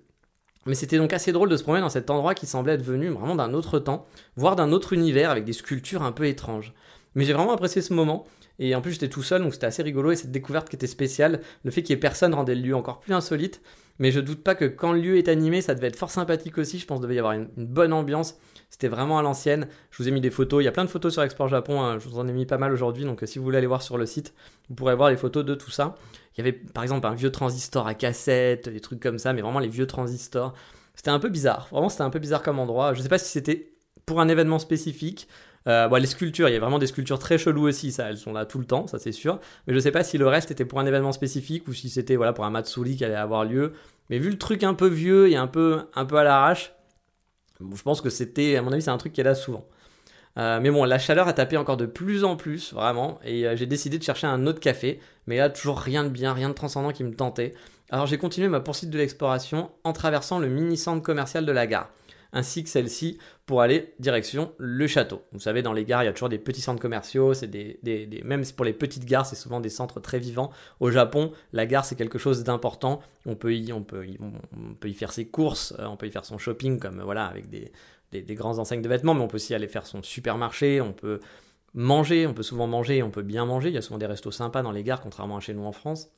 Mais 0.66 0.74
c'était 0.74 0.98
donc 0.98 1.12
assez 1.12 1.32
drôle 1.32 1.48
de 1.48 1.56
se 1.56 1.62
promener 1.62 1.80
dans 1.80 1.88
cet 1.88 2.10
endroit 2.10 2.34
qui 2.34 2.46
semblait 2.46 2.74
être 2.74 2.82
venu 2.82 3.08
vraiment 3.08 3.36
d'un 3.36 3.54
autre 3.54 3.78
temps, 3.78 4.06
voire 4.36 4.56
d'un 4.56 4.72
autre 4.72 4.92
univers 4.92 5.30
avec 5.30 5.44
des 5.44 5.52
sculptures 5.52 6.02
un 6.02 6.12
peu 6.12 6.26
étranges. 6.26 6.74
Mais 7.14 7.24
j'ai 7.24 7.32
vraiment 7.32 7.52
apprécié 7.52 7.80
ce 7.80 7.94
moment. 7.94 8.26
Et 8.58 8.74
en 8.74 8.80
plus, 8.80 8.92
j'étais 8.92 9.08
tout 9.08 9.22
seul, 9.22 9.42
donc 9.42 9.54
c'était 9.54 9.66
assez 9.66 9.82
rigolo. 9.82 10.10
Et 10.10 10.16
cette 10.16 10.32
découverte 10.32 10.68
qui 10.68 10.76
était 10.76 10.86
spéciale, 10.86 11.40
le 11.64 11.70
fait 11.70 11.82
qu'il 11.82 11.94
y 11.94 11.96
ait 11.96 12.00
personne 12.00 12.34
rendait 12.34 12.54
le 12.54 12.60
lieu 12.60 12.76
encore 12.76 13.00
plus 13.00 13.14
insolite. 13.14 13.62
Mais 13.98 14.10
je 14.10 14.20
doute 14.20 14.42
pas 14.42 14.54
que 14.54 14.64
quand 14.64 14.92
le 14.92 15.00
lieu 15.00 15.16
est 15.16 15.28
animé, 15.28 15.60
ça 15.62 15.74
devait 15.74 15.88
être 15.88 15.96
fort 15.96 16.10
sympathique 16.10 16.58
aussi. 16.58 16.78
Je 16.78 16.86
pense 16.86 16.98
qu'il 16.98 17.04
devait 17.04 17.14
y 17.14 17.18
avoir 17.18 17.32
une 17.32 17.48
bonne 17.56 17.92
ambiance. 17.92 18.36
C'était 18.70 18.88
vraiment 18.88 19.18
à 19.18 19.22
l'ancienne. 19.22 19.66
Je 19.90 20.02
vous 20.02 20.08
ai 20.08 20.12
mis 20.12 20.20
des 20.20 20.30
photos. 20.30 20.62
Il 20.62 20.64
y 20.64 20.68
a 20.68 20.72
plein 20.72 20.84
de 20.84 20.90
photos 20.90 21.12
sur 21.12 21.22
Export 21.22 21.48
Japon. 21.48 21.80
Hein. 21.80 21.98
Je 21.98 22.08
vous 22.08 22.18
en 22.18 22.28
ai 22.28 22.32
mis 22.32 22.46
pas 22.46 22.58
mal 22.58 22.72
aujourd'hui. 22.72 23.04
Donc, 23.04 23.22
euh, 23.22 23.26
si 23.26 23.38
vous 23.38 23.44
voulez 23.44 23.58
aller 23.58 23.66
voir 23.66 23.82
sur 23.82 23.98
le 23.98 24.06
site, 24.06 24.34
vous 24.68 24.74
pourrez 24.74 24.94
voir 24.94 25.10
les 25.10 25.16
photos 25.16 25.44
de 25.44 25.54
tout 25.54 25.70
ça. 25.70 25.96
Il 26.34 26.38
y 26.38 26.40
avait 26.42 26.52
par 26.52 26.82
exemple 26.82 27.06
un 27.06 27.14
vieux 27.14 27.32
transistor 27.32 27.86
à 27.86 27.94
cassette, 27.94 28.68
des 28.68 28.80
trucs 28.80 29.00
comme 29.00 29.18
ça, 29.18 29.32
mais 29.32 29.42
vraiment 29.42 29.58
les 29.58 29.68
vieux 29.68 29.86
transistors. 29.86 30.54
C'était 30.94 31.10
un 31.10 31.18
peu 31.18 31.28
bizarre. 31.28 31.68
Vraiment, 31.70 31.88
c'était 31.88 32.02
un 32.02 32.10
peu 32.10 32.18
bizarre 32.18 32.42
comme 32.42 32.58
endroit. 32.58 32.92
Je 32.92 32.98
ne 32.98 33.02
sais 33.02 33.08
pas 33.08 33.18
si 33.18 33.30
c'était 33.30 33.72
pour 34.06 34.20
un 34.20 34.28
événement 34.28 34.58
spécifique. 34.58 35.28
Euh, 35.66 35.98
les 35.98 36.06
sculptures, 36.06 36.48
il 36.48 36.52
y 36.52 36.56
a 36.56 36.60
vraiment 36.60 36.78
des 36.78 36.86
sculptures 36.86 37.18
très 37.18 37.36
cheloues 37.36 37.68
aussi, 37.68 37.92
ça, 37.92 38.08
elles 38.08 38.16
sont 38.16 38.32
là 38.32 38.46
tout 38.46 38.58
le 38.58 38.64
temps, 38.64 38.86
ça 38.86 38.98
c'est 38.98 39.12
sûr. 39.12 39.38
Mais 39.66 39.74
je 39.74 39.78
sais 39.78 39.90
pas 39.90 40.02
si 40.02 40.16
le 40.16 40.26
reste 40.26 40.50
était 40.50 40.64
pour 40.64 40.80
un 40.80 40.86
événement 40.86 41.12
spécifique 41.12 41.68
ou 41.68 41.74
si 41.74 41.90
c'était 41.90 42.16
voilà 42.16 42.32
pour 42.32 42.44
un 42.44 42.50
Matsuri 42.50 42.96
qui 42.96 43.04
allait 43.04 43.14
avoir 43.14 43.44
lieu. 43.44 43.72
Mais 44.08 44.18
vu 44.18 44.30
le 44.30 44.38
truc 44.38 44.62
un 44.62 44.74
peu 44.74 44.86
vieux 44.86 45.28
et 45.30 45.36
un 45.36 45.46
peu, 45.46 45.82
un 45.94 46.06
peu 46.06 46.16
à 46.16 46.24
l'arrache, 46.24 46.72
je 47.60 47.82
pense 47.82 48.00
que 48.00 48.10
c'était, 48.10 48.56
à 48.56 48.62
mon 48.62 48.72
avis, 48.72 48.82
c'est 48.82 48.90
un 48.90 48.98
truc 48.98 49.12
qui 49.12 49.20
est 49.20 49.24
là 49.24 49.34
souvent. 49.34 49.66
Euh, 50.36 50.60
mais 50.60 50.70
bon, 50.70 50.84
la 50.84 50.98
chaleur 50.98 51.26
a 51.26 51.32
tapé 51.32 51.56
encore 51.56 51.76
de 51.76 51.86
plus 51.86 52.24
en 52.24 52.36
plus, 52.36 52.72
vraiment, 52.72 53.18
et 53.24 53.46
euh, 53.46 53.56
j'ai 53.56 53.66
décidé 53.66 53.98
de 53.98 54.04
chercher 54.04 54.26
un 54.26 54.46
autre 54.46 54.60
café, 54.60 55.00
mais 55.26 55.38
là, 55.38 55.50
toujours 55.50 55.78
rien 55.78 56.04
de 56.04 56.10
bien, 56.10 56.32
rien 56.32 56.48
de 56.48 56.54
transcendant 56.54 56.92
qui 56.92 57.02
me 57.02 57.14
tentait. 57.14 57.54
Alors 57.90 58.06
j'ai 58.06 58.18
continué 58.18 58.48
ma 58.48 58.60
poursuite 58.60 58.90
de 58.90 58.98
l'exploration 58.98 59.70
en 59.82 59.92
traversant 59.92 60.38
le 60.38 60.48
mini-centre 60.48 61.02
commercial 61.02 61.46
de 61.46 61.52
la 61.52 61.66
gare 61.66 61.88
ainsi 62.32 62.62
que 62.62 62.68
celle-ci 62.68 63.18
pour 63.46 63.62
aller 63.62 63.94
direction 63.98 64.52
le 64.58 64.86
château. 64.86 65.22
Vous 65.32 65.40
savez, 65.40 65.62
dans 65.62 65.72
les 65.72 65.84
gares, 65.84 66.02
il 66.02 66.06
y 66.06 66.08
a 66.08 66.12
toujours 66.12 66.28
des 66.28 66.38
petits 66.38 66.60
centres 66.60 66.80
commerciaux, 66.80 67.34
c'est 67.34 67.46
des, 67.46 67.78
des, 67.82 68.22
même 68.24 68.44
pour 68.56 68.64
les 68.64 68.72
petites 68.72 69.04
gares, 69.04 69.26
c'est 69.26 69.36
souvent 69.36 69.60
des 69.60 69.70
centres 69.70 70.00
très 70.00 70.18
vivants. 70.18 70.50
Au 70.80 70.90
Japon, 70.90 71.32
la 71.52 71.66
gare, 71.66 71.84
c'est 71.84 71.96
quelque 71.96 72.18
chose 72.18 72.44
d'important. 72.44 73.00
On 73.26 73.34
peut, 73.34 73.54
y, 73.54 73.72
on, 73.72 73.82
peut 73.82 74.06
on 74.20 74.74
peut 74.74 74.88
y 74.88 74.94
faire 74.94 75.12
ses 75.12 75.26
courses, 75.28 75.74
euh, 75.78 75.86
on 75.86 75.96
peut 75.96 76.06
y 76.06 76.10
faire 76.10 76.24
son 76.24 76.38
shopping, 76.38 76.78
comme 76.78 77.00
voilà, 77.02 77.26
avec 77.26 77.48
des, 77.48 77.72
des, 78.12 78.22
des 78.22 78.34
grands 78.34 78.58
enseignes 78.58 78.82
de 78.82 78.88
vêtements, 78.88 79.14
mais 79.14 79.22
on 79.22 79.28
peut 79.28 79.36
aussi 79.36 79.54
aller 79.54 79.68
faire 79.68 79.86
son 79.86 80.02
supermarché, 80.02 80.80
on 80.80 80.92
peut 80.92 81.20
manger, 81.74 82.26
on 82.26 82.34
peut 82.34 82.42
souvent 82.42 82.66
manger, 82.66 83.02
on 83.02 83.10
peut 83.10 83.22
bien 83.22 83.46
manger. 83.46 83.68
Il 83.68 83.74
y 83.74 83.78
a 83.78 83.82
souvent 83.82 83.98
des 83.98 84.06
restos 84.06 84.30
sympas 84.30 84.62
dans 84.62 84.72
les 84.72 84.82
gares, 84.82 85.00
contrairement 85.00 85.36
à 85.36 85.40
chez 85.40 85.54
nous 85.54 85.64
en 85.64 85.72
France. 85.72 86.10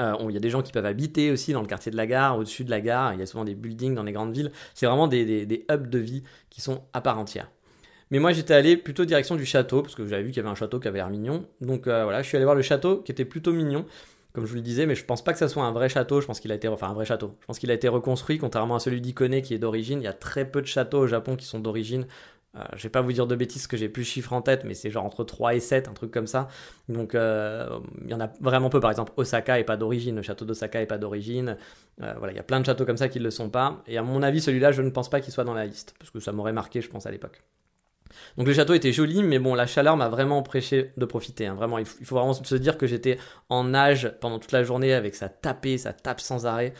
Euh, 0.00 0.14
il 0.28 0.34
y 0.34 0.36
a 0.36 0.40
des 0.40 0.50
gens 0.50 0.62
qui 0.62 0.72
peuvent 0.72 0.86
habiter 0.86 1.30
aussi 1.30 1.52
dans 1.52 1.60
le 1.60 1.66
quartier 1.66 1.90
de 1.90 1.96
la 1.96 2.06
gare, 2.06 2.38
au-dessus 2.38 2.64
de 2.64 2.70
la 2.70 2.80
gare. 2.80 3.14
Il 3.14 3.20
y 3.20 3.22
a 3.22 3.26
souvent 3.26 3.44
des 3.44 3.54
buildings 3.54 3.94
dans 3.94 4.02
les 4.02 4.12
grandes 4.12 4.32
villes. 4.32 4.50
C'est 4.74 4.86
vraiment 4.86 5.08
des, 5.08 5.66
hubs 5.70 5.88
de 5.88 5.98
vie 5.98 6.22
qui 6.50 6.60
sont 6.60 6.82
à 6.92 7.00
part 7.00 7.18
entière. 7.18 7.50
Mais 8.10 8.18
moi, 8.18 8.32
j'étais 8.32 8.54
allé 8.54 8.76
plutôt 8.76 9.04
direction 9.04 9.36
du 9.36 9.44
château, 9.44 9.82
parce 9.82 9.94
que 9.94 10.06
j'avais 10.06 10.22
vu 10.22 10.28
qu'il 10.30 10.38
y 10.38 10.40
avait 10.40 10.48
un 10.48 10.54
château 10.54 10.80
qui 10.80 10.88
avait 10.88 10.98
l'air 10.98 11.10
mignon. 11.10 11.44
Donc 11.60 11.86
euh, 11.86 12.04
voilà, 12.04 12.22
je 12.22 12.28
suis 12.28 12.36
allé 12.36 12.44
voir 12.44 12.56
le 12.56 12.62
château 12.62 12.98
qui 12.98 13.12
était 13.12 13.26
plutôt 13.26 13.52
mignon, 13.52 13.84
comme 14.32 14.46
je 14.46 14.50
vous 14.50 14.56
le 14.56 14.62
disais, 14.62 14.86
mais 14.86 14.94
je 14.94 15.04
pense 15.04 15.22
pas 15.22 15.32
que 15.32 15.38
ça 15.38 15.48
soit 15.48 15.64
un 15.64 15.72
vrai 15.72 15.88
château. 15.88 16.20
Je 16.20 16.26
pense 16.26 16.40
qu'il 16.40 16.50
a 16.52 16.54
été, 16.54 16.68
enfin 16.68 16.88
un 16.88 16.94
vrai 16.94 17.04
château. 17.04 17.36
Je 17.40 17.46
pense 17.46 17.58
qu'il 17.58 17.70
a 17.70 17.74
été 17.74 17.88
reconstruit, 17.88 18.38
contrairement 18.38 18.76
à 18.76 18.78
celui 18.78 19.00
d'Ikone 19.00 19.42
qui 19.42 19.52
est 19.52 19.58
d'origine. 19.58 20.00
Il 20.00 20.04
y 20.04 20.08
a 20.08 20.14
très 20.14 20.50
peu 20.50 20.62
de 20.62 20.66
châteaux 20.66 21.00
au 21.00 21.06
Japon 21.06 21.36
qui 21.36 21.44
sont 21.44 21.60
d'origine. 21.60 22.06
Je 22.58 22.62
euh, 22.62 22.76
je 22.76 22.82
vais 22.84 22.88
pas 22.88 23.00
vous 23.00 23.12
dire 23.12 23.26
de 23.26 23.36
bêtises 23.36 23.66
que 23.66 23.76
j'ai 23.76 23.88
plus 23.88 24.02
le 24.02 24.06
chiffre 24.06 24.32
en 24.32 24.42
tête, 24.42 24.64
mais 24.64 24.74
c'est 24.74 24.90
genre 24.90 25.04
entre 25.04 25.24
3 25.24 25.54
et 25.54 25.60
7, 25.60 25.88
un 25.88 25.92
truc 25.92 26.10
comme 26.10 26.26
ça. 26.26 26.48
Donc 26.88 27.14
euh, 27.14 27.78
il 28.04 28.10
y 28.10 28.14
en 28.14 28.20
a 28.20 28.30
vraiment 28.40 28.70
peu. 28.70 28.80
Par 28.80 28.90
exemple, 28.90 29.12
Osaka 29.16 29.58
est 29.58 29.64
pas 29.64 29.76
d'origine, 29.76 30.16
le 30.16 30.22
château 30.22 30.44
d'Osaka 30.44 30.80
est 30.80 30.86
pas 30.86 30.98
d'origine. 30.98 31.56
Euh, 32.02 32.14
voilà, 32.18 32.32
il 32.32 32.36
y 32.36 32.40
a 32.40 32.44
plein 32.44 32.60
de 32.60 32.66
châteaux 32.66 32.84
comme 32.84 32.96
ça 32.96 33.08
qui 33.08 33.18
ne 33.18 33.24
le 33.24 33.30
sont 33.30 33.50
pas. 33.50 33.82
Et 33.86 33.98
à 33.98 34.02
mon 34.02 34.22
avis, 34.22 34.40
celui-là, 34.40 34.72
je 34.72 34.82
ne 34.82 34.90
pense 34.90 35.10
pas 35.10 35.20
qu'il 35.20 35.32
soit 35.32 35.44
dans 35.44 35.54
la 35.54 35.66
liste, 35.66 35.94
parce 35.98 36.10
que 36.10 36.20
ça 36.20 36.32
m'aurait 36.32 36.52
marqué, 36.52 36.80
je 36.80 36.88
pense, 36.88 37.06
à 37.06 37.10
l'époque. 37.10 37.42
Donc 38.36 38.46
le 38.46 38.54
château 38.54 38.72
était 38.72 38.92
joli, 38.92 39.22
mais 39.22 39.38
bon, 39.38 39.54
la 39.54 39.66
chaleur 39.66 39.96
m'a 39.96 40.08
vraiment 40.08 40.38
empêché 40.38 40.92
de 40.96 41.04
profiter. 41.04 41.46
Hein. 41.46 41.54
Vraiment, 41.54 41.78
il 41.78 41.84
faut, 41.84 42.16
vraiment 42.16 42.32
se 42.32 42.54
dire 42.54 42.78
que 42.78 42.86
j'étais 42.86 43.18
en 43.48 43.64
nage 43.64 44.14
pendant 44.20 44.38
toute 44.38 44.52
la 44.52 44.64
journée 44.64 44.94
avec 44.94 45.14
sa 45.14 45.28
tapée, 45.28 45.76
ça 45.76 45.92
tape 45.92 46.20
sans 46.20 46.46
arrêt. 46.46 46.72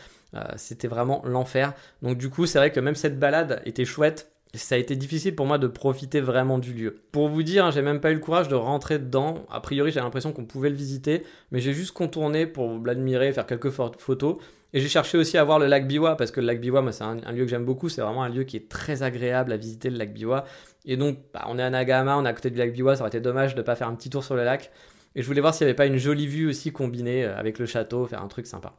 C'était 0.57 0.87
vraiment 0.87 1.23
l'enfer. 1.25 1.73
Donc 2.03 2.17
du 2.17 2.29
coup, 2.29 2.45
c'est 2.45 2.59
vrai 2.59 2.71
que 2.71 2.79
même 2.79 2.93
cette 2.93 3.17
balade 3.17 3.63
était 3.65 3.85
chouette. 3.85 4.31
Ça 4.55 4.75
a 4.75 4.77
été 4.79 4.95
difficile 4.95 5.35
pour 5.35 5.45
moi 5.45 5.59
de 5.59 5.67
profiter 5.67 6.21
vraiment 6.21 6.57
du 6.57 6.73
lieu. 6.73 6.95
Pour 7.11 7.29
vous 7.29 7.43
dire, 7.43 7.65
hein, 7.65 7.71
j'ai 7.71 7.83
même 7.83 7.99
pas 7.99 8.09
eu 8.09 8.15
le 8.15 8.19
courage 8.19 8.47
de 8.47 8.55
rentrer 8.55 8.97
dedans. 8.97 9.45
A 9.51 9.59
priori, 9.61 9.91
j'ai 9.91 9.99
l'impression 9.99 10.33
qu'on 10.33 10.45
pouvait 10.45 10.71
le 10.71 10.75
visiter, 10.75 11.23
mais 11.51 11.59
j'ai 11.59 11.73
juste 11.73 11.91
contourné 11.91 12.47
pour 12.47 12.83
l'admirer, 12.83 13.31
faire 13.31 13.45
quelques 13.45 13.69
photos. 13.69 14.37
Et 14.73 14.79
j'ai 14.79 14.87
cherché 14.87 15.19
aussi 15.19 15.37
à 15.37 15.43
voir 15.43 15.59
le 15.59 15.67
lac 15.67 15.87
Biwa, 15.87 16.15
parce 16.15 16.31
que 16.31 16.39
le 16.39 16.47
lac 16.47 16.59
Biwa, 16.61 16.81
moi, 16.81 16.91
c'est 16.91 17.03
un, 17.03 17.15
lieu 17.31 17.43
que 17.43 17.49
j'aime 17.49 17.65
beaucoup. 17.65 17.89
C'est 17.89 18.01
vraiment 18.01 18.23
un 18.23 18.29
lieu 18.29 18.43
qui 18.43 18.57
est 18.57 18.69
très 18.69 19.03
agréable 19.03 19.51
à 19.51 19.57
visiter, 19.57 19.91
le 19.91 19.97
lac 19.97 20.13
Biwa. 20.13 20.45
Et 20.85 20.97
donc, 20.97 21.19
bah, 21.31 21.45
on 21.47 21.59
est 21.59 21.63
à 21.63 21.69
Nagama, 21.69 22.17
on 22.17 22.25
est 22.25 22.29
à 22.29 22.33
côté 22.33 22.49
du 22.49 22.57
lac 22.57 22.73
Biwa, 22.73 22.95
ça 22.95 23.01
aurait 23.01 23.09
été 23.09 23.19
dommage 23.19 23.53
de 23.53 23.59
ne 23.59 23.65
pas 23.65 23.75
faire 23.75 23.87
un 23.87 23.95
petit 23.95 24.09
tour 24.09 24.23
sur 24.23 24.35
le 24.35 24.43
lac. 24.43 24.71
Et 25.15 25.21
je 25.21 25.27
voulais 25.27 25.41
voir 25.41 25.53
s'il 25.53 25.65
n'y 25.65 25.69
avait 25.69 25.75
pas 25.75 25.85
une 25.85 25.97
jolie 25.97 26.27
vue 26.27 26.47
aussi 26.47 26.71
combinée 26.71 27.25
euh, 27.25 27.37
avec 27.37 27.59
le 27.59 27.65
château, 27.67 28.05
faire 28.05 28.23
un 28.23 28.27
truc 28.27 28.47
sympa. 28.47 28.73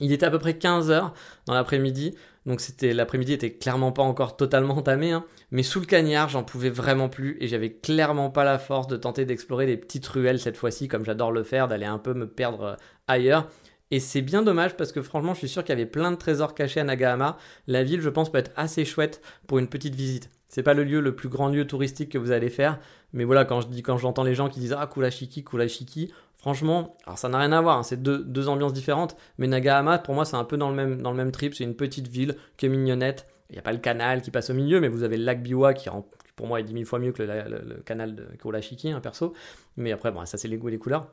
Il 0.00 0.12
était 0.12 0.24
à 0.24 0.30
peu 0.30 0.38
près 0.38 0.52
15h 0.52 1.12
dans 1.46 1.54
l'après-midi, 1.54 2.14
donc 2.50 2.60
c'était 2.60 2.92
l'après-midi 2.92 3.32
était 3.32 3.52
clairement 3.52 3.92
pas 3.92 4.02
encore 4.02 4.36
totalement 4.36 4.76
entamé, 4.76 5.12
hein. 5.12 5.24
mais 5.52 5.62
sous 5.62 5.78
le 5.78 5.86
cagnard, 5.86 6.28
j'en 6.28 6.42
pouvais 6.42 6.68
vraiment 6.68 7.08
plus 7.08 7.36
et 7.38 7.46
j'avais 7.46 7.70
clairement 7.72 8.28
pas 8.28 8.42
la 8.42 8.58
force 8.58 8.88
de 8.88 8.96
tenter 8.96 9.24
d'explorer 9.24 9.66
des 9.66 9.76
petites 9.76 10.06
ruelles 10.08 10.40
cette 10.40 10.56
fois-ci, 10.56 10.88
comme 10.88 11.04
j'adore 11.04 11.30
le 11.30 11.44
faire, 11.44 11.68
d'aller 11.68 11.86
un 11.86 11.98
peu 11.98 12.12
me 12.12 12.26
perdre 12.26 12.62
euh, 12.62 12.74
ailleurs. 13.06 13.48
Et 13.92 14.00
c'est 14.00 14.20
bien 14.20 14.42
dommage 14.42 14.76
parce 14.76 14.90
que 14.90 15.00
franchement, 15.00 15.32
je 15.32 15.38
suis 15.38 15.48
sûr 15.48 15.62
qu'il 15.62 15.70
y 15.70 15.80
avait 15.80 15.86
plein 15.86 16.10
de 16.10 16.16
trésors 16.16 16.54
cachés 16.54 16.80
à 16.80 16.84
Nagahama. 16.84 17.38
La 17.68 17.84
ville, 17.84 18.00
je 18.00 18.08
pense, 18.08 18.32
peut 18.32 18.38
être 18.38 18.52
assez 18.56 18.84
chouette 18.84 19.22
pour 19.46 19.58
une 19.58 19.68
petite 19.68 19.94
visite. 19.94 20.28
C'est 20.50 20.64
pas 20.64 20.74
le 20.74 20.82
lieu 20.82 21.00
le 21.00 21.14
plus 21.14 21.28
grand 21.28 21.48
lieu 21.48 21.64
touristique 21.64 22.10
que 22.10 22.18
vous 22.18 22.32
allez 22.32 22.50
faire, 22.50 22.80
mais 23.12 23.22
voilà, 23.22 23.44
quand 23.44 23.60
je 23.60 23.68
dis, 23.68 23.82
quand 23.82 23.96
j'entends 23.98 24.24
les 24.24 24.34
gens 24.34 24.48
qui 24.48 24.58
disent 24.58 24.74
ah 24.76 24.88
Kulashiki, 24.92 25.44
Kulashiki, 25.44 26.12
franchement, 26.36 26.96
alors 27.06 27.18
ça 27.18 27.28
n'a 27.28 27.38
rien 27.38 27.52
à 27.52 27.60
voir, 27.60 27.78
hein, 27.78 27.82
c'est 27.84 28.02
deux, 28.02 28.24
deux, 28.24 28.48
ambiances 28.48 28.72
différentes, 28.72 29.16
mais 29.38 29.46
Nagahama, 29.46 30.00
pour 30.00 30.12
moi, 30.12 30.24
c'est 30.24 30.34
un 30.34 30.42
peu 30.44 30.56
dans 30.56 30.68
le 30.68 30.74
même, 30.74 31.02
dans 31.02 31.12
le 31.12 31.16
même 31.16 31.30
trip. 31.30 31.54
C'est 31.54 31.62
une 31.62 31.76
petite 31.76 32.08
ville 32.08 32.34
qui 32.56 32.66
est 32.66 32.68
mignonnette. 32.68 33.28
Il 33.48 33.52
n'y 33.52 33.58
a 33.60 33.62
pas 33.62 33.72
le 33.72 33.78
canal 33.78 34.22
qui 34.22 34.32
passe 34.32 34.50
au 34.50 34.54
milieu, 34.54 34.80
mais 34.80 34.88
vous 34.88 35.04
avez 35.04 35.16
le 35.16 35.24
lac 35.24 35.40
Biwa 35.40 35.72
qui, 35.72 35.88
pour 36.34 36.46
moi, 36.48 36.58
est 36.58 36.64
dix 36.64 36.74
mille 36.74 36.86
fois 36.86 36.98
mieux 36.98 37.12
que 37.12 37.22
le, 37.22 37.82
canal 37.84 38.16
de 38.16 38.24
Kulashiki, 38.40 38.90
hein, 38.90 39.00
perso. 39.00 39.32
Mais 39.76 39.92
après, 39.92 40.10
bon, 40.10 40.26
ça, 40.26 40.36
c'est 40.36 40.48
les 40.48 40.56
goûts 40.56 40.68
et 40.68 40.72
les 40.72 40.78
couleurs. 40.78 41.06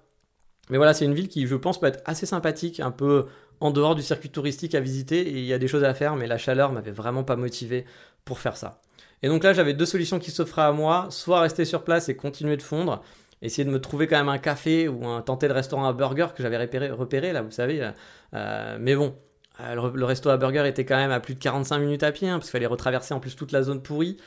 Mais 0.72 0.77
voilà, 0.77 0.96
c'est 0.96 1.06
une 1.06 1.13
ville 1.13 1.27
qui, 1.27 1.46
je 1.46 1.56
pense, 1.56 1.79
peut 1.79 1.86
être 1.86 2.01
assez 2.06 2.25
sympathique, 2.25 2.79
un 2.79 2.91
peu 2.91 3.27
en 3.60 3.70
dehors 3.70 3.94
du 3.94 4.01
circuit 4.01 4.29
touristique 4.29 4.74
à 4.74 4.79
visiter. 4.79 5.27
Et 5.27 5.38
il 5.38 5.46
y 5.46 5.53
a 5.53 5.60
des 5.60 5.67
choses 5.67 5.84
à 5.84 5.94
faire, 5.94 6.15
mais 6.15 6.25
la 6.25 6.39
chaleur 6.39 6.72
m'avait 6.72 6.91
vraiment 6.91 7.24
pas 7.24 7.36
motivé 7.36 7.86
pour 8.25 8.39
faire 8.39 8.58
ça. 8.58 8.82
Et 9.24 9.30
donc 9.30 9.44
là, 9.44 9.54
j'avais 9.54 9.74
deux 9.74 9.86
solutions 9.86 10.20
qui 10.20 10.32
s'offraient 10.32 10.62
à 10.64 10.72
moi 10.72 11.08
soit 11.10 11.42
rester 11.42 11.66
sur 11.66 11.84
place 11.84 12.10
et 12.10 12.16
continuer 12.16 12.58
de 12.58 12.62
fondre, 12.62 13.02
essayer 13.42 13.66
de 13.66 13.72
me 13.72 13.82
trouver 13.82 14.08
quand 14.08 14.18
même 14.18 14.30
un 14.30 14.38
café 14.38 14.88
ou 14.88 15.08
un 15.08 15.22
tenter 15.22 15.48
de 15.48 15.54
restaurant 15.54 15.88
à 15.88 15.94
burger 15.94 16.28
que 16.36 16.44
j'avais 16.44 16.58
repéré, 16.92 17.34
là, 17.34 17.42
vous 17.42 17.52
savez. 17.52 17.82
Euh, 17.82 17.92
euh, 18.34 18.78
mais 18.80 18.96
bon, 18.96 19.16
euh, 19.62 19.92
le, 19.94 20.06
resto 20.06 20.30
à 20.30 20.38
burger 20.38 20.68
était 20.68 20.86
quand 20.86 20.98
même 20.98 21.12
à 21.12 21.20
plus 21.20 21.34
de 21.34 21.40
45 21.40 21.80
minutes 21.80 22.04
à 22.04 22.12
pied, 22.12 22.30
hein, 22.30 22.38
parce 22.38 22.46
qu'il 22.46 22.52
fallait 22.52 22.68
retraverser 22.68 23.14
en 23.14 23.20
plus 23.20 23.36
toute 23.36 23.52
la 23.52 23.64
zone 23.64 23.82
pourrie 23.82 24.18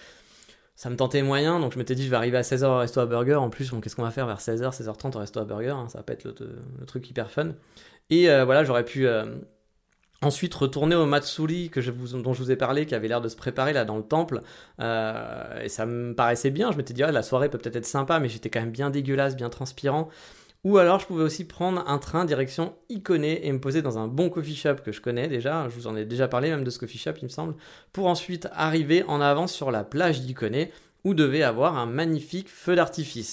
ça 0.76 0.88
me 0.88 0.96
tentait 0.96 1.20
moyen, 1.20 1.60
donc 1.60 1.74
je 1.74 1.78
m'étais 1.78 1.94
dit 1.94 2.06
je 2.06 2.08
vais 2.08 2.16
arriver 2.16 2.38
à 2.38 2.40
16h 2.40 2.64
au 2.64 2.78
resto 2.78 3.00
à 3.00 3.06
burger. 3.06 3.34
En 3.34 3.50
plus, 3.50 3.70
bon, 3.70 3.82
qu'est-ce 3.82 3.96
qu'on 3.96 4.02
va 4.02 4.10
faire 4.10 4.26
vers 4.26 4.38
16h, 4.38 4.74
16h30 4.74 5.14
au 5.14 5.18
resto 5.18 5.38
à 5.38 5.44
burger 5.44 5.74
hein, 5.76 5.88
Ça 5.90 5.98
va 5.98 6.04
pas 6.04 6.14
être 6.14 6.24
le, 6.24 6.86
truc 6.86 7.10
hyper 7.10 7.30
fun. 7.30 7.50
Et 8.08 8.28
voilà, 8.44 8.64
j'aurais 8.64 8.86
pu 8.86 9.06
ensuite 10.22 10.54
retourner 10.54 10.96
au 10.96 11.06
Matsuri 11.06 11.70
dont 12.14 12.32
je 12.32 12.42
vous 12.42 12.50
ai 12.50 12.56
parlé, 12.56 12.86
qui 12.86 12.94
avait 12.94 13.08
l'air 13.08 13.20
de 13.20 13.28
se 13.28 13.36
préparer 13.36 13.72
là 13.72 13.84
dans 13.84 13.96
le 13.96 14.02
temple. 14.02 14.42
Euh, 14.80 15.62
et 15.62 15.68
ça 15.68 15.86
me 15.86 16.14
paraissait 16.14 16.50
bien. 16.50 16.70
Je 16.72 16.76
m'étais 16.76 16.94
dit, 16.94 17.02
la 17.02 17.22
soirée 17.22 17.48
peut 17.48 17.58
peut-être 17.58 17.76
être 17.76 17.86
sympa, 17.86 18.20
mais 18.20 18.28
j'étais 18.28 18.50
quand 18.50 18.60
même 18.60 18.70
bien 18.70 18.90
dégueulasse, 18.90 19.36
bien 19.36 19.48
transpirant. 19.48 20.08
Ou 20.62 20.76
alors 20.76 21.00
je 21.00 21.06
pouvais 21.06 21.24
aussi 21.24 21.46
prendre 21.46 21.82
un 21.88 21.96
train 21.96 22.26
direction 22.26 22.74
Icone 22.90 23.24
et 23.24 23.50
me 23.50 23.60
poser 23.60 23.80
dans 23.80 23.98
un 23.98 24.08
bon 24.08 24.28
coffee 24.28 24.54
shop 24.54 24.76
que 24.84 24.92
je 24.92 25.00
connais 25.00 25.26
déjà, 25.26 25.66
je 25.70 25.74
vous 25.74 25.86
en 25.86 25.96
ai 25.96 26.04
déjà 26.04 26.28
parlé 26.28 26.50
même 26.50 26.64
de 26.64 26.70
ce 26.70 26.78
coffee 26.78 26.98
shop 26.98 27.12
il 27.22 27.24
me 27.24 27.28
semble, 27.30 27.54
pour 27.94 28.08
ensuite 28.08 28.46
arriver 28.52 29.02
en 29.08 29.22
avance 29.22 29.54
sur 29.54 29.70
la 29.70 29.84
plage 29.84 30.20
d'Icone 30.20 30.66
où 31.04 31.14
devait 31.14 31.42
avoir 31.42 31.78
un 31.78 31.86
magnifique 31.86 32.50
feu 32.50 32.76
d'artifice. 32.76 33.32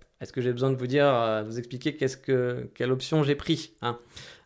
Est-ce 0.21 0.31
que 0.31 0.39
j'ai 0.39 0.51
besoin 0.51 0.69
de 0.69 0.75
vous 0.75 0.87
dire, 0.87 1.07
euh, 1.07 1.41
de 1.41 1.47
vous 1.47 1.57
expliquer 1.57 1.95
qu'est-ce 1.95 2.15
que, 2.15 2.69
quelle 2.75 2.91
option 2.91 3.23
j'ai 3.23 3.35
pris 3.35 3.73
hein? 3.81 3.97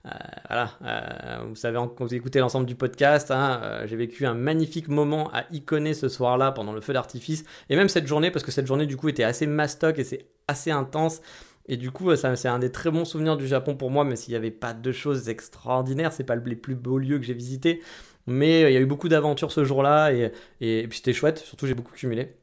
Euh, 0.05 0.09
voilà, 0.47 0.71
euh, 0.83 1.45
vous 1.49 1.55
savez, 1.55 1.79
quand 1.95 2.05
vous 2.05 2.13
écoutez 2.13 2.39
l'ensemble 2.39 2.67
du 2.67 2.75
podcast, 2.75 3.31
hein, 3.31 3.81
j'ai 3.85 3.95
vécu 3.95 4.27
un 4.27 4.35
magnifique 4.35 4.87
moment 4.87 5.31
à 5.33 5.45
iconer 5.51 5.95
ce 5.95 6.09
soir-là 6.09 6.51
pendant 6.51 6.73
le 6.73 6.81
feu 6.81 6.93
d'artifice, 6.93 7.43
et 7.69 7.75
même 7.75 7.89
cette 7.89 8.05
journée, 8.05 8.29
parce 8.29 8.45
que 8.45 8.51
cette 8.51 8.67
journée 8.67 8.85
du 8.85 8.97
coup 8.97 9.09
était 9.09 9.23
assez 9.23 9.47
mastoc 9.47 9.97
et 9.97 10.03
c'est 10.03 10.27
assez 10.47 10.69
intense. 10.69 11.21
Et 11.67 11.75
du 11.75 11.89
coup, 11.89 12.15
ça, 12.15 12.35
c'est 12.35 12.47
un 12.47 12.59
des 12.59 12.71
très 12.71 12.91
bons 12.91 13.05
souvenirs 13.05 13.35
du 13.35 13.47
Japon 13.47 13.75
pour 13.75 13.89
moi, 13.89 14.03
mais 14.03 14.15
s'il 14.15 14.33
n'y 14.33 14.37
avait 14.37 14.51
pas 14.51 14.75
de 14.75 14.91
choses 14.91 15.27
extraordinaires, 15.27 16.13
c'est 16.13 16.23
pas 16.23 16.35
les 16.35 16.55
plus 16.55 16.75
beaux 16.75 16.99
lieux 16.99 17.17
que 17.17 17.25
j'ai 17.25 17.33
visités. 17.33 17.81
Mais 18.27 18.61
il 18.61 18.73
y 18.73 18.77
a 18.77 18.79
eu 18.79 18.85
beaucoup 18.85 19.09
d'aventures 19.09 19.51
ce 19.51 19.63
jour-là, 19.63 20.11
et, 20.11 20.31
puis 20.87 20.97
c'était 20.97 21.13
chouette, 21.13 21.39
surtout 21.39 21.65
j'ai 21.65 21.73
beaucoup 21.73 21.93
cumulé. 21.93 22.35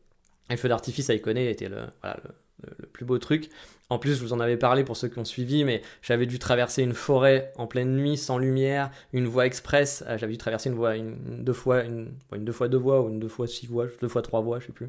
Et 0.51 0.55
le 0.55 0.57
feu 0.57 0.69
d'artifice 0.69 1.09
à 1.11 1.15
Icone 1.15 1.39
était 1.39 1.69
le, 1.69 1.83
voilà, 2.03 2.19
le, 2.25 2.31
le, 2.63 2.87
plus 2.87 3.05
beau 3.05 3.19
truc. 3.19 3.51
En 3.91 3.99
plus, 3.99 4.15
je 4.15 4.23
vous 4.23 4.33
en 4.33 4.41
avais 4.41 4.57
parlé 4.57 4.85
pour 4.85 4.97
ceux 4.97 5.09
qui 5.09 5.19
ont 5.19 5.25
suivi, 5.25 5.65
mais 5.65 5.83
j'avais 6.01 6.25
dû 6.25 6.39
traverser 6.39 6.83
une 6.83 6.95
forêt 6.95 7.53
en 7.57 7.67
pleine 7.67 7.95
nuit, 7.95 8.17
sans 8.17 8.39
lumière, 8.39 8.91
une 9.13 9.27
voie 9.27 9.45
express. 9.45 10.03
Euh, 10.09 10.17
j'avais 10.17 10.33
dû 10.33 10.39
traverser 10.39 10.71
une 10.71 10.77
voie, 10.77 10.97
une, 10.97 11.17
deux 11.45 11.53
fois, 11.53 11.83
une, 11.85 12.09
deux 12.33 12.53
fois 12.53 12.69
deux 12.69 12.79
voies 12.79 13.03
ou 13.03 13.11
une 13.11 13.21
deux 13.21 13.29
fois 13.29 13.47
six 13.47 13.67
voies, 13.67 13.87
deux 14.01 14.09
fois 14.09 14.23
trois 14.23 14.41
voies, 14.41 14.61
je 14.61 14.67
sais 14.67 14.73
plus. 14.73 14.89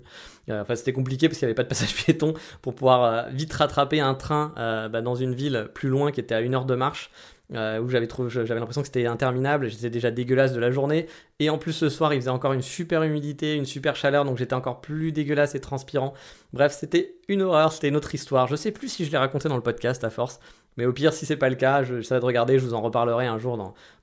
Euh, 0.49 0.61
enfin, 0.61 0.75
c'était 0.75 0.93
compliqué 0.93 1.27
parce 1.27 1.37
qu'il 1.37 1.45
n'y 1.45 1.49
avait 1.49 1.55
pas 1.55 1.63
de 1.63 1.67
passage 1.67 1.93
piéton 2.05 2.33
pour 2.61 2.75
pouvoir 2.75 3.03
euh, 3.03 3.29
vite 3.31 3.51
rattraper 3.51 3.99
un 3.99 4.15
train 4.15 4.53
bah, 4.55 5.01
dans 5.01 5.15
une 5.15 5.33
ville 5.33 5.67
plus 5.73 5.89
loin 5.89 6.11
qui 6.11 6.21
était 6.21 6.35
à 6.35 6.41
une 6.41 6.55
heure 6.55 6.65
de 6.65 6.75
marche. 6.75 7.11
Euh, 7.53 7.79
où 7.79 7.89
j'avais 7.89 8.07
l'impression 8.07 8.81
que 8.81 8.87
c'était 8.87 9.05
interminable, 9.05 9.67
j'étais 9.67 9.89
déjà 9.89 10.11
dégueulasse 10.11 10.53
de 10.53 10.59
la 10.59 10.71
journée, 10.71 11.07
et 11.39 11.49
en 11.49 11.57
plus 11.57 11.73
ce 11.73 11.89
soir 11.89 12.13
il 12.13 12.21
faisait 12.21 12.31
encore 12.31 12.53
une 12.53 12.61
super 12.61 13.03
humidité, 13.03 13.55
une 13.55 13.65
super 13.65 13.95
chaleur, 13.97 14.23
donc 14.23 14.37
j'étais 14.37 14.55
encore 14.55 14.79
plus 14.79 15.11
dégueulasse 15.11 15.53
et 15.53 15.59
transpirant. 15.59 16.13
Bref, 16.53 16.75
c'était 16.79 17.15
une 17.27 17.41
horreur, 17.41 17.73
c'était 17.73 17.89
une 17.89 17.97
autre 17.97 18.15
histoire. 18.15 18.47
Je 18.47 18.55
sais 18.55 18.71
plus 18.71 18.87
si 18.87 19.05
je 19.05 19.11
l'ai 19.11 19.17
raconté 19.17 19.49
dans 19.49 19.57
le 19.57 19.61
podcast 19.61 20.03
à 20.05 20.09
force, 20.09 20.39
mais 20.77 20.85
au 20.85 20.93
pire 20.93 21.13
si 21.13 21.25
c'est 21.25 21.37
pas 21.37 21.49
le 21.49 21.55
cas, 21.55 21.83
je, 21.83 21.95
de 21.95 22.25
regarder, 22.25 22.57
je 22.57 22.65
vous 22.65 22.73
en 22.73 22.81
reparlerai 22.81 23.27
un 23.27 23.37
jour 23.37 23.57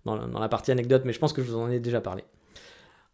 dans 0.05 0.39
la 0.39 0.49
partie 0.49 0.71
anecdote, 0.71 1.03
mais 1.07 1.15
je 1.15 1.19
pense 1.19 1.33
que 1.33 1.43
je 1.43 1.51
vous 1.51 1.59
en 1.59 1.71
ai 1.71 1.81
déjà 1.81 2.01
parlé. 2.01 2.25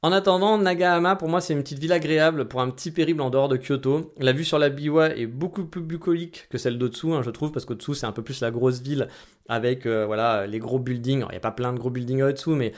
En 0.02 0.12
attendant, 0.12 0.58
Nagahama, 0.58 1.16
pour 1.16 1.28
moi, 1.28 1.40
c'est 1.40 1.54
une 1.54 1.62
petite 1.62 1.78
ville 1.78 1.92
agréable 1.92 2.46
pour 2.46 2.60
un 2.60 2.70
petit 2.70 2.90
périple 2.90 3.20
en 3.22 3.30
dehors 3.30 3.48
de 3.48 3.56
Kyoto. 3.56 4.12
La 4.18 4.32
vue 4.32 4.44
sur 4.44 4.58
la 4.58 4.68
Biwa 4.68 5.16
est 5.16 5.26
beaucoup 5.26 5.64
plus 5.64 5.80
bucolique 5.80 6.46
que 6.50 6.58
celle 6.58 6.78
d'au-dessous, 6.78 7.14
hein, 7.14 7.22
je 7.22 7.30
trouve, 7.30 7.50
parce 7.50 7.64
qu'au-dessous, 7.64 7.94
c'est 7.94 8.06
un 8.06 8.12
peu 8.12 8.22
plus 8.22 8.40
la 8.42 8.50
grosse 8.50 8.82
ville 8.82 9.08
avec 9.48 9.86
euh, 9.86 10.04
voilà, 10.04 10.46
les 10.46 10.58
gros 10.58 10.78
buildings. 10.78 11.24
Il 11.28 11.30
n'y 11.30 11.36
a 11.36 11.40
pas 11.40 11.50
plein 11.50 11.72
de 11.72 11.78
gros 11.78 11.90
buildings 11.90 12.22
au-dessous, 12.22 12.54
mais 12.54 12.72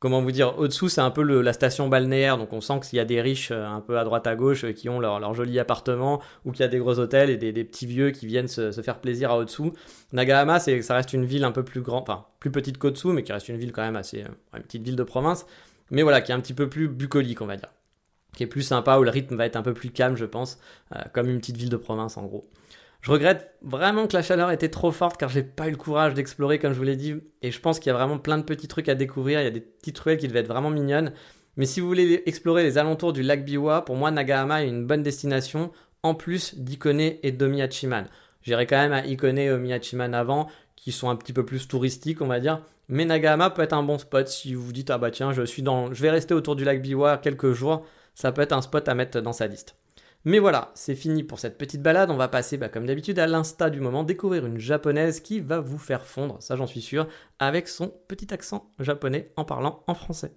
comment 0.00 0.20
vous 0.22 0.32
dire, 0.32 0.58
au-dessous, 0.58 0.88
c'est 0.88 1.00
un 1.00 1.10
peu 1.10 1.22
la 1.22 1.52
station 1.52 1.88
balnéaire, 1.88 2.36
donc 2.36 2.52
on 2.52 2.60
sent 2.60 2.80
qu'il 2.80 2.96
y 2.96 3.00
a 3.00 3.04
des 3.04 3.20
riches 3.20 3.52
euh, 3.52 3.64
un 3.66 3.80
peu 3.80 3.98
à 3.98 4.04
droite 4.04 4.26
à 4.26 4.34
gauche 4.34 4.64
euh, 4.64 4.72
qui 4.72 4.88
ont 4.88 4.98
leur, 4.98 5.32
joli 5.34 5.58
appartement, 5.60 6.20
ou 6.44 6.50
qu'il 6.50 6.62
y 6.62 6.64
a 6.64 6.68
des 6.68 6.78
gros 6.78 6.98
hôtels 6.98 7.30
et 7.30 7.36
des, 7.36 7.64
petits 7.64 7.86
vieux 7.86 8.10
qui 8.10 8.26
viennent 8.26 8.48
se, 8.48 8.72
faire 8.82 8.98
plaisir 8.98 9.30
à 9.30 9.38
au-dessous. 9.38 9.72
Nagahama, 10.12 10.58
ça 10.58 10.94
reste 10.94 11.12
une 11.12 11.24
ville 11.24 11.44
un 11.44 11.52
peu 11.52 11.62
plus 11.62 11.80
grande, 11.80 12.02
enfin 12.02 12.26
plus 12.40 12.50
petite 12.50 12.76
qu'au-dessous, 12.76 13.12
mais 13.12 13.22
qui 13.22 13.32
reste 13.32 13.48
une 13.48 13.58
ville 13.58 13.72
quand 13.72 13.82
même 13.82 13.96
assez, 13.96 14.24
une 14.54 14.62
petite 14.62 14.82
ville 14.82 14.96
de 14.96 15.04
province, 15.04 15.46
mais 15.90 16.02
voilà, 16.02 16.20
qui 16.20 16.32
est 16.32 16.34
un 16.34 16.40
petit 16.40 16.54
peu 16.54 16.68
plus 16.68 16.88
bucolique, 16.88 17.40
on 17.40 17.46
va 17.46 17.56
dire. 17.56 17.70
Qui 18.36 18.44
est 18.44 18.46
plus 18.46 18.62
sympa, 18.62 18.98
où 18.98 19.02
le 19.02 19.10
rythme 19.10 19.36
va 19.36 19.46
être 19.46 19.56
un 19.56 19.62
peu 19.62 19.74
plus 19.74 19.90
calme, 19.90 20.16
je 20.16 20.24
pense, 20.24 20.58
comme 21.12 21.28
une 21.28 21.38
petite 21.38 21.56
ville 21.56 21.68
de 21.68 21.76
province 21.76 22.16
en 22.16 22.22
gros. 22.22 22.48
Je 23.00 23.10
regrette 23.10 23.54
vraiment 23.62 24.06
que 24.06 24.14
la 24.14 24.22
chaleur 24.22 24.50
était 24.50 24.68
trop 24.68 24.92
forte 24.92 25.18
car 25.18 25.30
j'ai 25.30 25.42
pas 25.42 25.68
eu 25.68 25.70
le 25.70 25.76
courage 25.76 26.12
d'explorer 26.12 26.58
comme 26.58 26.74
je 26.74 26.78
vous 26.78 26.84
l'ai 26.84 26.96
dit 26.96 27.14
et 27.40 27.50
je 27.50 27.60
pense 27.60 27.78
qu'il 27.78 27.88
y 27.88 27.94
a 27.94 27.96
vraiment 27.96 28.18
plein 28.18 28.36
de 28.36 28.42
petits 28.42 28.68
trucs 28.68 28.90
à 28.90 28.94
découvrir, 28.94 29.40
il 29.40 29.44
y 29.44 29.46
a 29.46 29.50
des 29.50 29.60
petites 29.60 29.98
ruelles 29.98 30.18
qui 30.18 30.28
devaient 30.28 30.40
être 30.40 30.48
vraiment 30.48 30.70
mignonnes. 30.70 31.12
Mais 31.56 31.64
si 31.64 31.80
vous 31.80 31.86
voulez 31.86 32.22
explorer 32.26 32.62
les 32.62 32.76
alentours 32.76 33.12
du 33.12 33.22
lac 33.22 33.44
Biwa, 33.44 33.84
pour 33.84 33.96
moi 33.96 34.10
Nagahama 34.10 34.64
est 34.64 34.68
une 34.68 34.86
bonne 34.86 35.02
destination 35.02 35.72
en 36.02 36.14
plus 36.14 36.54
d'Ikone 36.56 37.00
et 37.00 37.32
de 37.32 37.46
Miyachiman. 37.46 38.04
J'irai 38.42 38.66
quand 38.66 38.76
même 38.76 38.92
à 38.92 39.06
Ikone 39.06 39.38
et 39.38 39.56
Miyachiman 39.56 40.14
avant 40.14 40.48
qui 40.76 40.92
sont 40.92 41.08
un 41.08 41.16
petit 41.16 41.32
peu 41.32 41.44
plus 41.46 41.68
touristiques 41.68 42.20
on 42.20 42.26
va 42.26 42.38
dire. 42.38 42.60
Mais 42.92 43.04
Nagahama 43.04 43.50
peut 43.50 43.62
être 43.62 43.72
un 43.72 43.84
bon 43.84 43.98
spot 43.98 44.26
si 44.26 44.52
vous 44.52 44.62
vous 44.64 44.72
dites 44.72 44.90
ah 44.90 44.98
bah 44.98 45.12
tiens 45.12 45.32
je 45.32 45.42
suis 45.42 45.62
dans 45.62 45.94
je 45.94 46.02
vais 46.02 46.10
rester 46.10 46.34
autour 46.34 46.56
du 46.56 46.64
lac 46.64 46.82
Biwa 46.82 47.18
quelques 47.18 47.52
jours, 47.52 47.86
ça 48.16 48.32
peut 48.32 48.42
être 48.42 48.52
un 48.52 48.62
spot 48.62 48.88
à 48.88 48.94
mettre 48.94 49.20
dans 49.20 49.32
sa 49.32 49.46
liste. 49.46 49.76
Mais 50.24 50.40
voilà, 50.40 50.72
c'est 50.74 50.96
fini 50.96 51.22
pour 51.22 51.38
cette 51.38 51.56
petite 51.56 51.80
balade. 51.80 52.10
On 52.10 52.16
va 52.16 52.28
passer, 52.28 52.58
bah, 52.58 52.68
comme 52.68 52.84
d'habitude, 52.84 53.18
à 53.18 53.26
l'insta 53.26 53.70
du 53.70 53.80
moment, 53.80 54.02
découvrir 54.02 54.44
une 54.44 54.58
japonaise 54.58 55.20
qui 55.20 55.40
va 55.40 55.60
vous 55.60 55.78
faire 55.78 56.04
fondre, 56.04 56.36
ça 56.40 56.56
j'en 56.56 56.66
suis 56.66 56.82
sûr, 56.82 57.06
avec 57.38 57.68
son 57.68 57.88
petit 58.06 58.34
accent 58.34 58.70
japonais 58.78 59.32
en 59.36 59.46
parlant 59.46 59.82
en 59.86 59.94
français. 59.94 60.32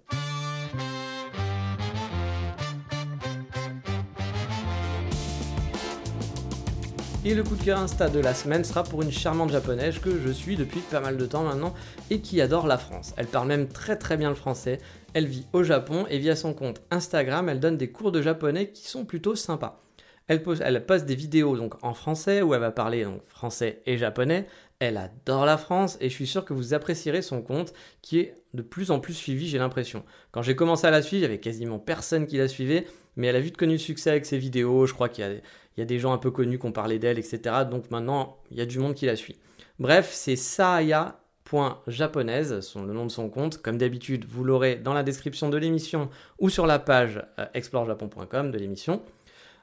Et 7.26 7.34
le 7.34 7.42
coup 7.42 7.56
de 7.56 7.62
cœur 7.62 7.78
Insta 7.78 8.10
de 8.10 8.20
la 8.20 8.34
semaine 8.34 8.64
sera 8.64 8.84
pour 8.84 9.00
une 9.00 9.10
charmante 9.10 9.50
japonaise 9.50 9.98
que 9.98 10.20
je 10.20 10.30
suis 10.30 10.56
depuis 10.56 10.80
pas 10.80 11.00
mal 11.00 11.16
de 11.16 11.24
temps 11.24 11.42
maintenant 11.42 11.72
et 12.10 12.20
qui 12.20 12.38
adore 12.42 12.66
la 12.66 12.76
France. 12.76 13.14
Elle 13.16 13.28
parle 13.28 13.48
même 13.48 13.66
très 13.66 13.96
très 13.96 14.18
bien 14.18 14.28
le 14.28 14.34
français, 14.34 14.78
elle 15.14 15.26
vit 15.26 15.46
au 15.54 15.62
Japon 15.62 16.04
et 16.10 16.18
via 16.18 16.36
son 16.36 16.52
compte 16.52 16.82
Instagram, 16.90 17.48
elle 17.48 17.60
donne 17.60 17.78
des 17.78 17.90
cours 17.90 18.12
de 18.12 18.20
japonais 18.20 18.72
qui 18.72 18.86
sont 18.86 19.06
plutôt 19.06 19.36
sympas. 19.36 19.80
Elle, 20.26 20.42
pose, 20.42 20.60
elle 20.60 20.84
poste 20.84 21.06
des 21.06 21.14
vidéos 21.14 21.56
donc 21.56 21.82
en 21.82 21.94
français 21.94 22.42
où 22.42 22.52
elle 22.52 22.60
va 22.60 22.70
parler 22.70 23.04
donc 23.04 23.22
français 23.26 23.80
et 23.86 23.96
japonais. 23.96 24.46
Elle 24.78 24.98
adore 24.98 25.46
la 25.46 25.56
France 25.56 25.96
et 26.02 26.10
je 26.10 26.14
suis 26.14 26.26
sûr 26.26 26.44
que 26.44 26.52
vous 26.52 26.74
apprécierez 26.74 27.22
son 27.22 27.40
compte 27.40 27.72
qui 28.02 28.18
est 28.18 28.34
de 28.52 28.60
plus 28.60 28.90
en 28.90 29.00
plus 29.00 29.14
suivi, 29.14 29.48
j'ai 29.48 29.58
l'impression. 29.58 30.04
Quand 30.30 30.42
j'ai 30.42 30.56
commencé 30.56 30.86
à 30.86 30.90
la 30.90 31.00
suivre, 31.00 31.20
il 31.20 31.22
y 31.22 31.30
avait 31.32 31.40
quasiment 31.40 31.78
personne 31.78 32.26
qui 32.26 32.36
la 32.36 32.48
suivait, 32.48 32.86
mais 33.16 33.28
elle 33.28 33.36
a 33.36 33.40
vite 33.40 33.56
connu 33.56 33.72
le 33.72 33.78
succès 33.78 34.10
avec 34.10 34.26
ses 34.26 34.38
vidéos. 34.38 34.86
Je 34.86 34.92
crois 34.94 35.08
qu'il 35.08 35.24
y 35.24 35.26
a 35.26 35.32
il 35.76 35.80
y 35.80 35.82
a 35.82 35.86
des 35.86 35.98
gens 35.98 36.12
un 36.12 36.18
peu 36.18 36.30
connus 36.30 36.58
qui 36.58 36.66
ont 36.66 36.72
parlé 36.72 36.98
d'elle, 36.98 37.18
etc. 37.18 37.40
Donc 37.70 37.90
maintenant, 37.90 38.36
il 38.50 38.56
y 38.56 38.60
a 38.60 38.66
du 38.66 38.78
monde 38.78 38.94
qui 38.94 39.06
la 39.06 39.16
suit. 39.16 39.36
Bref, 39.78 40.10
c'est 40.12 40.36
saaya.japonaise, 40.36 42.74
le 42.76 42.92
nom 42.92 43.06
de 43.06 43.10
son 43.10 43.28
compte. 43.28 43.58
Comme 43.58 43.78
d'habitude, 43.78 44.24
vous 44.28 44.44
l'aurez 44.44 44.76
dans 44.76 44.94
la 44.94 45.02
description 45.02 45.48
de 45.48 45.56
l'émission 45.56 46.08
ou 46.38 46.48
sur 46.48 46.66
la 46.66 46.78
page 46.78 47.20
euh, 47.38 47.46
explorejapon.com 47.54 48.52
de 48.52 48.58
l'émission. 48.58 49.02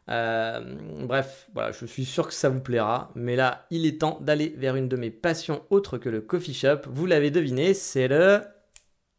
Euh, 0.09 0.59
bref, 1.05 1.47
voilà, 1.53 1.71
je 1.71 1.85
suis 1.85 2.05
sûr 2.05 2.27
que 2.27 2.33
ça 2.33 2.49
vous 2.49 2.59
plaira. 2.59 3.11
Mais 3.15 3.37
là, 3.37 3.65
il 3.69 3.85
est 3.85 4.01
temps 4.01 4.17
d'aller 4.21 4.53
vers 4.57 4.75
une 4.75 4.89
de 4.89 4.97
mes 4.97 5.11
passions 5.11 5.61
autres 5.69 5.97
que 5.97 6.09
le 6.09 6.19
coffee 6.21 6.53
shop. 6.53 6.81
Vous 6.87 7.05
l'avez 7.05 7.31
deviné, 7.31 7.73
c'est 7.73 8.09
le... 8.09 8.41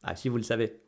Ah 0.03 0.15
si, 0.17 0.29
vous 0.29 0.37
le 0.37 0.43
savez. 0.43 0.82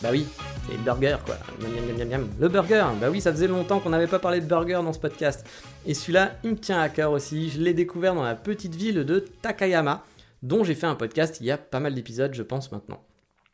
Bah 0.00 0.10
oui, 0.12 0.26
c'est 0.66 0.76
le 0.76 0.82
burger 0.82 1.16
quoi. 1.26 1.36
Le 1.60 2.48
burger, 2.48 2.86
bah 3.00 3.08
oui, 3.10 3.20
ça 3.20 3.32
faisait 3.32 3.48
longtemps 3.48 3.80
qu'on 3.80 3.90
n'avait 3.90 4.06
pas 4.06 4.20
parlé 4.20 4.40
de 4.40 4.46
burger 4.46 4.80
dans 4.84 4.92
ce 4.92 5.00
podcast. 5.00 5.44
Et 5.86 5.94
celui-là, 5.94 6.36
il 6.44 6.50
me 6.50 6.56
tient 6.56 6.80
à 6.80 6.88
cœur 6.88 7.10
aussi. 7.10 7.50
Je 7.50 7.60
l'ai 7.60 7.74
découvert 7.74 8.14
dans 8.14 8.22
la 8.22 8.36
petite 8.36 8.76
ville 8.76 9.04
de 9.04 9.18
Takayama, 9.42 10.04
dont 10.42 10.62
j'ai 10.62 10.76
fait 10.76 10.86
un 10.86 10.94
podcast 10.94 11.38
il 11.40 11.46
y 11.46 11.50
a 11.50 11.58
pas 11.58 11.80
mal 11.80 11.94
d'épisodes, 11.94 12.32
je 12.32 12.44
pense 12.44 12.70
maintenant. 12.70 13.02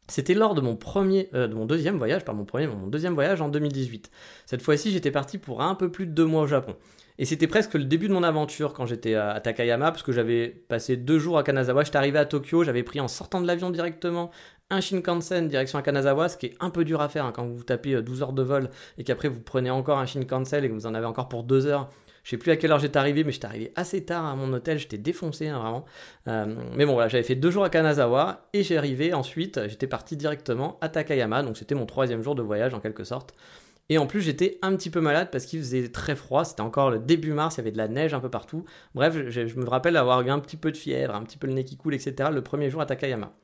C'était 0.08 0.34
lors 0.34 0.54
de 0.54 0.60
mon 0.60 0.76
premier, 0.76 1.30
euh, 1.32 1.48
de 1.48 1.54
mon 1.54 1.64
deuxième 1.64 1.96
voyage, 1.96 2.26
pas 2.26 2.34
mon 2.34 2.44
premier, 2.44 2.66
mais 2.66 2.74
mon 2.74 2.88
deuxième 2.88 3.14
voyage 3.14 3.40
en 3.40 3.48
2018. 3.48 4.10
Cette 4.44 4.60
fois-ci, 4.60 4.90
j'étais 4.90 5.10
parti 5.10 5.38
pour 5.38 5.62
un 5.62 5.74
peu 5.74 5.90
plus 5.90 6.06
de 6.06 6.12
deux 6.12 6.26
mois 6.26 6.42
au 6.42 6.46
Japon. 6.46 6.76
Et 7.16 7.24
c'était 7.24 7.46
presque 7.46 7.74
le 7.74 7.84
début 7.84 8.08
de 8.08 8.12
mon 8.12 8.24
aventure 8.24 8.72
quand 8.72 8.86
j'étais 8.86 9.14
à 9.14 9.40
Takayama, 9.40 9.92
parce 9.92 10.02
que 10.02 10.10
j'avais 10.10 10.48
passé 10.48 10.96
deux 10.96 11.18
jours 11.18 11.38
à 11.38 11.44
Kanazawa. 11.44 11.84
J'étais 11.84 11.96
arrivé 11.96 12.18
à 12.18 12.24
Tokyo, 12.24 12.64
j'avais 12.64 12.82
pris 12.82 13.00
en 13.00 13.06
sortant 13.06 13.40
de 13.40 13.46
l'avion 13.46 13.70
directement 13.70 14.30
un 14.70 14.80
Shinkansen 14.80 15.48
direction 15.48 15.80
Kanazawa, 15.82 16.28
ce 16.28 16.36
qui 16.36 16.46
est 16.46 16.56
un 16.60 16.70
peu 16.70 16.84
dur 16.84 17.00
à 17.00 17.08
faire 17.08 17.24
hein, 17.26 17.32
quand 17.34 17.46
vous 17.46 17.62
tapez 17.62 18.00
12 18.00 18.20
euh, 18.20 18.24
heures 18.24 18.32
de 18.32 18.42
vol 18.42 18.70
et 18.98 19.04
qu'après 19.04 19.28
vous 19.28 19.40
prenez 19.40 19.70
encore 19.70 19.98
un 19.98 20.06
Shinkansen 20.06 20.64
et 20.64 20.68
que 20.68 20.74
vous 20.74 20.86
en 20.86 20.94
avez 20.94 21.06
encore 21.06 21.28
pour 21.28 21.44
2 21.44 21.66
heures. 21.66 21.90
Je 22.22 22.30
sais 22.30 22.38
plus 22.38 22.50
à 22.52 22.56
quelle 22.56 22.72
heure 22.72 22.78
j'étais 22.78 22.98
arrivé, 22.98 23.22
mais 23.22 23.32
j'étais 23.32 23.46
arrivé 23.46 23.72
assez 23.76 24.02
tard 24.02 24.24
à 24.24 24.34
mon 24.34 24.50
hôtel, 24.54 24.78
j'étais 24.78 24.96
défoncé 24.96 25.48
hein, 25.48 25.58
vraiment. 25.58 25.84
Euh, 26.28 26.54
mais 26.74 26.86
bon 26.86 26.94
voilà, 26.94 27.08
j'avais 27.08 27.22
fait 27.22 27.34
deux 27.34 27.50
jours 27.50 27.64
à 27.64 27.70
Kanazawa 27.70 28.48
et 28.54 28.62
j'ai 28.62 28.78
arrivé 28.78 29.12
ensuite, 29.12 29.60
j'étais 29.68 29.86
parti 29.86 30.16
directement 30.16 30.78
à 30.80 30.88
Takayama, 30.88 31.42
donc 31.42 31.58
c'était 31.58 31.74
mon 31.74 31.84
troisième 31.84 32.22
jour 32.22 32.34
de 32.34 32.42
voyage 32.42 32.72
en 32.72 32.80
quelque 32.80 33.04
sorte. 33.04 33.34
Et 33.90 33.98
en 33.98 34.06
plus, 34.06 34.22
j'étais 34.22 34.58
un 34.62 34.74
petit 34.76 34.88
peu 34.88 35.02
malade 35.02 35.28
parce 35.30 35.44
qu'il 35.44 35.58
faisait 35.58 35.88
très 35.88 36.16
froid. 36.16 36.44
C'était 36.44 36.62
encore 36.62 36.90
le 36.90 36.98
début 36.98 37.32
mars, 37.32 37.56
il 37.56 37.58
y 37.58 37.60
avait 37.60 37.70
de 37.70 37.76
la 37.76 37.88
neige 37.88 38.14
un 38.14 38.20
peu 38.20 38.30
partout. 38.30 38.64
Bref, 38.94 39.14
je, 39.28 39.46
je 39.46 39.56
me 39.56 39.68
rappelle 39.68 39.98
avoir 39.98 40.22
eu 40.22 40.30
un 40.30 40.38
petit 40.38 40.56
peu 40.56 40.72
de 40.72 40.76
fièvre, 40.78 41.14
un 41.14 41.22
petit 41.22 41.36
peu 41.36 41.46
le 41.46 41.52
nez 41.52 41.64
qui 41.64 41.76
coule, 41.76 41.94
etc. 41.94 42.30
le 42.32 42.42
premier 42.42 42.70
jour 42.70 42.80
à 42.80 42.86
Takayama. 42.86 43.34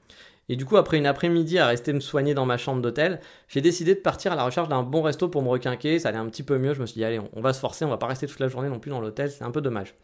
Et 0.50 0.56
du 0.56 0.64
coup, 0.64 0.76
après 0.76 0.98
une 0.98 1.06
après-midi 1.06 1.60
à 1.60 1.68
rester 1.68 1.92
me 1.92 2.00
soigner 2.00 2.34
dans 2.34 2.44
ma 2.44 2.56
chambre 2.56 2.82
d'hôtel, 2.82 3.20
j'ai 3.46 3.60
décidé 3.60 3.94
de 3.94 4.00
partir 4.00 4.32
à 4.32 4.34
la 4.34 4.44
recherche 4.44 4.68
d'un 4.68 4.82
bon 4.82 5.00
resto 5.00 5.28
pour 5.28 5.42
me 5.42 5.48
requinquer. 5.48 6.00
Ça 6.00 6.08
allait 6.08 6.18
un 6.18 6.26
petit 6.26 6.42
peu 6.42 6.58
mieux. 6.58 6.74
Je 6.74 6.80
me 6.80 6.86
suis 6.86 6.94
dit, 6.94 7.04
allez, 7.04 7.20
on, 7.34 7.40
va 7.40 7.52
se 7.52 7.60
forcer, 7.60 7.84
on 7.84 7.88
va 7.88 7.98
pas 7.98 8.08
rester 8.08 8.26
toute 8.26 8.40
la 8.40 8.48
journée 8.48 8.68
non 8.68 8.80
plus 8.80 8.90
dans 8.90 9.00
l'hôtel, 9.00 9.30
c'est 9.30 9.44
un 9.44 9.52
peu 9.52 9.60
dommage. 9.60 9.94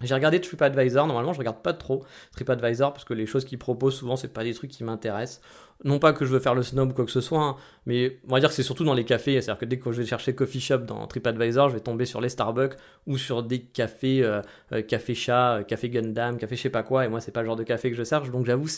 J'ai 0.00 0.14
regardé 0.14 0.40
TripAdvisor, 0.40 1.06
normalement 1.06 1.32
je 1.32 1.38
regarde 1.38 1.62
pas 1.62 1.72
trop 1.72 2.04
TripAdvisor 2.32 2.92
parce 2.92 3.04
que 3.04 3.14
les 3.14 3.26
choses 3.26 3.44
qu'ils 3.44 3.58
proposent 3.58 3.94
souvent 3.94 4.16
c'est 4.16 4.32
pas 4.32 4.42
des 4.42 4.52
trucs 4.52 4.70
qui 4.70 4.84
m'intéressent. 4.84 5.40
Non 5.84 5.98
pas 5.98 6.12
que 6.12 6.24
je 6.24 6.32
veux 6.32 6.40
faire 6.40 6.54
le 6.54 6.62
snob 6.62 6.90
ou 6.90 6.94
quoi 6.94 7.04
que 7.04 7.10
ce 7.10 7.20
soit, 7.20 7.42
hein, 7.42 7.56
mais 7.86 8.18
on 8.28 8.32
va 8.32 8.40
dire 8.40 8.48
que 8.48 8.54
c'est 8.54 8.64
surtout 8.64 8.84
dans 8.84 8.92
les 8.92 9.04
cafés, 9.04 9.40
c'est-à-dire 9.40 9.60
que 9.60 9.64
dès 9.66 9.78
que 9.78 9.92
je 9.92 10.02
vais 10.02 10.06
chercher 10.06 10.34
coffee 10.34 10.60
shop 10.60 10.78
dans 10.78 11.06
TripAdvisor, 11.06 11.68
je 11.68 11.74
vais 11.74 11.80
tomber 11.80 12.06
sur 12.06 12.20
les 12.20 12.28
Starbucks 12.28 12.74
ou 13.06 13.18
sur 13.18 13.44
des 13.44 13.60
cafés, 13.60 14.22
euh, 14.24 14.42
euh, 14.72 14.82
café 14.82 15.14
chat, 15.14 15.58
euh, 15.58 15.62
café 15.62 15.88
Gundam, 15.88 16.38
café 16.38 16.56
je 16.56 16.62
sais 16.62 16.70
pas 16.70 16.82
quoi, 16.82 17.04
et 17.04 17.08
moi 17.08 17.20
c'est 17.20 17.32
pas 17.32 17.40
le 17.40 17.46
genre 17.46 17.56
de 17.56 17.64
café 17.64 17.90
que 17.90 17.96
je 17.96 18.04
cherche, 18.04 18.30
donc 18.30 18.46
j'avoue 18.46 18.68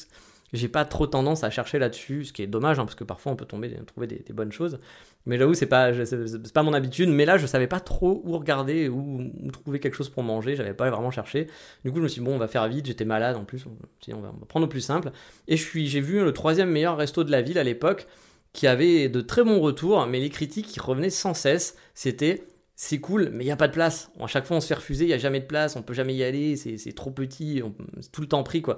j'ai 0.53 0.69
pas 0.69 0.85
trop 0.85 1.07
tendance 1.07 1.45
à 1.45 1.51
chercher 1.51 1.79
là-dessus, 1.79 2.27
ce 2.27 2.33
qui 2.33 2.43
est 2.43 2.47
dommage, 2.47 2.79
hein, 2.79 2.85
parce 2.85 2.95
que 2.95 3.05
parfois 3.05 3.33
on 3.33 3.37
peut 3.37 3.45
tomber, 3.45 3.77
trouver 3.87 4.07
des, 4.07 4.33
bonnes 4.33 4.53
choses. 4.53 4.79
Mais 5.27 5.39
j'avoue, 5.39 5.55
c'est 5.55 5.67
pas, 5.67 5.93
c'est 6.05 6.53
pas 6.53 6.63
mon 6.63 6.73
habitude. 6.73 7.09
Mais 7.09 7.25
là, 7.25 7.37
je 7.37 7.47
savais 7.47 7.67
pas 7.67 7.81
trop 7.81 8.23
où 8.25 8.39
regarder, 8.39 8.89
où, 8.89 9.25
trouver 9.53 9.81
quelque 9.81 9.95
chose 9.95 10.09
pour 10.09 10.23
manger. 10.23 10.55
J'avais 10.55 10.75
pas 10.75 10.89
vraiment 10.89 11.11
cherché. 11.11 11.49
Du 11.85 11.91
coup, 11.91 11.99
je 11.99 12.03
me 12.03 12.09
suis 12.09 12.21
dit, 12.21 12.25
bon, 12.25 12.35
on 12.35 12.39
va 12.39 12.47
faire 12.47 12.69
vite. 12.69 12.87
J'étais 12.87 13.05
malade 13.05 13.37
en 13.37 13.45
plus. 13.45 13.65
On 13.67 14.21
va, 14.21 14.33
prendre 14.49 14.67
au 14.67 14.69
plus 14.69 14.81
simple. 14.81 15.11
Et 15.49 15.57
j'ai 15.57 16.01
vu 16.01 16.23
le 16.23 16.33
troisième 16.33 16.71
meilleur 16.71 16.97
resto 16.97 17.25
de 17.25 17.33
la 17.33 17.43
ville 17.43 17.59
à 17.59 17.65
l'époque, 17.65 18.07
qui 18.53 18.69
avait 18.69 19.09
de 19.09 19.21
très 19.21 19.43
bons 19.43 19.61
retours, 19.61 20.07
mais 20.07 20.21
les 20.21 20.31
critiques 20.31 20.67
qui 20.67 20.81
revenaient 20.81 21.11
sans 21.11 21.35
cesse, 21.35 21.77
c'était 21.95 22.45
c'est 22.79 22.99
cool, 22.99 23.31
mais 23.33 23.43
il 23.43 23.47
n'y 23.47 23.53
a 23.53 23.57
pas 23.57 23.69
de 23.69 23.73
place. 23.73 24.11
À 24.21 24.27
chaque 24.27 24.45
fois, 24.45 24.59
on 24.59 24.61
se 24.61 24.67
fait 24.67 24.75
refuser, 24.75 25.07
il 25.07 25.09
n'y 25.09 25.15
a 25.15 25.19
jamais 25.19 25.41
de 25.41 25.47
place, 25.47 25.77
on 25.77 25.83
peut 25.83 25.95
jamais 25.95 26.15
y 26.15 26.23
aller, 26.23 26.57
c'est 26.57 26.93
trop 26.93 27.11
petit, 27.11 27.63
c'est 28.01 28.13
tout 28.13 28.21
le 28.21 28.29
temps 28.29 28.43
pris, 28.43 28.61
quoi 28.61 28.77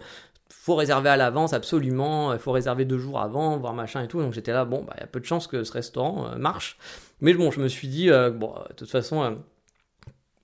faut 0.69 0.75
réserver 0.75 1.09
à 1.09 1.17
l'avance 1.17 1.55
absolument, 1.55 2.35
il 2.35 2.39
faut 2.39 2.53
réserver 2.53 2.85
deux 2.85 2.99
jours 2.99 3.21
avant, 3.21 3.57
voir 3.57 3.73
machin 3.73 4.03
et 4.03 4.07
tout. 4.07 4.21
Donc 4.21 4.35
j'étais 4.35 4.53
là, 4.53 4.67
bon, 4.67 4.83
bah, 4.83 4.93
il 4.99 5.01
y 5.01 5.03
a 5.03 5.07
peu 5.07 5.19
de 5.19 5.25
chances 5.25 5.47
que 5.47 5.65
ce 5.65 5.73
restaurant 5.73 6.29
euh, 6.29 6.37
marche. 6.37 6.77
Mais 7.23 7.33
bon, 7.33 7.51
je 7.51 7.59
me 7.61 7.69
suis 7.69 7.89
dit, 7.89 8.11
euh, 8.11 8.31
bon, 8.31 8.53
de 8.69 8.75
toute 8.75 8.91
façon, 8.91 9.23
euh, 9.23 9.31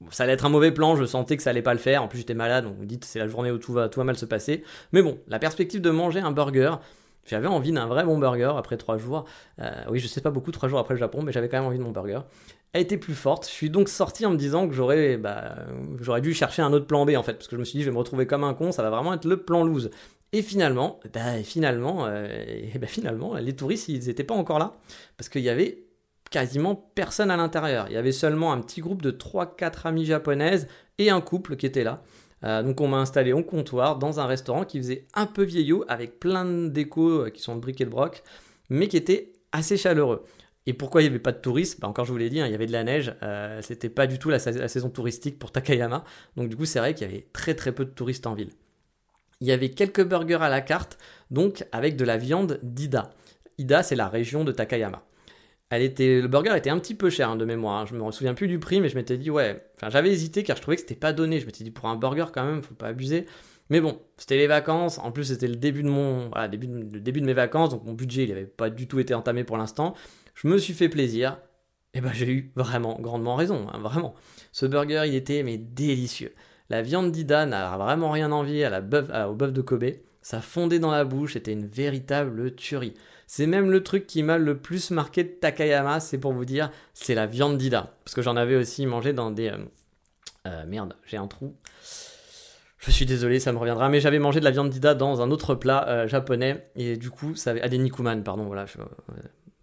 ça 0.09 0.25
allait 0.25 0.33
être 0.33 0.47
un 0.47 0.49
mauvais 0.49 0.73
plan, 0.73 0.97
je 0.97 1.05
sentais 1.05 1.37
que 1.37 1.43
ça 1.43 1.51
allait 1.51 1.61
pas 1.61 1.75
le 1.75 1.79
faire. 1.79 2.03
En 2.03 2.09
plus, 2.09 2.21
j'étais 2.21 2.33
malade, 2.33 2.65
donc 2.65 2.75
vous 2.79 2.87
dites, 2.87 3.05
c'est 3.05 3.19
la 3.19 3.29
journée 3.29 3.51
où 3.51 3.59
tout 3.59 3.75
va, 3.75 3.91
mal 3.99 4.17
se 4.17 4.25
passer. 4.25 4.65
Mais 4.93 5.03
bon, 5.03 5.19
la 5.29 5.39
perspective 5.39 5.83
de 5.83 5.91
manger 5.91 6.21
un 6.21 6.31
burger, 6.31 6.77
j'avais 7.27 7.47
envie 7.47 7.73
d'un 7.73 7.87
vrai 7.87 8.05
bon 8.05 8.17
burger 8.19 8.53
après 8.57 8.79
trois 8.79 8.97
jours. 8.97 9.27
oui, 9.91 9.99
je 9.99 10.07
sais 10.07 10.23
pas 10.23 10.31
beaucoup, 10.31 10.53
trois 10.53 10.71
jours 10.71 10.79
après 10.79 10.95
le 10.95 11.01
Japon, 11.01 11.21
mais 11.23 11.33
j'avais 11.33 11.51
quand 11.51 11.59
même 11.59 11.67
envie 11.67 11.79
de 11.79 11.85
mon 11.85 11.93
burger 11.93 12.21
a 12.75 12.81
été 12.81 12.97
plus 12.97 13.15
forte. 13.15 13.47
Je 13.47 13.53
suis 13.53 13.71
donc 13.71 13.89
sorti 13.89 14.27
en 14.27 14.31
me 14.31 14.37
disant 14.37 14.69
que 14.69 14.75
j'aurais 14.75 15.17
bah, 15.17 15.55
j'aurais 16.01 16.21
dû 16.21 16.35
chercher 16.35 16.61
un 16.61 16.73
autre 16.73 16.87
plan 16.87 17.07
B 17.07 17.11
en 17.17 17.23
fait, 17.23 17.35
parce 17.35 17.47
que 17.47 17.55
je 17.55 17.61
me 17.61 17.65
suis 17.65 17.79
dit 17.79 17.85
je 17.85 17.89
vais 17.89 17.95
me 17.95 17.99
retrouver 17.99 18.27
comme 18.27 18.45
un 18.45 18.53
con, 18.53 18.73
ça 18.73 18.83
va 18.83 18.91
vraiment 18.91 19.15
être 19.15 19.25
le 19.25 19.39
plan 19.39 19.63
loose. 19.63 19.91
Et 20.35 20.43
finalement, 20.43 20.99
bah, 21.13 21.45
finalement, 21.45 22.07
euh, 22.07 22.27
et 22.75 22.77
bah, 22.81 22.89
finalement, 22.89 23.37
les 23.37 23.55
touristes 23.55 23.89
ils 23.89 24.07
n'étaient 24.07 24.25
pas 24.25 24.35
encore 24.35 24.59
là, 24.59 24.75
parce 25.17 25.29
qu'il 25.29 25.43
y 25.43 25.49
avait 25.49 25.85
quasiment 26.29 26.75
personne 26.75 27.31
à 27.31 27.37
l'intérieur. 27.37 27.87
Il 27.89 27.95
y 27.95 27.97
avait 27.97 28.11
seulement 28.11 28.53
un 28.53 28.61
petit 28.61 28.81
groupe 28.81 29.01
de 29.01 29.13
3-4 29.13 29.87
amies 29.87 30.05
japonaises 30.05 30.67
et 30.99 31.09
un 31.09 31.21
couple 31.21 31.55
qui 31.55 31.67
était 31.67 31.85
là. 31.85 32.03
Euh, 32.43 32.65
donc 32.65 32.81
on 32.81 32.89
m'a 32.89 32.97
installé 32.97 33.33
au 33.33 33.45
comptoir 33.45 33.97
dans 33.97 34.19
un 34.19 34.27
restaurant 34.27 34.65
qui 34.65 34.79
faisait 34.79 35.07
un 35.15 35.27
peu 35.27 35.45
vieillot 35.45 35.85
avec 35.87 36.19
plein 36.19 36.45
de 36.45 36.67
décos 36.67 37.27
euh, 37.27 37.31
qui 37.31 37.41
sont 37.41 37.55
de 37.55 37.61
briques 37.61 37.81
et 37.81 37.85
de 37.85 37.91
broc, 37.91 38.25
mais 38.69 38.89
qui 38.89 38.97
était 38.97 39.35
assez 39.53 39.77
chaleureux. 39.77 40.25
Et 40.67 40.73
pourquoi 40.73 41.03
il 41.03 41.05
n'y 41.05 41.11
avait 41.11 41.21
pas 41.21 41.31
de 41.31 41.39
touristes? 41.39 41.79
Bah 41.79 41.87
Encore, 41.87 42.07
je 42.07 42.11
vous 42.11 42.19
l'ai 42.19 42.29
dit, 42.29 42.41
hein, 42.41 42.47
il 42.47 42.51
y 42.51 42.57
avait 42.57 42.67
de 42.67 42.73
la 42.73 42.83
neige. 42.83 43.15
Euh, 43.23 43.63
c'était 43.63 43.89
pas 43.89 44.09
du 44.09 44.19
tout 44.19 44.31
la, 44.31 44.41
saison 44.41 44.91
touristique 44.91 45.39
pour 45.39 45.53
Takayama. 45.53 46.03
Donc, 46.37 46.49
du 46.49 46.57
coup, 46.57 46.65
c'est 46.65 46.81
vrai 46.81 46.93
qu'il 46.93 47.07
y 47.07 47.11
avait 47.11 47.29
très 47.33 47.55
très 47.55 47.71
peu 47.71 47.85
de 47.85 47.91
touristes 47.91 48.27
en 48.27 48.35
ville. 48.35 48.51
Il 49.45 49.49
y 49.49 49.53
avait 49.53 49.69
quelques 49.69 50.03
burgers 50.03 50.39
à 50.41 50.49
la 50.49 50.63
carte, 50.63 50.97
donc 51.31 51.67
avec 51.71 51.97
de 51.97 52.05
la 52.07 52.17
viande 52.17 52.59
d'Ida. 52.63 53.11
Ida, 53.59 53.83
c'est 53.83 53.95
la 53.95 54.09
région 54.09 54.43
de 54.43 54.53
Takayama. 54.53 55.05
Elle 55.69 55.83
était, 55.83 56.23
le 56.23 56.29
burger 56.29 56.57
était 56.57 56.71
un 56.71 56.79
petit 56.79 56.95
peu 56.95 57.11
cher 57.11 57.29
hein, 57.29 57.37
de 57.37 57.45
mémoire. 57.45 57.83
Hein. 57.83 57.85
Je 57.87 57.95
me 57.95 58.11
souviens 58.11 58.33
plus 58.33 58.49
du 58.49 58.59
prix, 58.59 58.81
mais 58.81 58.89
je 58.89 58.95
m'étais 58.95 59.19
dit, 59.19 59.29
ouais. 59.29 59.63
Enfin, 59.77 59.91
j'avais 59.91 60.11
hésité 60.11 60.45
car 60.45 60.57
je 60.57 60.63
trouvais 60.63 60.77
que 60.77 60.81
c'était 60.81 60.95
pas 60.95 61.13
donné. 61.13 61.41
Je 61.41 61.45
m'étais 61.45 61.63
dit, 61.63 61.71
pour 61.71 61.91
un 61.91 61.97
burger, 61.97 62.25
quand 62.33 62.43
même, 62.43 62.63
faut 62.63 62.73
pas 62.73 62.87
abuser. 62.87 63.27
Mais 63.69 63.83
bon, 63.83 64.01
c'était 64.17 64.39
les 64.39 64.47
vacances. 64.47 64.99
En 64.99 65.13
plus, 65.13 65.25
c'était 65.25 65.47
le 65.47 65.57
début 65.57 65.83
de 65.83 65.91
mon, 65.91 66.31
mes 66.31 67.35
vacances, 67.35 67.69
donc 67.69 67.85
mon 67.85 67.93
budget, 67.93 68.27
n'avait 68.27 68.47
pas 68.47 68.71
du 68.71 68.89
tout 68.89 68.99
été 68.99 69.13
entamé 69.13 69.45
pour 69.45 69.59
l'instant. 69.59 69.93
Je 70.35 70.49
me 70.49 70.57
suis 70.57 70.73
fait 70.73 70.89
plaisir. 70.89 71.37
Et 71.93 72.01
ben, 72.01 72.13
j'ai 72.15 72.31
eu 72.31 72.51
vraiment 72.57 72.99
grandement 72.99 73.37
raison, 73.37 73.67
hein, 73.71 73.79
vraiment. 73.79 74.15
Ce 74.53 74.65
burger, 74.65 75.03
il 75.07 75.15
était 75.15 75.43
mais 75.43 75.59
délicieux. 75.59 76.33
La 76.75 76.83
viande 76.83 77.13
d'Ida 77.13 77.47
n'a 77.47 77.77
vraiment 77.77 78.11
rien 78.11 78.33
envie 78.33 78.65
à 78.65 78.69
la 78.69 78.81
au 79.29 79.35
bœuf 79.35 79.53
de 79.53 79.63
Kobe. 79.63 79.93
Ça 80.23 80.41
fondait 80.41 80.81
dans 80.81 80.91
la 80.91 81.05
bouche, 81.05 81.35
c'était 81.35 81.53
une 81.53 81.69
véritable 81.69 82.53
tuerie. 82.57 82.95
C'est 83.29 83.47
même 83.47 83.71
le 83.71 83.85
truc 83.85 84.09
qui 84.09 84.25
m'a 84.25 84.39
le 84.39 84.59
plus 84.59 84.91
marqué 84.91 85.23
de 85.23 85.29
Takayama, 85.29 86.01
c'est 86.01 86.19
pour 86.19 86.33
vous 86.33 86.45
dire, 86.45 86.73
c'est 86.93 87.15
la 87.15 87.27
viande 87.27 87.59
d'Ida. 87.59 87.95
Parce 88.05 88.17
que 88.17 88.23
j'en 88.23 88.35
avais 88.35 88.57
aussi 88.57 88.87
mangé 88.87 89.13
dans 89.13 89.31
des... 89.31 89.51
Euh, 89.51 89.59
euh, 90.49 90.67
merde, 90.67 90.97
j'ai 91.07 91.17
un 91.17 91.29
trou. 91.29 91.55
Je 92.79 92.91
suis 92.91 93.07
désolé, 93.07 93.39
ça 93.39 93.53
me 93.53 93.59
reviendra, 93.59 93.89
mais 93.89 94.01
j'avais 94.01 94.19
mangé 94.19 94.41
de 94.41 94.45
la 94.45 94.51
viande 94.51 94.71
d'Ida 94.71 94.97
dans 94.97 95.23
un 95.23 95.31
autre 95.31 95.55
plat 95.55 95.87
euh, 95.87 96.09
japonais, 96.09 96.67
et 96.75 96.97
du 96.97 97.11
coup, 97.11 97.37
ça 97.37 97.51
avait... 97.51 97.61
Ah, 97.63 97.69
des 97.69 97.79
nikuman, 97.79 98.25
pardon, 98.25 98.47
voilà, 98.47 98.67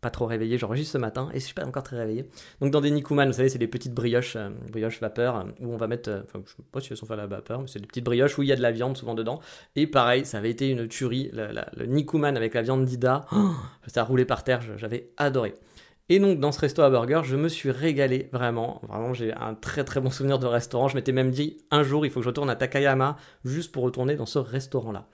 pas 0.02 0.10
trop 0.10 0.26
réveillé, 0.26 0.58
j'enregistre 0.58 0.94
ce 0.94 0.98
matin 0.98 1.30
et 1.34 1.40
je 1.40 1.46
suis 1.46 1.54
pas 1.54 1.66
encore 1.66 1.84
très 1.84 1.98
réveillé. 1.98 2.26
Donc 2.60 2.72
dans 2.72 2.82
des 2.82 2.90
nikuman, 2.90 3.28
vous 3.28 3.34
savez, 3.34 3.50
c'est 3.50 3.60
des 3.60 3.68
petites 3.68 3.94
brioches, 3.94 4.36
euh, 4.36 4.50
brioches 4.72 5.00
vapeur 5.00 5.38
euh, 5.38 5.44
où 5.60 5.72
on 5.72 5.78
va 5.78 5.88
mettre, 5.88 6.10
euh, 6.10 6.22
enfin 6.24 6.42
je 6.44 6.52
sais 6.52 6.58
pas 6.72 6.82
si 6.82 6.92
elles 6.92 6.98
sont 6.98 7.06
faites 7.06 7.14
à 7.14 7.22
la 7.22 7.28
vapeur, 7.28 7.62
mais 7.62 7.68
c'est 7.68 7.80
des 7.80 7.88
petites 7.88 8.04
brioches 8.04 8.38
où 8.38 8.42
il 8.42 8.50
y 8.50 8.52
a 8.52 8.56
de 8.56 8.62
la 8.62 8.72
viande 8.72 8.98
souvent 8.98 9.14
dedans. 9.14 9.40
Et 9.76 9.86
pareil, 9.86 10.26
ça 10.26 10.40
avait 10.40 10.50
été 10.50 10.70
une 10.70 10.88
tuerie, 10.88 11.30
le, 11.34 11.86
nikuman 11.86 12.36
avec 12.36 12.56
la 12.56 12.64
viande 12.64 12.84
d'Ida, 12.84 13.26
oh, 13.32 13.52
ça 13.88 14.04
roulait 14.04 14.26
par 14.26 14.44
terre, 14.44 14.62
j'avais 14.76 15.12
adoré. 15.18 15.54
Et 16.10 16.20
donc 16.20 16.40
dans 16.40 16.52
ce 16.52 16.60
resto 16.60 16.82
à 16.82 16.90
burger, 16.90 17.22
je 17.24 17.38
me 17.38 17.48
suis 17.48 17.70
régalé 17.72 18.28
vraiment. 18.34 18.82
Vraiment, 18.90 19.14
j'ai 19.14 19.34
un 19.34 19.54
très 19.54 19.84
très 19.84 20.02
bon 20.02 20.10
souvenir 20.10 20.40
de 20.40 20.48
restaurant. 20.48 20.90
Je 20.90 20.96
m'étais 20.96 21.14
même 21.14 21.32
dit 21.32 21.60
un 21.72 21.84
jour, 21.84 22.06
il 22.06 22.12
faut 22.12 22.20
que 22.20 22.26
je 22.26 22.30
retourne 22.30 22.50
à 22.50 22.56
Takayama 22.58 23.16
juste 23.46 23.72
pour 23.72 23.84
retourner 23.84 24.16
dans 24.16 24.26
ce 24.26 24.40
restaurant-là. 24.40 25.08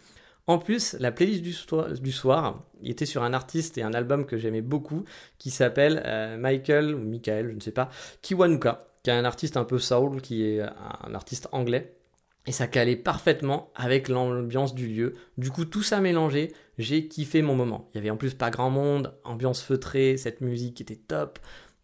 En 0.47 0.59
plus, 0.59 0.95
la 0.99 1.11
playlist 1.11 1.43
du, 1.43 2.11
soir, 2.13 2.63
il 2.81 2.89
était 2.89 3.05
sur 3.05 3.23
un 3.23 3.33
artiste 3.33 3.77
et 3.77 3.83
un 3.83 3.93
album 3.93 4.25
que 4.25 4.37
j'aimais 4.37 4.61
beaucoup 4.61 5.03
qui 5.37 5.49
s'appelle 5.49 6.01
euh, 6.05 6.37
Michael 6.37 6.95
ou 6.95 6.99
Michael, 6.99 7.49
je 7.49 7.55
ne 7.55 7.59
sais 7.59 7.71
pas, 7.71 7.89
Kiwanuka, 8.21 8.87
qui 9.03 9.09
est 9.09 9.13
un 9.13 9.25
artiste 9.25 9.57
un 9.57 9.65
peu 9.65 9.77
soul, 9.77 10.21
qui 10.21 10.45
est 10.45 10.61
un 10.61 11.13
artiste 11.13 11.49
anglais. 11.51 11.97
Et 12.45 12.53
ça 12.53 12.65
calait 12.65 12.95
parfaitement 12.95 13.71
avec 13.75 14.07
l'ambiance 14.07 14.73
du 14.73 14.87
lieu. 14.87 15.15
Du 15.37 15.51
coup, 15.51 15.65
tout 15.65 15.83
ça 15.83 15.99
mélangé, 15.99 16.53
j'ai 16.77 17.09
kiffé 17.09 17.41
mon 17.41 17.55
moment. 17.55 17.89
Il 17.93 17.97
y 17.97 17.99
avait 17.99 18.09
en 18.09 18.15
plus 18.15 18.33
pas 18.33 18.49
grand 18.49 18.69
monde, 18.69 19.13
ambiance 19.25 19.61
feutrée, 19.61 20.15
cette 20.15 20.39
musique 20.39 20.75
qui 20.75 20.83
était 20.83 20.95
top 20.95 21.39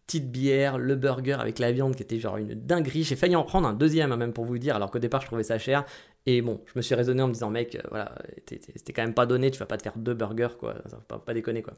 petite 0.06 0.30
bière, 0.30 0.78
le 0.78 0.96
burger 0.96 1.36
avec 1.40 1.58
la 1.58 1.72
viande 1.72 1.96
qui 1.96 2.02
était 2.02 2.18
genre 2.18 2.36
une 2.36 2.54
dinguerie. 2.54 3.04
J'ai 3.04 3.16
failli 3.16 3.36
en 3.36 3.42
prendre 3.42 3.66
un 3.66 3.72
deuxième, 3.72 4.12
hein, 4.12 4.16
même 4.16 4.32
pour 4.32 4.44
vous 4.44 4.58
dire, 4.58 4.76
alors 4.76 4.90
qu'au 4.90 4.98
départ 4.98 5.22
je 5.22 5.26
trouvais 5.26 5.42
ça 5.42 5.58
cher. 5.58 5.84
Et 6.26 6.40
bon, 6.40 6.60
je 6.66 6.72
me 6.76 6.82
suis 6.82 6.94
raisonné 6.94 7.22
en 7.22 7.28
me 7.28 7.32
disant, 7.32 7.50
mec, 7.50 7.74
euh, 7.76 7.80
voilà, 7.90 8.14
c'était 8.46 8.92
quand 8.92 9.02
même 9.02 9.14
pas 9.14 9.26
donné, 9.26 9.50
tu 9.50 9.58
vas 9.58 9.66
pas 9.66 9.76
te 9.76 9.82
faire 9.82 9.96
deux 9.96 10.14
burgers, 10.14 10.56
quoi. 10.58 10.76
Ça 10.86 10.98
pas 11.18 11.34
déconner, 11.34 11.62
quoi. 11.62 11.74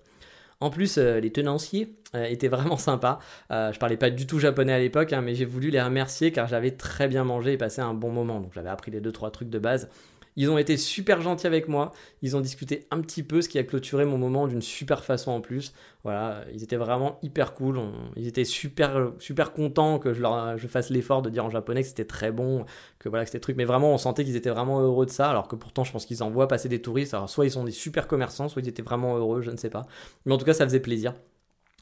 En 0.61 0.71
plus, 0.71 0.97
euh, 0.99 1.21
les 1.21 1.31
tenanciers 1.33 1.97
euh, 2.15 2.25
étaient 2.25 2.49
vraiment 2.49 2.77
sympas. 2.79 3.19
je 3.51 3.79
parlais 3.79 3.97
pas 3.97 4.11
du 4.11 4.27
tout 4.27 4.39
japonais 4.39 4.73
à 4.73 4.79
l'époque, 4.79 5.13
hein, 5.13 5.21
mais 5.21 5.35
j'ai 5.35 5.45
voulu 5.45 5.71
les 5.71 5.83
remercier 5.83 6.33
car 6.33 6.47
j'avais 6.47 6.71
très 6.71 7.09
bien 7.09 7.25
mangé 7.25 7.55
et 7.55 7.57
passé 7.57 7.81
un 7.81 7.95
bon 7.95 8.11
moment. 8.11 8.41
Donc 8.41 8.53
j'avais 8.55 8.71
appris 8.71 8.91
les 8.91 9.01
deux 9.01 9.13
trois 9.13 9.31
trucs 9.31 9.51
de 9.51 9.59
base. 9.59 9.91
Ils 10.37 10.51
ont 10.51 10.59
été 10.59 10.77
super 10.77 11.23
gentils 11.23 11.47
avec 11.47 11.67
moi. 11.67 11.93
Ils 12.21 12.37
ont 12.37 12.41
discuté 12.41 12.87
un 12.91 13.01
petit 13.01 13.23
peu, 13.23 13.41
ce 13.41 13.49
qui 13.49 13.59
a 13.59 13.65
clôturé 13.65 14.05
mon 14.05 14.19
moment 14.19 14.47
d'une 14.47 14.61
super 14.61 15.03
façon 15.03 15.31
en 15.31 15.41
plus. 15.41 15.73
Voilà, 16.05 16.45
ils 16.53 16.63
étaient 16.63 16.77
vraiment 16.77 17.19
hyper 17.23 17.55
cool. 17.55 17.81
ils 18.17 18.27
étaient 18.29 18.45
super, 18.45 19.13
super 19.19 19.53
contents 19.53 19.99
que 19.99 20.13
je, 20.13 20.67
fasse 20.69 20.91
l'effort 20.91 21.23
de 21.23 21.31
dire 21.31 21.45
en 21.45 21.51
japonais 21.51 21.83
que 21.83 21.89
c'était 21.89 22.05
très 22.05 22.31
bon, 22.31 22.67
que 22.99 23.09
voilà, 23.09 23.25
que 23.25 23.31
c'était 23.31 23.41
truc. 23.41 23.57
Mais 23.57 23.65
vraiment, 23.65 23.93
on 23.93 23.99
sentait 23.99 24.25
qu'ils 24.25 24.37
étaient 24.37 24.51
vraiment 24.51 24.81
heureux 24.81 25.07
de 25.07 25.11
ça. 25.11 25.31
Alors 25.31 25.49
que 25.49 25.57
pourtant, 25.57 25.85
je 25.85 25.93
pense 25.93 26.05
qu'ils 26.05 26.23
en 26.23 26.31
voient 26.31 26.49
passer 26.49 26.69
des 26.69 26.83
touristes. 26.83 27.15
Alors, 27.15 27.31
soit 27.31 27.47
ils 27.47 27.53
sont 27.53 27.65
des 27.65 27.73
super 27.73 28.07
commerçants, 28.07 28.49
soit 28.49 28.63
ils 28.63 28.69
étaient 28.69 28.83
vraiment 28.83 29.17
heureux, 29.17 29.41
je 29.41 29.51
ne 29.51 29.57
sais 29.57 29.71
pas. 29.71 29.87
Mais 30.27 30.35
en 30.35 30.39
tout 30.39 30.45
cas, 30.45 30.55
ça 30.55 30.65
faisait 30.65 30.81
plaisir. 30.81 31.15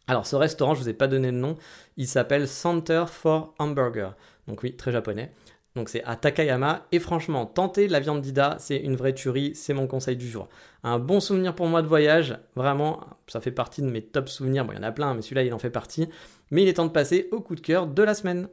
Alors, 0.07 0.27
ce 0.27 0.37
restaurant, 0.37 0.75
je 0.75 0.81
ne 0.81 0.85
vous 0.85 0.91
ai 0.91 0.95
pas 0.95 1.09
donné 1.09 1.33
de 1.33 1.37
nom. 1.37 1.57
Il 1.97 2.07
s'appelle 2.07 2.47
Center 2.47 3.05
for 3.09 3.55
Hamburger. 3.59 4.15
Donc, 4.47 4.63
oui, 4.63 4.77
très 4.77 4.93
japonais. 4.93 5.33
Donc 5.75 5.89
c'est 5.89 6.05
à 6.05 6.15
Takayama. 6.17 6.87
Et 6.93 7.01
franchement, 7.01 7.47
tenter 7.47 7.89
la 7.89 8.01
viande 8.01 8.21
d'Ida, 8.21 8.57
c'est 8.61 8.77
une 8.77 8.95
vraie 8.95 9.15
tuerie, 9.15 9.55
c'est 9.55 9.75
mon 9.75 9.87
conseil 9.87 10.17
du 10.17 10.29
jour. 10.29 10.49
Un 10.85 10.99
bon 10.99 11.19
souvenir 11.19 11.55
pour 11.55 11.67
moi 11.67 11.83
de 11.83 11.89
voyage, 11.89 12.39
vraiment, 12.55 13.01
ça 13.27 13.41
fait 13.41 13.51
partie 13.51 13.83
de 13.83 13.89
mes 13.89 14.03
top 14.03 14.29
souvenirs. 14.29 14.65
Bon, 14.65 14.73
il 14.73 14.77
y 14.77 14.79
en 14.79 14.85
a 14.85 14.93
plein, 14.93 15.15
mais 15.15 15.23
celui-là, 15.23 15.43
il 15.43 15.53
en 15.53 15.59
fait 15.59 15.71
partie. 15.71 16.09
Mais 16.51 16.63
il 16.63 16.69
est 16.69 16.75
temps 16.75 16.87
de 16.87 16.93
passer 16.93 17.29
au 17.33 17.41
coup 17.41 17.57
de 17.57 17.61
cœur 17.61 17.87
de 17.89 18.03
la 18.03 18.15
semaine. 18.15 18.49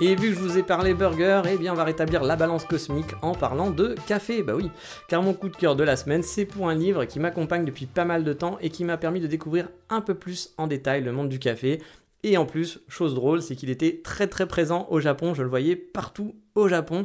Et 0.00 0.14
vu 0.14 0.28
que 0.28 0.36
je 0.36 0.38
vous 0.38 0.58
ai 0.58 0.62
parlé 0.62 0.94
burger, 0.94 1.42
eh 1.50 1.56
bien 1.56 1.72
on 1.72 1.76
va 1.76 1.82
rétablir 1.82 2.22
la 2.22 2.36
balance 2.36 2.64
cosmique 2.64 3.16
en 3.20 3.32
parlant 3.32 3.70
de 3.70 3.96
café. 4.06 4.44
Bah 4.44 4.54
oui, 4.54 4.70
car 5.08 5.24
mon 5.24 5.34
coup 5.34 5.48
de 5.48 5.56
cœur 5.56 5.74
de 5.74 5.82
la 5.82 5.96
semaine, 5.96 6.22
c'est 6.22 6.44
pour 6.44 6.68
un 6.68 6.74
livre 6.76 7.04
qui 7.04 7.18
m'accompagne 7.18 7.64
depuis 7.64 7.86
pas 7.86 8.04
mal 8.04 8.22
de 8.22 8.32
temps 8.32 8.58
et 8.60 8.70
qui 8.70 8.84
m'a 8.84 8.96
permis 8.96 9.18
de 9.18 9.26
découvrir 9.26 9.68
un 9.90 10.00
peu 10.00 10.14
plus 10.14 10.54
en 10.56 10.68
détail 10.68 11.02
le 11.02 11.10
monde 11.10 11.28
du 11.28 11.40
café. 11.40 11.82
Et 12.22 12.36
en 12.36 12.46
plus, 12.46 12.78
chose 12.86 13.16
drôle, 13.16 13.42
c'est 13.42 13.56
qu'il 13.56 13.70
était 13.70 14.00
très 14.04 14.28
très 14.28 14.46
présent 14.46 14.86
au 14.90 15.00
Japon, 15.00 15.34
je 15.34 15.42
le 15.42 15.48
voyais 15.48 15.74
partout 15.74 16.36
au 16.54 16.68
Japon. 16.68 17.04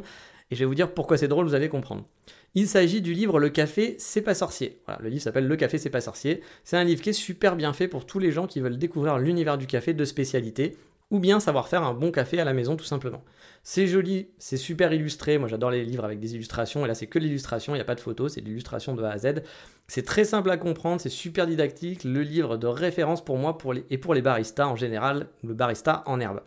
Et 0.52 0.54
je 0.54 0.60
vais 0.60 0.66
vous 0.66 0.76
dire 0.76 0.94
pourquoi 0.94 1.18
c'est 1.18 1.26
drôle, 1.26 1.46
vous 1.46 1.54
allez 1.54 1.68
comprendre. 1.68 2.04
Il 2.54 2.68
s'agit 2.68 3.02
du 3.02 3.12
livre 3.12 3.40
Le 3.40 3.48
café, 3.48 3.96
c'est 3.98 4.22
pas 4.22 4.34
sorcier. 4.34 4.78
Voilà, 4.86 5.02
le 5.02 5.08
livre 5.08 5.22
s'appelle 5.22 5.48
Le 5.48 5.56
café, 5.56 5.78
c'est 5.78 5.90
pas 5.90 6.00
sorcier. 6.00 6.42
C'est 6.62 6.76
un 6.76 6.84
livre 6.84 7.02
qui 7.02 7.10
est 7.10 7.12
super 7.12 7.56
bien 7.56 7.72
fait 7.72 7.88
pour 7.88 8.06
tous 8.06 8.20
les 8.20 8.30
gens 8.30 8.46
qui 8.46 8.60
veulent 8.60 8.78
découvrir 8.78 9.18
l'univers 9.18 9.58
du 9.58 9.66
café 9.66 9.94
de 9.94 10.04
spécialité 10.04 10.76
ou 11.10 11.18
bien 11.18 11.40
savoir 11.40 11.68
faire 11.68 11.82
un 11.82 11.94
bon 11.94 12.10
café 12.10 12.40
à 12.40 12.44
la 12.44 12.52
maison 12.52 12.76
tout 12.76 12.84
simplement. 12.84 13.22
C'est 13.62 13.86
joli, 13.86 14.28
c'est 14.38 14.56
super 14.56 14.92
illustré, 14.92 15.38
moi 15.38 15.48
j'adore 15.48 15.70
les 15.70 15.84
livres 15.84 16.04
avec 16.04 16.20
des 16.20 16.34
illustrations, 16.34 16.84
et 16.84 16.88
là 16.88 16.94
c'est 16.94 17.06
que 17.06 17.18
l'illustration, 17.18 17.74
il 17.74 17.78
n'y 17.78 17.82
a 17.82 17.86
pas 17.86 17.94
de 17.94 18.00
photos, 18.00 18.34
c'est 18.34 18.40
l'illustration 18.40 18.94
de 18.94 19.02
A 19.02 19.10
à 19.10 19.18
Z. 19.18 19.42
C'est 19.86 20.04
très 20.04 20.24
simple 20.24 20.50
à 20.50 20.56
comprendre, 20.56 21.00
c'est 21.00 21.08
super 21.08 21.46
didactique, 21.46 22.04
le 22.04 22.22
livre 22.22 22.56
de 22.56 22.66
référence 22.66 23.24
pour 23.24 23.38
moi 23.38 23.56
et 23.90 23.98
pour 23.98 24.14
les 24.14 24.22
baristas 24.22 24.66
en 24.66 24.76
général, 24.76 25.28
le 25.42 25.54
barista 25.54 26.02
en 26.06 26.20
herbe. 26.20 26.42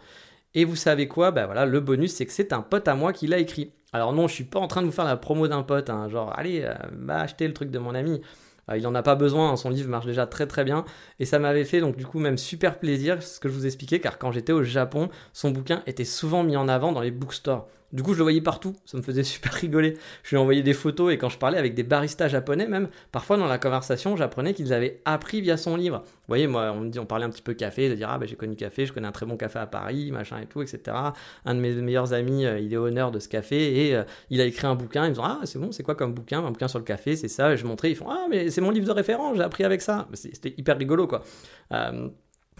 Et 0.54 0.66
vous 0.66 0.76
savez 0.76 1.08
quoi? 1.08 1.32
Bah 1.32 1.46
voilà, 1.46 1.66
le 1.66 1.80
bonus 1.80 2.14
c'est 2.14 2.26
que 2.26 2.34
c'est 2.34 2.54
un 2.54 2.62
pote 2.62 2.88
à 2.88 2.96
moi 2.96 3.14
qui 3.14 3.28
l'a 3.28 3.38
écrit. 3.40 3.72
Alors 3.94 4.14
non, 4.14 4.28
je 4.28 4.34
suis 4.34 4.44
pas 4.44 4.60
en 4.60 4.68
train 4.68 4.82
de 4.82 4.88
vous 4.88 4.92
faire 4.92 5.06
la 5.06 5.18
promo 5.18 5.48
d'un 5.48 5.64
pote, 5.64 5.90
hein, 5.90 6.10
genre 6.10 6.38
allez, 6.38 6.62
euh, 6.64 6.74
va 6.92 7.22
acheter 7.22 7.48
le 7.48 7.54
truc 7.54 7.72
de 7.72 7.80
mon 7.80 7.96
ami. 7.96 8.22
Euh, 8.70 8.78
il 8.78 8.84
n'en 8.84 8.96
a 8.96 9.04
pas 9.04 9.16
besoin, 9.16 9.52
hein, 9.52 9.56
son 9.56 9.70
livre 9.70 9.90
marche 9.90 10.06
déjà 10.06 10.28
très 10.28 10.48
très 10.48 10.64
bien. 10.64 10.86
Et 11.20 11.26
ça 11.26 11.40
m'avait 11.40 11.66
fait 11.66 11.80
donc 11.80 11.96
du 11.96 12.06
coup 12.06 12.20
même 12.20 12.38
super 12.38 12.80
plaisir, 12.80 13.22
ce 13.24 13.40
que 13.40 13.50
je 13.50 13.54
vous 13.54 13.66
expliquais, 13.66 14.00
car 14.00 14.18
quand 14.18 14.32
j'étais 14.32 14.54
au 14.54 14.64
Japon, 14.64 15.10
son 15.34 15.52
bouquin 15.52 15.84
était 15.88 16.06
souvent 16.06 16.44
mis 16.44 16.58
en 16.58 16.68
avant 16.68 16.92
dans 16.92 17.02
les 17.02 17.12
bookstores. 17.12 17.68
Du 17.94 18.04
coup, 18.04 18.12
je 18.12 18.18
le 18.18 18.24
voyais 18.24 18.42
partout, 18.42 18.76
ça 18.86 18.98
me 18.98 19.02
faisait 19.02 19.24
super 19.24 19.54
rigoler. 19.54 19.98
Je 20.24 20.32
lui 20.32 20.38
envoyais 20.38 20.62
des 20.62 20.74
photos 20.74 21.14
et 21.14 21.18
quand 21.18 21.30
je 21.30 21.38
parlais 21.38 21.58
avec 21.58 21.74
des 21.74 21.84
baristas 21.84 22.28
japonais, 22.28 22.68
même, 22.68 22.90
parfois 23.12 23.38
dans 23.38 23.46
la 23.46 23.58
conversation, 23.58 24.18
j'apprenais 24.18 24.54
qu'ils 24.54 24.74
avaient 24.74 25.02
appris 25.06 25.40
via 25.40 25.56
son 25.56 25.78
livre. 25.78 26.04
Vous 26.04 26.28
voyez, 26.28 26.48
moi, 26.48 26.74
on 26.74 26.84
dit, 26.84 27.00
on 27.00 27.06
parlait 27.06 27.26
un 27.26 27.30
petit 27.30 27.42
peu 27.42 27.54
café, 27.54 27.90
de 27.90 27.96
dire, 27.96 28.10
ah, 28.12 28.18
ben 28.18 28.28
j'ai 28.28 28.36
connu 28.36 28.56
café, 28.58 28.86
je 28.86 28.92
connais 28.92 29.08
un 29.08 29.14
très 29.14 29.26
bon 29.26 29.38
café 29.38 29.60
à 29.60 29.68
Paris, 29.68 30.12
machin 30.12 30.40
et 30.42 30.48
tout, 30.48 30.62
etc. 30.62 30.98
Un 31.46 31.56
de 31.56 31.60
mes 31.62 31.74
meilleurs 31.76 32.12
amis, 32.12 32.46
euh, 32.46 32.60
il 32.60 32.74
est 32.74 32.78
honneur 32.78 33.12
de 33.12 33.20
ce 33.20 33.30
café 33.30 33.88
et 33.88 33.96
euh, 33.96 34.04
il 34.30 34.42
a 34.42 34.46
écrit 34.46 34.68
un 34.68 34.76
bouquin. 34.76 35.06
Ils 35.06 35.10
me 35.10 35.14
disent, 35.14 35.24
ah, 35.26 35.40
c'est 35.46 35.60
bon, 35.60 35.72
c'est 35.72 35.84
quoi 35.84 35.96
comme 35.96 36.14
bouquin? 36.14 36.40
Un 36.40 36.52
bouquin 36.52 36.68
sur 36.68 36.80
le 36.80 36.86
café, 36.86 37.16
c'est 37.16 37.30
ça. 37.30 37.56
Je 37.56 37.66
montrais, 37.66 37.92
ils 37.92 37.96
font, 37.96 38.10
ah, 38.10 38.26
mais 38.30 38.50
c'est 38.50 38.62
mon 38.62 38.72
livre 38.72 38.88
de 38.88 38.92
référence, 38.92 39.38
j'ai 39.38 39.44
appris 39.44 39.64
avec 39.64 39.82
ça. 39.82 40.10
C'était 40.14 40.54
hyper 40.58 40.78
rigolo, 40.78 41.08
quoi. 41.08 41.24
Euh, 41.72 42.10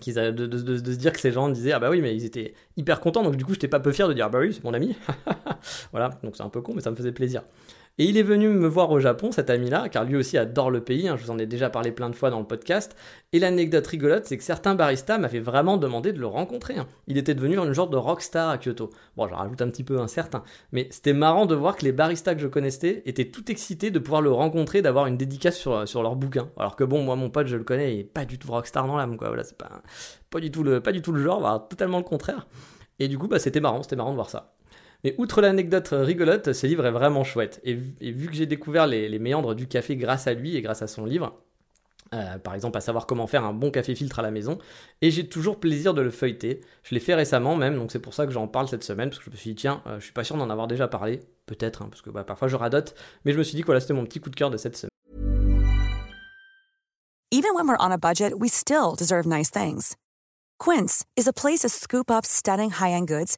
de, 0.06 0.32
de, 0.32 0.58
se 0.58 0.98
dire 0.98 1.12
que 1.12 1.20
ces 1.20 1.32
gens 1.32 1.50
disaient 1.50 1.72
ah 1.72 1.80
bah 1.80 1.90
oui 1.90 2.02
mais 2.02 2.16
ils 2.16 2.24
étaient 2.24 2.54
hyper 2.76 3.00
contents 3.00 3.24
donc 3.24 3.36
du 3.36 3.44
coup 3.44 3.54
j'étais 3.54 3.68
pas 3.68 3.80
peu 3.80 3.92
fier 3.92 4.08
de 4.08 4.14
dire 4.14 4.26
ah 4.26 4.30
bah 4.30 4.40
oui 4.40 4.54
c'est 4.54 4.64
mon 4.64 4.74
ami. 4.74 4.96
Voilà 5.92 6.12
donc 6.24 6.36
c'est 6.36 6.44
un 6.44 6.50
peu 6.50 6.62
con 6.62 6.74
mais 6.74 6.82
ça 6.82 6.92
me 6.92 6.96
faisait 6.96 7.12
plaisir 7.12 7.44
et 8.00 8.06
il 8.06 8.18
est 8.18 8.24
venu 8.24 8.50
me 8.50 8.68
voir 8.68 8.92
au 8.92 9.00
Japon, 9.00 9.32
cet 9.32 9.50
ami-là, 9.50 9.90
car 9.90 10.04
lui 10.04 10.16
aussi 10.16 10.38
adore 10.38 10.70
le 10.70 10.82
pays, 10.82 11.08
hein, 11.08 11.18
je 11.18 11.24
vous 11.24 11.32
en 11.32 11.40
ai 11.40 11.48
déjà 11.48 11.72
parlé 11.72 11.92
plein 11.92 12.12
de 12.12 12.16
fois 12.16 12.30
dans 12.30 12.40
le 12.40 12.46
podcast. 12.46 12.96
Et 13.34 13.40
l'anecdote 13.40 13.88
rigolote, 13.88 14.26
c'est 14.26 14.38
que 14.38 14.44
certains 14.44 14.76
baristas 14.76 15.18
m'avaient 15.18 15.40
vraiment 15.40 15.78
demandé 15.78 16.14
de 16.14 16.20
le 16.20 16.28
rencontrer. 16.28 16.78
Hein. 16.78 16.88
Il 17.08 17.18
était 17.18 17.34
devenu 17.34 17.58
une 17.58 17.74
genre 17.74 17.90
de 17.90 17.98
rockstar 17.98 18.50
à 18.50 18.60
Kyoto. 18.60 18.92
Bon, 19.16 19.28
je 19.28 19.34
rajoute 19.34 19.62
un 19.64 19.70
petit 19.70 19.84
peu 19.84 20.00
un 20.00 20.08
certain, 20.08 20.44
mais 20.72 20.88
c'était 20.92 21.14
marrant 21.14 21.48
de 21.48 21.56
voir 21.56 21.76
que 21.76 21.86
les 21.86 21.92
baristas 21.92 22.36
que 22.36 22.42
je 22.42 22.48
connaissais 22.48 23.02
étaient 23.08 23.32
tout 23.32 23.50
excités 23.50 23.90
de 23.90 23.98
pouvoir 23.98 24.22
le 24.22 24.32
rencontrer, 24.32 24.84
d'avoir 24.84 25.08
une 25.08 25.18
dédicace 25.18 25.58
sur, 25.58 26.04
leur 26.04 26.16
bouquin. 26.16 26.50
Alors 26.58 26.76
que 26.76 26.84
bon, 26.84 27.02
moi, 27.02 27.16
mon 27.16 27.32
pote, 27.32 27.48
je 27.48 27.58
le 27.58 27.64
connais, 27.64 27.96
il 27.96 28.00
est 28.02 28.04
pas 28.04 28.26
du 28.26 28.38
tout 28.38 28.52
rockstar 28.52 28.86
dans 28.86 28.98
l'âme, 28.98 29.18
quoi. 29.18 29.30
Voilà, 29.30 29.44
c'est 29.44 29.58
pas, 29.58 29.82
pas, 30.30 30.40
du 30.40 30.52
tout 30.52 30.62
le, 30.62 30.82
pas 30.82 30.92
du 30.92 31.02
tout 31.02 31.12
le 31.12 31.24
genre, 31.24 31.68
totalement 31.68 31.98
le 31.98 32.04
contraire. 32.04 32.48
Et 33.00 33.08
du 33.08 33.18
coup, 33.18 33.28
bah, 33.28 33.40
c'était 33.40 33.60
marrant, 33.60 33.82
c'était 33.82 33.96
marrant 33.96 34.12
de 34.12 34.16
voir 34.16 34.30
ça. 34.30 34.57
Mais 35.04 35.16
outre 35.18 35.42
l'anecdote 35.42 35.90
rigolote, 35.92 36.54
ce 36.54 36.68
livre 36.68 36.86
est 36.86 36.92
vraiment 36.92 37.24
chouette. 37.24 37.62
Et, 37.64 37.74
vu 37.76 38.28
que 38.28 38.34
j'ai 38.34 38.46
découvert 38.46 38.88
les, 38.88 39.20
méandres 39.20 39.56
du 39.56 39.68
café 39.68 39.96
grâce 39.96 40.28
à 40.28 40.34
lui 40.34 40.56
et 40.56 40.62
grâce 40.62 40.82
à 40.82 40.88
son 40.88 41.06
livre, 41.06 41.40
euh, 42.14 42.38
par 42.38 42.56
exemple 42.56 42.78
à 42.78 42.82
savoir 42.82 43.06
comment 43.06 43.28
faire 43.28 43.44
un 43.44 43.54
bon 43.54 43.70
café 43.70 43.94
filtre 43.94 44.20
à 44.20 44.22
la 44.22 44.32
maison, 44.32 44.58
et 45.02 45.12
j'ai 45.12 45.28
toujours 45.28 45.60
plaisir 45.60 45.94
de 45.94 46.02
le 46.02 46.10
feuilleter. 46.10 46.62
Je 46.84 46.96
l'ai 46.96 47.02
fait 47.02 47.16
récemment 47.16 47.56
même, 47.56 47.76
donc 47.76 47.92
c'est 47.92 48.00
pour 48.00 48.14
ça 48.14 48.26
que 48.26 48.32
j'en 48.32 48.48
parle 48.48 48.68
cette 48.68 48.84
semaine, 48.84 49.10
parce 49.10 49.20
que 49.20 49.26
je 49.26 49.32
me 49.32 49.36
suis 49.36 49.52
dit, 49.52 49.56
tiens, 49.56 49.82
euh, 49.88 50.00
je 50.00 50.06
suis 50.06 50.14
pas 50.14 50.24
sûr 50.24 50.38
d'en 50.38 50.50
avoir 50.50 50.68
déjà 50.68 50.88
parlé, 50.88 51.20
peut-être, 51.46 51.82
hein, 51.82 51.90
parce 51.90 52.02
que 52.02 52.10
bah, 52.10 52.24
parfois 52.24 52.48
je 52.48 52.56
radote, 52.56 52.96
mais 53.26 53.34
je 53.34 53.38
me 53.38 53.44
suis 53.44 53.56
dit 53.56 53.62
voilà, 53.62 53.80
c'était 53.80 53.94
mon 53.94 54.06
petit 54.06 54.20
coup 54.20 54.30
de 54.30 54.36
cœur 54.36 54.50
de 54.50 54.58
cette 54.58 54.78
semaine. 54.78 54.90
Even 57.30 57.54
when 57.54 57.68
we're 57.68 57.78
on 57.80 57.92
a 57.92 57.98
budget, 57.98 58.34
we 58.40 58.50
still 58.50 58.96
deserve 58.98 59.28
nice 59.28 59.52
things. 59.52 59.96
Quince 60.60 61.04
is 61.18 61.28
a 61.28 61.34
place 61.34 61.60
to 61.60 61.70
scoop 61.70 62.10
up 62.10 62.26
stunning 62.26 62.72
high-end 62.72 63.06
goods 63.06 63.38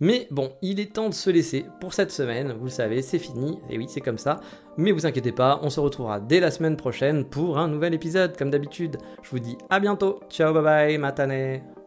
Mais 0.00 0.28
bon, 0.30 0.52
il 0.62 0.80
est 0.80 0.94
temps 0.94 1.08
de 1.08 1.14
se 1.14 1.30
laisser 1.30 1.66
pour 1.80 1.94
cette 1.94 2.12
semaine. 2.12 2.52
Vous 2.52 2.64
le 2.64 2.70
savez, 2.70 3.02
c'est 3.02 3.18
fini. 3.18 3.58
Et 3.68 3.78
oui, 3.78 3.86
c'est 3.88 4.00
comme 4.00 4.18
ça. 4.18 4.40
Mais 4.76 4.92
vous 4.92 5.06
inquiétez 5.06 5.32
pas, 5.32 5.58
on 5.62 5.70
se 5.70 5.80
retrouvera 5.80 6.20
dès 6.20 6.40
la 6.40 6.50
semaine 6.50 6.76
prochaine 6.76 7.24
pour 7.24 7.58
un 7.58 7.68
nouvel 7.68 7.94
épisode, 7.94 8.36
comme 8.36 8.50
d'habitude. 8.50 8.98
Je 9.22 9.30
vous 9.30 9.40
dis 9.40 9.58
à 9.70 9.80
bientôt. 9.80 10.20
Ciao, 10.30 10.52
bye 10.52 10.62
bye, 10.62 10.98
matane. 10.98 11.77